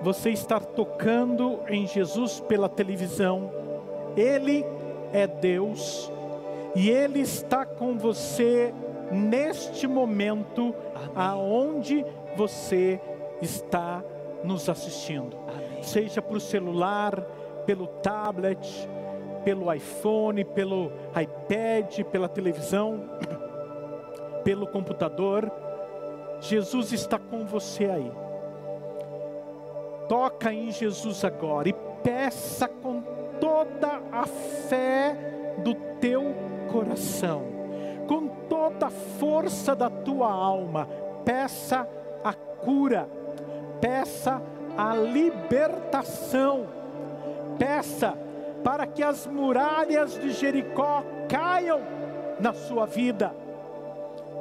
você 0.02 0.30
estar 0.30 0.60
tocando 0.60 1.60
em 1.68 1.86
Jesus 1.86 2.40
pela 2.40 2.68
televisão, 2.68 3.50
Ele 4.16 4.64
é 5.12 5.26
Deus 5.26 6.10
e 6.74 6.90
Ele 6.90 7.20
está 7.20 7.64
com 7.64 7.96
você 7.96 8.74
neste 9.10 9.86
momento, 9.86 10.74
aonde 11.14 12.04
você 12.36 13.00
está 13.40 14.02
nos 14.42 14.68
assistindo, 14.68 15.36
Amém. 15.48 15.82
seja 15.82 16.20
por 16.20 16.40
celular, 16.40 17.20
pelo 17.64 17.86
tablet, 17.86 18.88
pelo 19.44 19.72
iPhone, 19.72 20.44
pelo 20.44 20.90
iPad, 21.10 22.02
pela 22.10 22.28
televisão, 22.28 23.04
pelo 24.44 24.66
computador. 24.66 25.50
Jesus 26.40 26.92
está 26.92 27.18
com 27.18 27.44
você 27.44 27.86
aí. 27.86 28.23
Toca 30.08 30.52
em 30.52 30.70
Jesus 30.70 31.24
agora 31.24 31.68
e 31.68 31.72
peça 32.02 32.68
com 32.68 33.02
toda 33.40 34.00
a 34.12 34.26
fé 34.26 35.16
do 35.58 35.74
teu 36.00 36.34
coração, 36.70 37.42
com 38.06 38.28
toda 38.48 38.86
a 38.86 38.90
força 38.90 39.74
da 39.74 39.88
tua 39.88 40.30
alma. 40.30 40.88
Peça 41.24 41.88
a 42.22 42.32
cura, 42.32 43.08
peça 43.80 44.42
a 44.76 44.94
libertação, 44.94 46.66
peça 47.58 48.14
para 48.62 48.86
que 48.86 49.02
as 49.02 49.26
muralhas 49.26 50.14
de 50.14 50.32
Jericó 50.32 51.04
caiam 51.28 51.80
na 52.40 52.52
sua 52.52 52.86
vida, 52.86 53.34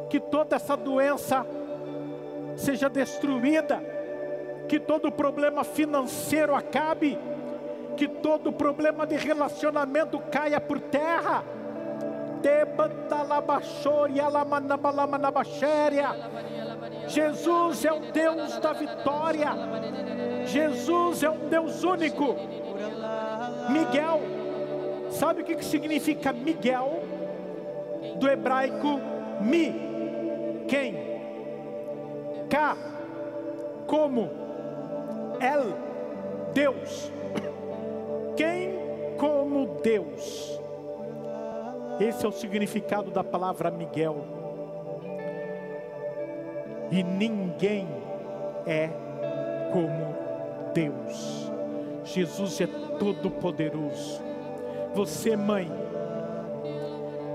que 0.09 0.19
toda 0.19 0.55
essa 0.55 0.75
doença 0.75 1.45
seja 2.55 2.89
destruída, 2.89 3.81
que 4.67 4.79
todo 4.79 5.11
problema 5.11 5.63
financeiro 5.63 6.55
acabe, 6.55 7.17
que 7.95 8.07
todo 8.07 8.51
problema 8.51 9.05
de 9.05 9.15
relacionamento 9.15 10.19
caia 10.31 10.59
por 10.59 10.79
terra. 10.79 11.43
Jesus 17.07 17.85
é 17.85 17.93
o 17.93 17.99
Deus 18.11 18.57
da 18.59 18.73
vitória. 18.73 19.49
Jesus 20.45 21.23
é 21.23 21.29
um 21.29 21.47
Deus 21.47 21.83
único. 21.83 22.35
Miguel, 23.69 24.21
sabe 25.09 25.41
o 25.41 25.45
que 25.45 25.63
significa 25.63 26.33
Miguel? 26.33 27.03
Do 28.17 28.27
hebraico 28.27 28.99
mi, 29.41 30.65
quem? 30.67 30.95
K, 32.49 32.77
como? 33.87 34.42
El, 35.43 35.75
Deus. 36.53 37.11
Quem 38.37 38.71
como 39.17 39.81
Deus? 39.83 40.57
Esse 41.99 42.25
é 42.25 42.29
o 42.29 42.31
significado 42.31 43.11
da 43.11 43.25
palavra 43.25 43.69
Miguel. 43.69 44.23
E 46.89 47.03
ninguém 47.03 47.85
é 48.65 48.89
como 49.73 50.15
Deus. 50.73 51.51
Jesus 52.05 52.61
é 52.61 52.67
todo 52.97 53.29
poderoso. 53.29 54.21
Você, 54.93 55.35
mãe, 55.35 55.69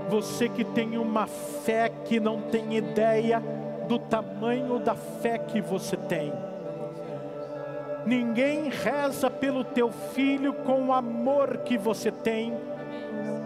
você 0.09 0.49
que 0.49 0.63
tem 0.63 0.97
uma 0.97 1.27
fé 1.27 1.91
que 2.05 2.19
não 2.19 2.41
tem 2.41 2.75
ideia 2.75 3.39
do 3.87 3.99
tamanho 3.99 4.79
da 4.79 4.95
fé 4.95 5.37
que 5.37 5.61
você 5.61 5.95
tem. 5.95 6.48
Ninguém 8.09 8.69
reza 8.69 9.29
pelo 9.29 9.63
teu 9.63 9.91
filho 9.91 10.51
com 10.51 10.87
o 10.87 10.93
amor 10.93 11.57
que 11.57 11.77
você 11.77 12.11
tem 12.11 12.57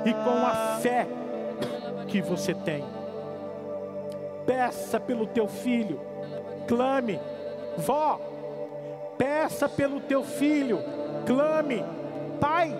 e 0.05 0.13
com 0.13 0.45
a 0.45 0.77
fé 0.81 1.05
que 2.07 2.21
você 2.21 2.53
tem. 2.53 2.81
Peça 4.45 5.01
pelo 5.01 5.27
teu 5.27 5.49
filho, 5.49 5.99
clame, 6.65 7.19
vó, 7.75 8.21
peça 9.17 9.67
pelo 9.67 9.99
teu 9.99 10.23
filho, 10.23 10.79
clame, 11.25 11.83
pai, 12.39 12.73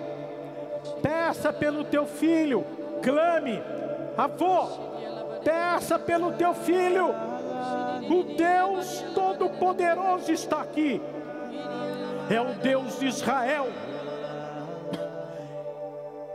peça 1.02 1.52
pelo 1.52 1.84
teu 1.84 2.06
filho, 2.06 2.64
clame, 3.02 3.62
avô, 4.16 4.68
peça 5.44 5.98
pelo 5.98 6.32
teu 6.32 6.54
filho. 6.54 7.14
O 8.08 8.22
Deus 8.22 9.04
Todo-Poderoso 9.14 10.32
está 10.32 10.62
aqui. 10.62 11.02
É 12.30 12.40
o 12.40 12.54
Deus 12.54 12.98
de 12.98 13.06
Israel. 13.06 13.66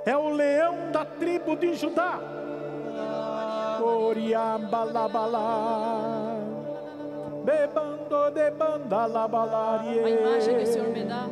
É 0.05 0.17
o 0.17 0.29
leão 0.29 0.91
da 0.91 1.05
tribo 1.05 1.55
de 1.55 1.73
Judá. 1.73 2.19
Bebando 7.43 8.31
de 8.31 8.51
bandalabalarie. 8.51 9.99
A 9.99 10.09
imagem 10.09 10.57
que 10.57 10.63
o 10.63 10.67
Senhor 10.67 10.89
me 10.89 11.03
dá 11.03 11.27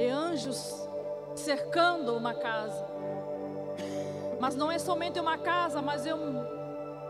é 0.00 0.10
anjos 0.10 0.88
cercando 1.34 2.16
uma 2.16 2.32
casa. 2.32 2.86
Mas 4.40 4.56
não 4.56 4.72
é 4.72 4.78
somente 4.78 5.20
uma 5.20 5.36
casa, 5.36 5.82
mas 5.82 6.06
é, 6.06 6.14
um, 6.14 6.42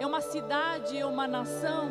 é 0.00 0.04
uma 0.04 0.20
cidade, 0.20 0.98
é 0.98 1.06
uma 1.06 1.28
nação. 1.28 1.88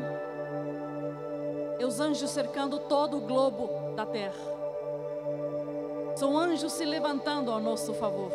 É 1.80 1.85
os 1.85 2.01
anjos 2.01 2.30
cercando 2.30 2.77
todo 2.77 3.18
o 3.18 3.22
globo 3.22 3.95
da 3.95 4.06
terra. 4.06 4.35
São 6.15 6.38
anjos 6.38 6.73
se 6.73 6.84
levantando 6.84 7.49
ao 7.49 7.61
nosso 7.61 7.93
favor. 7.93 8.30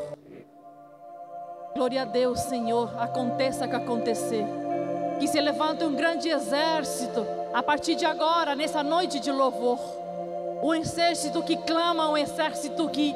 Glória 1.74 2.02
a 2.02 2.04
Deus, 2.06 2.40
Senhor, 2.40 2.90
aconteça 2.98 3.68
que 3.68 3.76
acontecer. 3.76 4.46
Que 5.20 5.28
se 5.28 5.38
levante 5.38 5.84
um 5.84 5.94
grande 5.94 6.30
exército 6.30 7.26
a 7.52 7.62
partir 7.62 7.94
de 7.96 8.06
agora, 8.06 8.54
nessa 8.54 8.82
noite 8.82 9.20
de 9.20 9.30
louvor. 9.30 9.78
Um 10.62 10.72
exército 10.72 11.42
que 11.42 11.58
clama, 11.58 12.08
um 12.08 12.16
exército 12.16 12.88
que, 12.88 13.14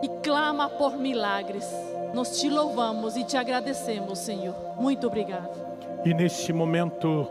que 0.00 0.08
clama 0.22 0.68
por 0.68 0.96
milagres. 0.96 1.68
Nós 2.14 2.38
te 2.38 2.48
louvamos 2.48 3.16
e 3.16 3.24
te 3.24 3.36
agradecemos, 3.36 4.20
Senhor. 4.20 4.54
Muito 4.76 5.08
obrigado. 5.08 5.50
E 6.04 6.14
neste 6.14 6.52
momento 6.52 7.28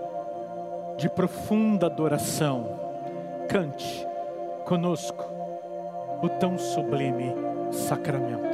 de 1.01 1.09
profunda 1.09 1.87
adoração, 1.87 2.79
cante 3.49 4.07
conosco 4.65 5.25
o 6.21 6.29
tão 6.29 6.59
sublime 6.59 7.33
sacramento. 7.71 8.51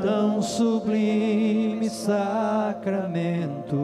Tão 0.00 0.40
sublime 0.40 1.90
sacramento. 1.90 3.76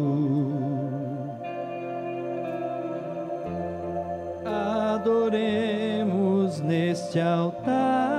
Adoremos 4.95 6.59
neste 6.61 7.21
altar. 7.21 8.17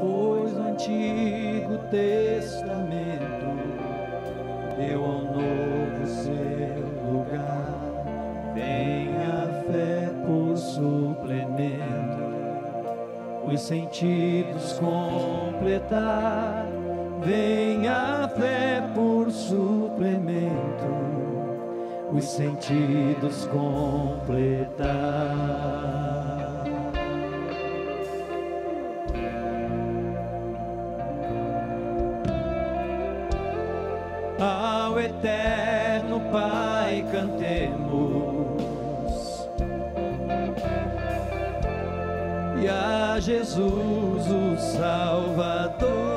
Pois 0.00 0.54
no 0.54 0.68
Antigo 0.68 1.47
Testamento 1.90 3.46
deu 4.76 5.02
ao 5.02 5.22
novo 5.22 6.06
seu 6.06 6.84
lugar. 7.10 7.80
Vem 8.54 9.16
a 9.16 9.48
fé 9.64 10.10
por 10.26 10.54
suplemento, 10.54 11.80
os 13.50 13.60
sentidos 13.62 14.74
completar. 14.74 16.66
Vem 17.24 17.88
a 17.88 18.28
fé 18.36 18.82
por 18.94 19.30
suplemento, 19.30 20.86
os 22.12 22.24
sentidos 22.24 23.46
completar. 23.46 24.78
Eterno 35.18 36.20
Pai 36.30 37.04
cantemos. 37.10 38.58
E 42.62 42.68
a 42.68 43.18
Jesus 43.20 44.30
o 44.30 44.56
Salvador 44.56 46.07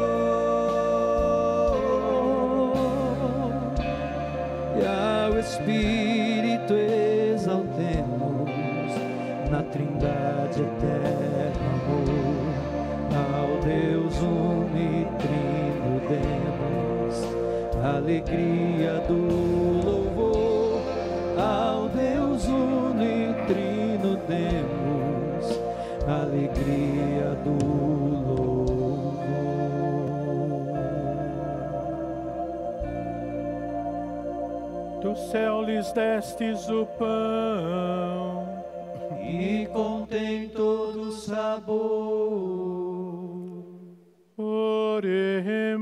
Do 35.02 35.16
céu 35.16 35.64
lhes 35.64 35.92
destes 35.94 36.70
o 36.70 36.86
pão. 36.86 38.62
e 39.24 39.66
contém 39.68 40.48
todo 40.50 41.12
sabor. 41.12 41.82
Oremos. 44.38 45.82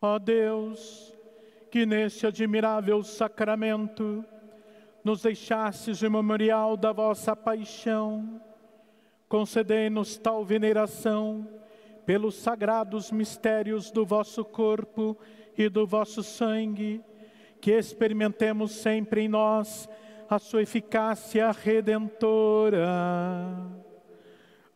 Ó 0.00 0.18
Deus, 0.18 1.14
que 1.70 1.86
neste 1.86 2.26
admirável 2.26 3.00
sacramento 3.04 4.24
nos 5.04 5.22
deixastes 5.22 6.02
o 6.02 6.10
memorial 6.10 6.76
da 6.76 6.92
vossa 6.92 7.36
paixão, 7.36 8.40
concedei-nos 9.28 10.18
tal 10.18 10.44
veneração 10.44 11.46
pelos 12.04 12.34
sagrados 12.34 13.12
mistérios 13.12 13.92
do 13.92 14.04
vosso 14.04 14.44
corpo 14.44 15.16
e 15.56 15.68
do 15.68 15.86
vosso 15.86 16.22
sangue, 16.22 17.00
que 17.60 17.72
experimentemos 17.72 18.72
sempre 18.72 19.22
em 19.22 19.28
nós 19.28 19.88
a 20.28 20.38
sua 20.38 20.62
eficácia 20.62 21.50
redentora. 21.50 22.80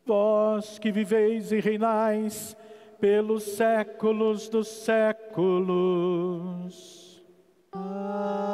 Vós 0.04 0.78
que 0.78 0.92
viveis 0.92 1.50
e 1.52 1.60
reinais 1.60 2.56
pelos 3.00 3.42
séculos 3.42 4.48
dos 4.48 4.68
séculos. 4.68 6.16
Amém. 7.72 8.46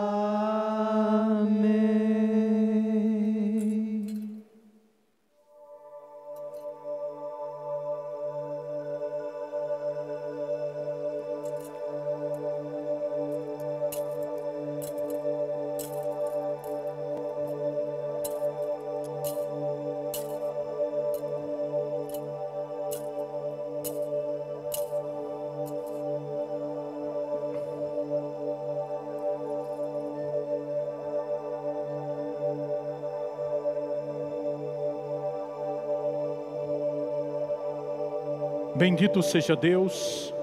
Bendito 38.83 39.23
seja 39.23 39.55
Deus, 39.55 40.35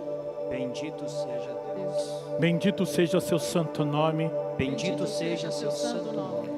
Bendito 0.50 1.10
seja 1.10 1.58
Deus. 1.76 2.40
bendito 2.40 2.86
seja 2.86 3.20
seu 3.20 3.38
santo 3.38 3.84
nome, 3.84 4.32
Bendito 4.56 5.06
seja 5.06 5.52
seu 5.52 5.70
santo 5.70 6.14
nome. 6.14 6.50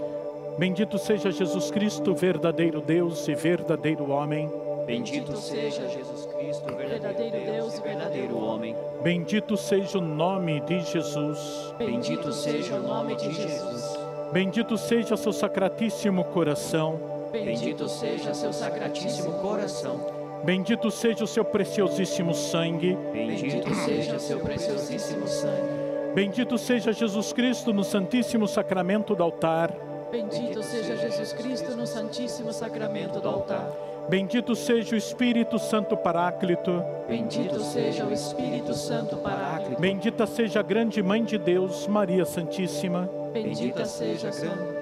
bendito 0.59 0.99
seja 0.99 1.31
Jesus 1.31 1.71
Cristo, 1.71 2.13
verdadeiro 2.13 2.81
Deus 2.81 3.27
e 3.27 3.33
verdadeiro 3.33 4.11
homem. 4.11 4.47
Bendito 4.85 5.35
seja 5.35 5.89
Jesus 5.89 6.27
Cristo, 6.27 6.75
verdadeiro 6.75 7.51
Deus 7.51 7.79
e 7.79 7.81
verdadeiro 7.81 8.37
homem. 8.37 8.75
Bendito 9.01 9.57
seja 9.57 9.97
o 9.97 10.01
nome 10.01 10.59
de 10.59 10.81
Jesus. 10.81 11.73
Bendito 11.79 12.31
seja 12.31 12.75
o 12.75 12.83
nome 12.83 13.15
de 13.15 13.33
Jesus. 13.33 13.97
Bendito 14.31 14.77
seja 14.77 15.17
seu 15.17 15.33
sacratíssimo 15.33 16.25
coração. 16.25 16.99
Bendito 17.31 17.89
seja 17.89 18.35
seu 18.35 18.53
sacratíssimo 18.53 19.31
coração. 19.39 20.20
Bendito 20.43 20.89
seja 20.89 21.23
o 21.23 21.27
seu 21.27 21.45
preciosíssimo 21.45 22.33
sangue. 22.33 22.97
Bendito 23.13 23.73
seja 23.75 24.17
seu 24.17 24.39
preciosíssimo 24.39 25.27
sangue. 25.27 25.81
Bendito 26.15 26.57
seja 26.57 26.91
Jesus 26.91 27.31
Cristo 27.31 27.71
no 27.71 27.83
Santíssimo 27.83 28.47
Sacramento 28.47 29.15
do 29.15 29.23
altar. 29.23 29.71
Bendito 30.11 30.61
seja 30.63 30.97
Jesus 30.97 31.31
Cristo 31.33 31.75
no 31.75 31.85
Santíssimo 31.85 32.51
Sacramento 32.51 33.19
do 33.19 33.29
altar. 33.29 33.71
Bendito 34.09 34.55
seja 34.55 34.95
o 34.95 34.97
Espírito 34.97 35.59
Santo 35.59 35.95
Paráclito. 35.95 36.83
Bendito 37.07 37.61
seja 37.61 38.03
o 38.05 38.11
Espírito 38.11 38.73
Santo 38.73 39.17
Paráclito. 39.17 39.79
Bendita 39.79 40.25
seja 40.25 40.59
a 40.59 40.63
grande 40.63 41.03
Mãe 41.03 41.23
de 41.23 41.37
Deus, 41.37 41.87
Maria 41.87 42.25
Santíssima. 42.25 43.09
Bendita 43.31 43.85
seja 43.85 44.29
a 44.29 44.31
grande 44.31 44.80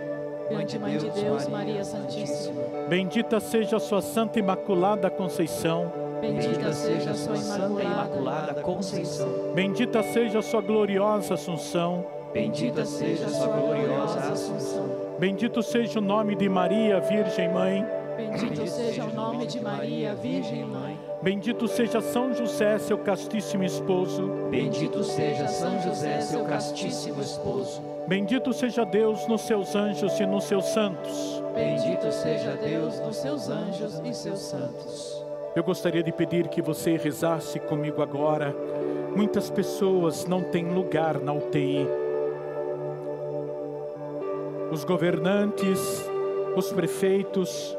Mãe 0.52 0.98
de 0.98 1.10
Deus, 1.12 1.48
Maria 1.48 1.84
Santíssima. 1.84 2.62
Bendita 2.88 3.40
seja 3.40 3.78
a 3.78 3.80
sua 3.80 4.02
Santa 4.02 4.40
Imaculada 4.40 5.10
Conceição. 5.10 5.92
Bendita 6.20 6.74
seja 6.74 7.12
a 7.12 7.14
sua 7.14 7.36
Santa 7.38 7.64
Imaculada. 7.64 7.84
Imaculada 7.84 8.62
Conceição. 8.62 9.28
Bendita 9.54 10.04
seja 10.04 10.40
a 10.40 10.42
sua 10.42 10.62
gloriosa 10.62 11.36
Assunção. 11.36 12.06
Bendita 12.34 12.86
seja 12.86 13.26
a 13.26 13.30
sua 13.30 13.48
gloriosa 13.48 14.20
Assunção. 14.20 14.90
Bendito 15.20 15.62
seja 15.62 16.00
o 16.00 16.02
nome 16.02 16.36
de 16.36 16.50
Maria, 16.50 17.00
Virgem 17.00 17.54
Mãe. 17.54 17.86
Bendito 18.18 18.68
seja 18.68 19.06
o 19.06 19.14
nome 19.14 19.46
de 19.46 19.62
Maria, 19.62 20.16
Virgem 20.16 20.66
Mãe. 20.66 21.09
Bendito 21.22 21.68
seja 21.68 22.00
São 22.00 22.34
José, 22.34 22.80
seu 22.80 22.98
castíssimo 22.98 23.62
esposo. 23.66 24.26
Bendito 24.50 25.04
seja 25.04 25.50
São 25.50 25.78
José, 25.82 26.22
seu 26.22 26.46
castíssimo 26.46 27.22
esposo. 27.22 27.82
Bendito 28.08 28.54
seja 28.54 28.86
Deus 28.86 29.28
nos 29.28 29.42
seus 29.42 29.76
anjos 29.76 30.18
e 30.18 30.26
nos 30.26 30.46
seus 30.46 30.64
santos. 30.68 31.44
Bendito 31.54 32.10
seja 32.14 32.56
Deus 32.56 33.00
dos 33.02 33.18
seus 33.18 33.50
anjos 33.50 34.02
e 34.06 34.14
seus 34.14 34.40
santos. 34.40 35.22
Eu 35.54 35.62
gostaria 35.62 36.02
de 36.02 36.12
pedir 36.14 36.48
que 36.48 36.62
você 36.62 36.96
rezasse 36.96 37.60
comigo 37.60 38.02
agora. 38.02 38.56
Muitas 39.14 39.50
pessoas 39.50 40.26
não 40.26 40.42
têm 40.42 40.74
lugar 40.74 41.20
na 41.20 41.34
UTI. 41.34 41.86
Os 44.72 44.86
governantes, 44.86 45.80
os 46.56 46.72
prefeitos, 46.72 47.78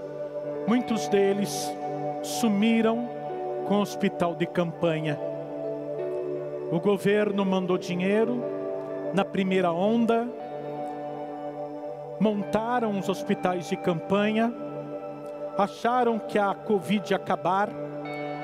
muitos 0.66 1.08
deles 1.08 1.72
sumiram 2.22 3.19
com 3.70 3.76
o 3.76 3.82
hospital 3.82 4.34
de 4.34 4.47
campanha. 4.47 5.16
O 6.72 6.80
governo 6.80 7.44
mandou 7.44 7.78
dinheiro 7.78 8.42
na 9.14 9.24
primeira 9.24 9.70
onda, 9.70 10.28
montaram 12.18 12.98
os 12.98 13.09
hospitais 13.09 13.68
de 13.68 13.76
campanha, 13.76 14.52
acharam 15.56 16.18
que 16.18 16.36
a 16.36 16.52
Covid 16.52 17.12
ia 17.12 17.16
acabar, 17.16 17.68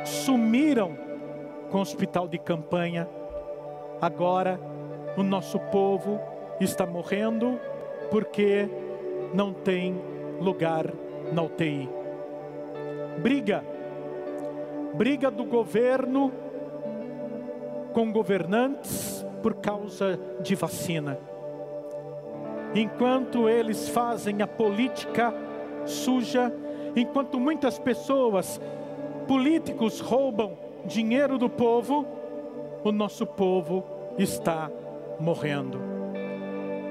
sumiram 0.05 0.97
com 1.73 1.79
o 1.79 1.81
hospital 1.81 2.29
de 2.29 2.39
campanha. 2.39 3.09
Agora 4.01 4.61
o 5.17 5.25
nosso 5.25 5.59
povo 5.59 6.21
está 6.61 6.87
morrendo 6.87 7.59
porque 8.13 8.69
não 9.35 9.53
tem 9.53 10.01
lugar 10.41 10.87
na 11.33 11.43
UTI. 11.43 11.89
Briga, 13.19 13.65
briga 14.97 15.31
do 15.31 15.45
governo 15.45 16.33
com 17.93 18.11
governantes 18.11 19.25
por 19.43 19.55
causa 19.55 20.19
de 20.41 20.55
vacina. 20.55 21.19
Enquanto 22.75 23.49
eles 23.49 23.89
fazem 23.89 24.43
a 24.43 24.47
política 24.47 25.33
suja, 25.85 26.53
enquanto 26.95 27.39
muitas 27.39 27.79
pessoas, 27.79 28.61
políticos 29.29 30.01
roubam 30.01 30.59
dinheiro 30.85 31.39
do 31.39 31.49
povo, 31.49 32.07
o 32.83 32.91
nosso 32.91 33.27
povo 33.27 33.85
está 34.19 34.71
morrendo. 35.21 35.79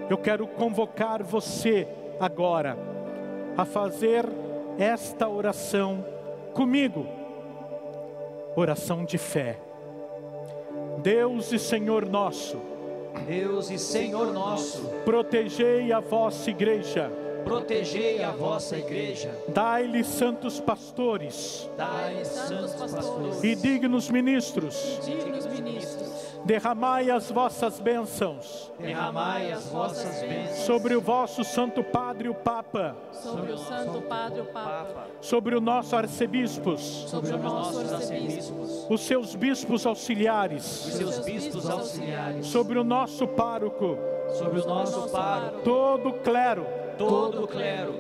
Eu 0.10 0.18
quero 0.18 0.48
convocar 0.48 1.24
você 1.24 1.88
agora 2.20 2.78
a 3.58 3.66
fazer 3.66 4.26
esta 4.78 5.28
oração 5.28 6.06
comigo. 6.54 7.06
Oração 8.56 9.04
de 9.04 9.18
fé. 9.18 9.60
Deus 11.04 11.52
e 11.52 11.60
Senhor 11.60 12.06
nosso, 12.06 12.58
Deus 13.28 13.70
e 13.70 13.78
Senhor 13.78 14.34
nosso, 14.34 14.82
protegei 15.04 15.92
a 15.92 16.00
vossa 16.00 16.50
igreja, 16.50 17.12
protegei 17.44 18.24
a 18.24 18.32
vossa 18.32 18.78
igreja, 18.78 19.30
dai-lhe 19.50 20.04
santos 20.04 20.60
pastores 20.60 21.70
dai 21.78 22.24
santos 22.24 22.74
pastores 22.74 23.44
e 23.44 23.56
dignos 23.56 24.10
ministros, 24.10 25.00
Dignos 25.04 25.46
ministros, 25.48 26.25
derramai 26.46 27.10
as 27.10 27.32
vossas 27.32 27.80
bênçãos. 27.80 28.72
Derramai 28.80 29.52
as 29.52 29.68
vossas 29.70 30.22
bênçãos. 30.22 30.60
Sobre 30.60 30.96
o 30.96 31.02
vosso 31.02 31.44
Santo 31.44 31.84
Padre, 31.84 32.30
o 32.30 32.36
Papa, 32.36 32.96
sobre 33.12 33.52
o 33.52 33.58
Santo 33.58 34.02
Padre, 34.04 34.42
o 34.42 34.46
Papa, 34.46 35.08
sobre 35.20 35.56
o 35.56 35.62
nosso 35.62 35.96
arcebispos, 35.96 36.82
sobre 37.10 37.34
o 37.34 37.38
nosso 37.40 37.74
nossos 37.74 37.94
arcebispo, 37.94 38.62
arcebispos, 38.62 38.88
os 38.90 39.02
seus 39.02 39.36
bispos 39.36 39.86
auxiliares, 39.86 40.64
seus 40.64 41.20
bispos 41.20 41.70
auxiliares, 41.70 42.46
sobre 42.46 42.78
o 42.78 42.84
nosso 42.84 43.28
pároco, 43.28 43.98
sobre 44.38 44.60
o 44.60 44.68
nosso 44.68 45.10
paro, 45.10 45.62
todo 45.64 46.10
o 46.10 46.14
clero, 46.14 46.66
todo 46.98 47.44
o 47.44 47.48
clero, 47.48 47.96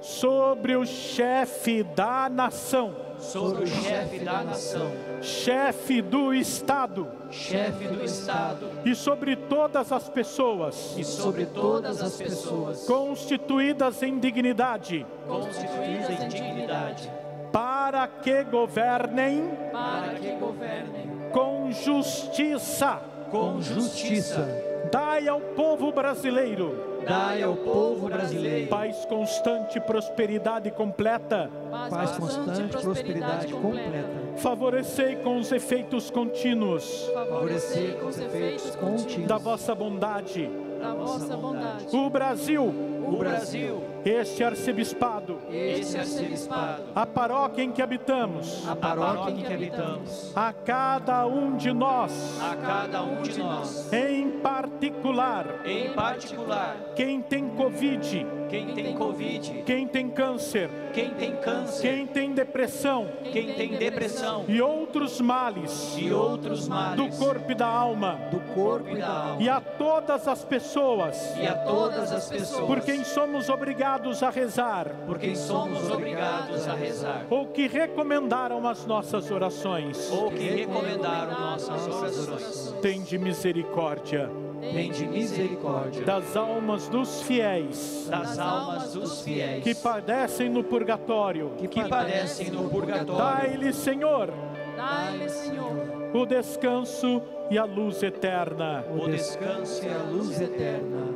sobre 0.00 0.74
o 0.74 0.86
chefe 0.86 1.82
da 1.82 2.30
nação, 2.30 3.09
sobre 3.20 3.64
o 3.64 3.66
chefe 3.66 4.18
da 4.20 4.42
nação, 4.42 4.90
chefe 5.20 6.02
do 6.02 6.34
Estado. 6.34 7.06
Chefe 7.30 7.86
do 7.86 8.04
Estado. 8.04 8.66
E 8.84 8.94
sobre 8.94 9.36
todas 9.36 9.92
as 9.92 10.08
pessoas. 10.08 10.94
E 10.96 11.04
sobre 11.04 11.46
todas 11.46 12.02
as 12.02 12.16
pessoas. 12.16 12.84
Constituídas 12.86 14.02
em 14.02 14.18
dignidade, 14.18 15.06
constituídas 15.26 16.10
em 16.10 16.28
dignidade, 16.28 17.10
para 17.52 18.08
que 18.08 18.42
governem. 18.44 19.50
Para 19.70 20.14
que 20.14 20.32
governem. 20.32 21.30
Com 21.32 21.70
justiça. 21.70 23.00
com 23.30 23.60
justiça, 23.60 24.48
Dai 24.90 25.28
ao 25.28 25.40
povo 25.40 25.92
brasileiro 25.92 26.89
dai 27.06 27.42
ao 27.42 27.56
povo 27.56 28.08
brasileiro. 28.08 28.68
Paz 28.68 29.04
constante, 29.04 29.80
prosperidade 29.80 30.70
completa. 30.70 31.50
Paz 31.90 32.12
constante, 32.12 32.76
prosperidade 32.76 33.52
completa. 33.52 34.08
Favorecei 34.36 35.16
com 35.16 35.38
os 35.38 35.52
efeitos 35.52 36.10
contínuos. 36.10 37.10
Favorecer 37.12 37.96
com 37.96 38.06
os 38.06 38.18
efeitos 38.18 38.76
contínuos. 38.76 39.28
Da 39.28 39.38
vossa 39.38 39.74
bondade 39.74 40.50
da 40.80 40.94
vossa 40.94 41.36
bondade. 41.36 41.86
o 41.94 42.08
Brasil, 42.08 42.64
o 43.06 43.16
Brasil, 43.16 43.82
este 44.04 44.42
arcebispado, 44.42 45.38
esse 45.50 45.98
arcebispado, 45.98 46.84
a 46.94 47.04
paróquia 47.04 47.62
em 47.62 47.70
que 47.70 47.82
habitamos, 47.82 48.66
a 48.66 48.74
paróquia 48.74 49.30
em 49.30 49.42
que 49.42 49.52
habitamos, 49.52 50.32
a 50.34 50.52
cada 50.52 51.26
um 51.26 51.56
de 51.56 51.72
nós, 51.72 52.40
a 52.42 52.56
cada 52.56 53.02
um 53.02 53.22
de 53.22 53.38
nós, 53.38 53.92
em 53.92 54.30
particular, 54.40 55.46
em 55.66 55.92
particular, 55.92 56.76
quem 56.96 57.20
tem 57.20 57.48
Covid, 57.50 58.26
quem 58.50 58.74
tem 58.74 58.94
Covid, 58.94 59.62
quem 59.64 59.86
tem 59.86 60.10
câncer, 60.10 60.68
quem 60.92 61.10
tem 61.10 61.36
câncer, 61.36 61.82
quem 61.82 62.06
tem 62.06 62.34
depressão? 62.34 63.08
Quem 63.32 63.54
tem 63.54 63.76
depressão? 63.76 64.44
e 64.48 64.60
outros 64.60 65.20
males? 65.20 65.94
E 65.96 66.12
outros 66.12 66.66
do 66.66 66.70
males 66.70 67.16
corpo 67.16 67.52
e 67.52 67.54
da 67.54 67.68
alma, 67.68 68.18
do 68.30 68.40
corpo 68.52 68.90
e 68.90 68.98
da 68.98 69.08
alma, 69.08 69.42
e 69.42 69.48
a 69.48 69.60
todas 69.60 70.26
as 70.26 70.44
pessoas? 70.44 71.16
E 71.36 71.46
a 71.46 71.54
todas 71.54 72.10
as 72.12 72.28
pessoas. 72.28 72.66
Por 72.66 72.80
quem 72.80 73.04
somos 73.04 73.48
obrigados 73.48 74.22
a 74.22 74.30
rezar, 74.30 74.88
por 75.06 75.18
quem 75.18 75.36
somos 75.36 75.88
obrigados 75.88 76.66
a 76.66 76.74
rezar, 76.74 77.26
ou 77.30 77.46
que 77.46 77.68
recomendaram 77.68 78.66
as 78.66 78.84
nossas 78.84 79.30
orações. 79.30 80.10
ou 80.10 80.30
que 80.30 80.48
recomendaram 80.48 81.40
nossas 81.40 81.86
orações. 81.86 82.74
Tende 82.82 83.16
misericórdia 83.16 84.28
Tende 84.60 85.06
misericórdia 85.06 86.04
das 86.04 86.36
almas 86.36 86.88
dos 86.88 87.22
fiéis 87.22 88.06
das 88.10 88.38
almas 88.38 88.92
dos 88.92 89.22
fiéis 89.22 89.64
que 89.64 89.74
padecem 89.74 90.50
no 90.50 90.62
purgatório. 90.62 91.50
que 91.70 91.82
padecem 91.88 92.50
no 92.50 92.68
purgatório. 92.68 93.16
Dai-lhe, 93.16 93.72
Senhor, 93.72 94.30
Dai-lhe, 94.76 95.28
Senhor, 95.28 96.10
o 96.14 96.26
descanso 96.26 97.22
e 97.50 97.58
a 97.58 97.64
luz 97.64 98.02
eterna. 98.02 98.84
o 98.90 99.08
descanso 99.08 99.84
e 99.84 99.88
a 99.88 99.98
luz 100.10 100.40
eterna. 100.40 101.06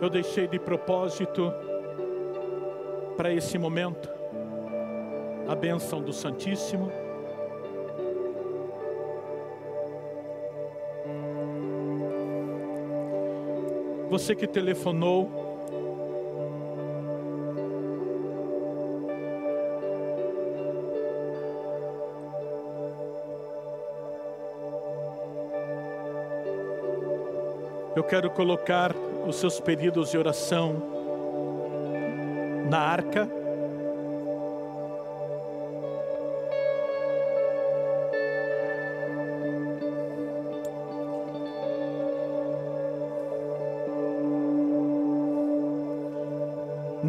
Eu 0.00 0.08
deixei 0.08 0.48
de 0.48 0.58
propósito 0.58 1.52
para 3.16 3.32
esse 3.32 3.58
momento 3.58 4.08
a 5.46 5.54
bênção 5.54 6.00
do 6.00 6.12
Santíssimo. 6.12 6.90
Você 14.10 14.34
que 14.34 14.44
telefonou, 14.44 15.30
eu 27.94 28.02
quero 28.02 28.28
colocar 28.30 28.92
os 29.28 29.36
seus 29.36 29.60
pedidos 29.60 30.10
de 30.10 30.18
oração 30.18 30.82
na 32.68 32.80
arca. 32.80 33.39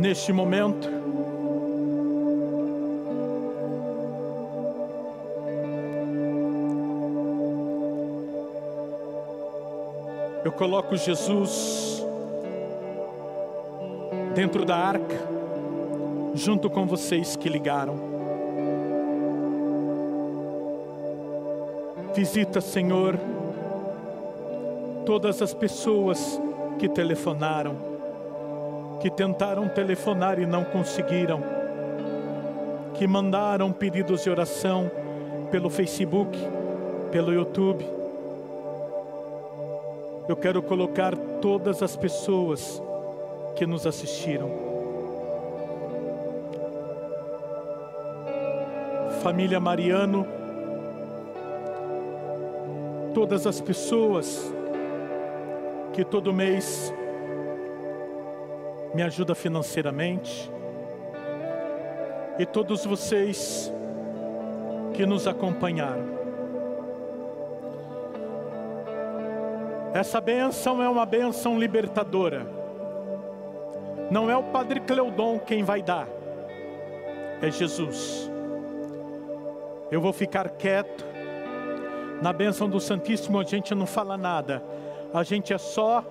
Neste 0.02 0.34
momento, 0.34 0.90
eu 10.44 10.52
coloco 10.54 10.98
Jesus 10.98 12.04
dentro 14.34 14.66
da 14.66 14.76
arca, 14.76 15.20
junto 16.34 16.68
com 16.68 16.88
vocês 16.88 17.36
que 17.36 17.48
ligaram. 17.48 17.94
Visita, 22.16 22.60
Senhor, 22.60 23.20
todas 25.06 25.44
as 25.44 25.54
pessoas 25.54 26.42
que 26.80 26.90
telefonaram, 26.90 27.91
que 29.02 29.10
tentaram 29.10 29.68
telefonar 29.68 30.40
e 30.40 30.46
não 30.46 30.64
conseguiram, 30.64 31.42
que 32.94 33.08
mandaram 33.08 33.72
pedidos 33.72 34.24
de 34.24 34.30
oração 34.30 34.90
pelo 35.50 35.70
Facebook, 35.70 36.38
pelo 37.12 37.34
YouTube. 37.34 37.86
Eu 40.30 40.36
quero 40.36 40.62
colocar 40.62 41.16
todas 41.42 41.82
as 41.82 41.96
pessoas 41.96 42.82
que 43.56 43.66
nos 43.66 43.86
assistiram. 43.86 44.72
família 49.22 49.60
Mariano, 49.60 50.26
todas 53.14 53.46
as 53.46 53.62
pessoas 53.62 54.52
que 55.94 56.04
todo 56.04 56.34
mês 56.34 56.92
me 58.94 59.02
ajuda 59.04 59.34
financeiramente 59.34 60.52
e 62.38 62.46
todos 62.46 62.86
vocês 62.86 63.72
que 64.94 65.06
nos 65.06 65.28
acompanharam. 65.28 66.22
Essa 69.94 70.22
benção 70.22 70.82
é 70.82 70.90
uma 70.90 71.06
benção 71.06 71.60
libertadora. 71.60 72.48
Não 74.10 74.30
é 74.30 74.36
o 74.36 74.44
Padre 74.44 74.80
Cleudon 74.82 75.40
quem 75.40 75.64
vai 75.64 75.82
dar, 75.82 76.08
é 77.42 77.50
Jesus. 77.50 78.30
Eu 79.90 80.02
vou 80.02 80.14
ficar 80.14 80.50
quieto. 80.50 81.06
Na 82.22 82.32
benção 82.32 82.70
do 82.70 82.80
Santíssimo 82.80 83.40
a 83.40 83.44
gente 83.44 83.74
não 83.74 83.86
fala 83.86 84.16
nada, 84.18 84.62
a 85.14 85.24
gente 85.24 85.54
é 85.54 85.58
só 85.58 86.06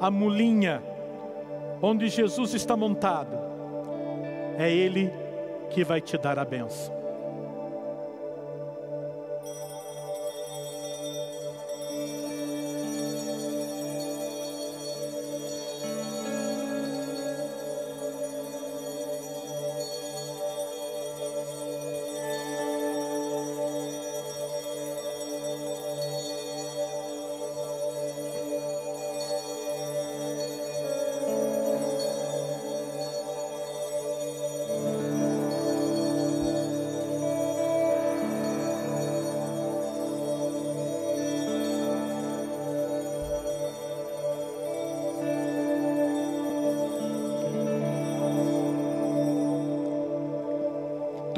a 0.00 0.10
mulinha 0.10 0.82
onde 1.84 2.08
Jesus 2.08 2.54
está 2.54 2.76
montado. 2.76 3.36
É 4.56 4.72
Ele 4.72 5.12
que 5.70 5.84
vai 5.84 6.00
te 6.00 6.16
dar 6.16 6.38
a 6.38 6.44
benção. 6.44 6.93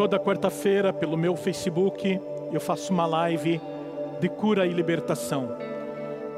Toda 0.06 0.20
quarta-feira, 0.20 0.92
pelo 0.92 1.16
meu 1.16 1.34
Facebook, 1.34 2.20
eu 2.52 2.60
faço 2.60 2.92
uma 2.92 3.04
live 3.06 3.60
de 4.20 4.28
cura 4.28 4.64
e 4.64 4.72
libertação. 4.72 5.56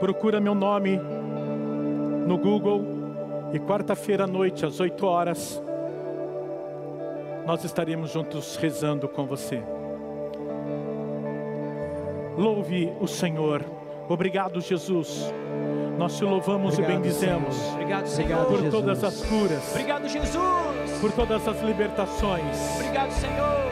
Procura 0.01 0.40
meu 0.40 0.55
nome 0.55 0.99
no 2.27 2.39
Google 2.39 2.82
e 3.53 3.59
quarta-feira 3.59 4.24
à 4.24 4.27
noite, 4.27 4.65
às 4.65 4.81
8 4.81 5.05
horas, 5.05 5.62
nós 7.45 7.62
estaremos 7.62 8.11
juntos 8.11 8.57
rezando 8.57 9.07
com 9.07 9.27
você. 9.27 9.62
Louve 12.39 12.90
o 12.99 13.07
Senhor. 13.07 13.62
Obrigado, 14.09 14.62
Jesus. 14.62 15.31
Nós 15.99 16.16
te 16.16 16.24
louvamos 16.24 16.73
Obrigado, 16.73 16.93
e 16.93 17.03
bendizemos. 17.03 17.55
Senhor. 17.55 17.73
Obrigado, 17.74 18.07
Senhor. 18.07 18.47
Por 18.47 18.62
Jesus. 18.62 18.73
todas 18.73 19.05
as 19.05 19.23
curas, 19.24 19.70
Obrigado, 19.73 20.09
Jesus. 20.09 20.68
Por 21.01 21.12
todas 21.12 21.47
as 21.47 21.61
libertações. 21.62 22.57
Obrigado, 22.77 23.11
Senhor. 23.12 23.69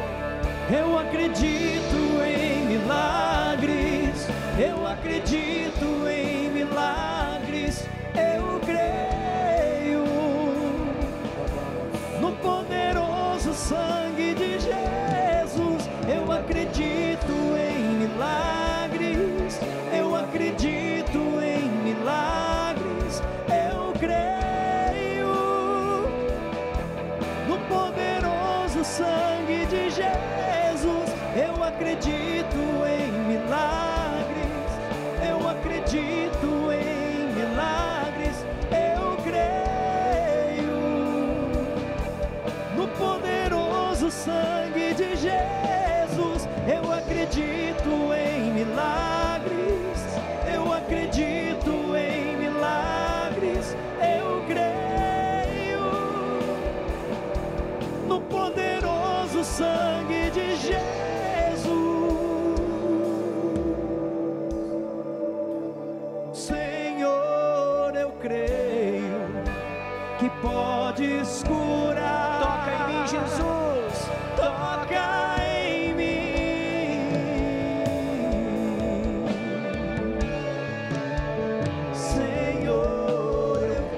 Eu 0.71 0.99
acredito 0.99 2.23
em 2.25 2.67
milagres, 2.67 4.27
eu 4.59 4.87
acredito 4.87 5.85
em 5.85 6.06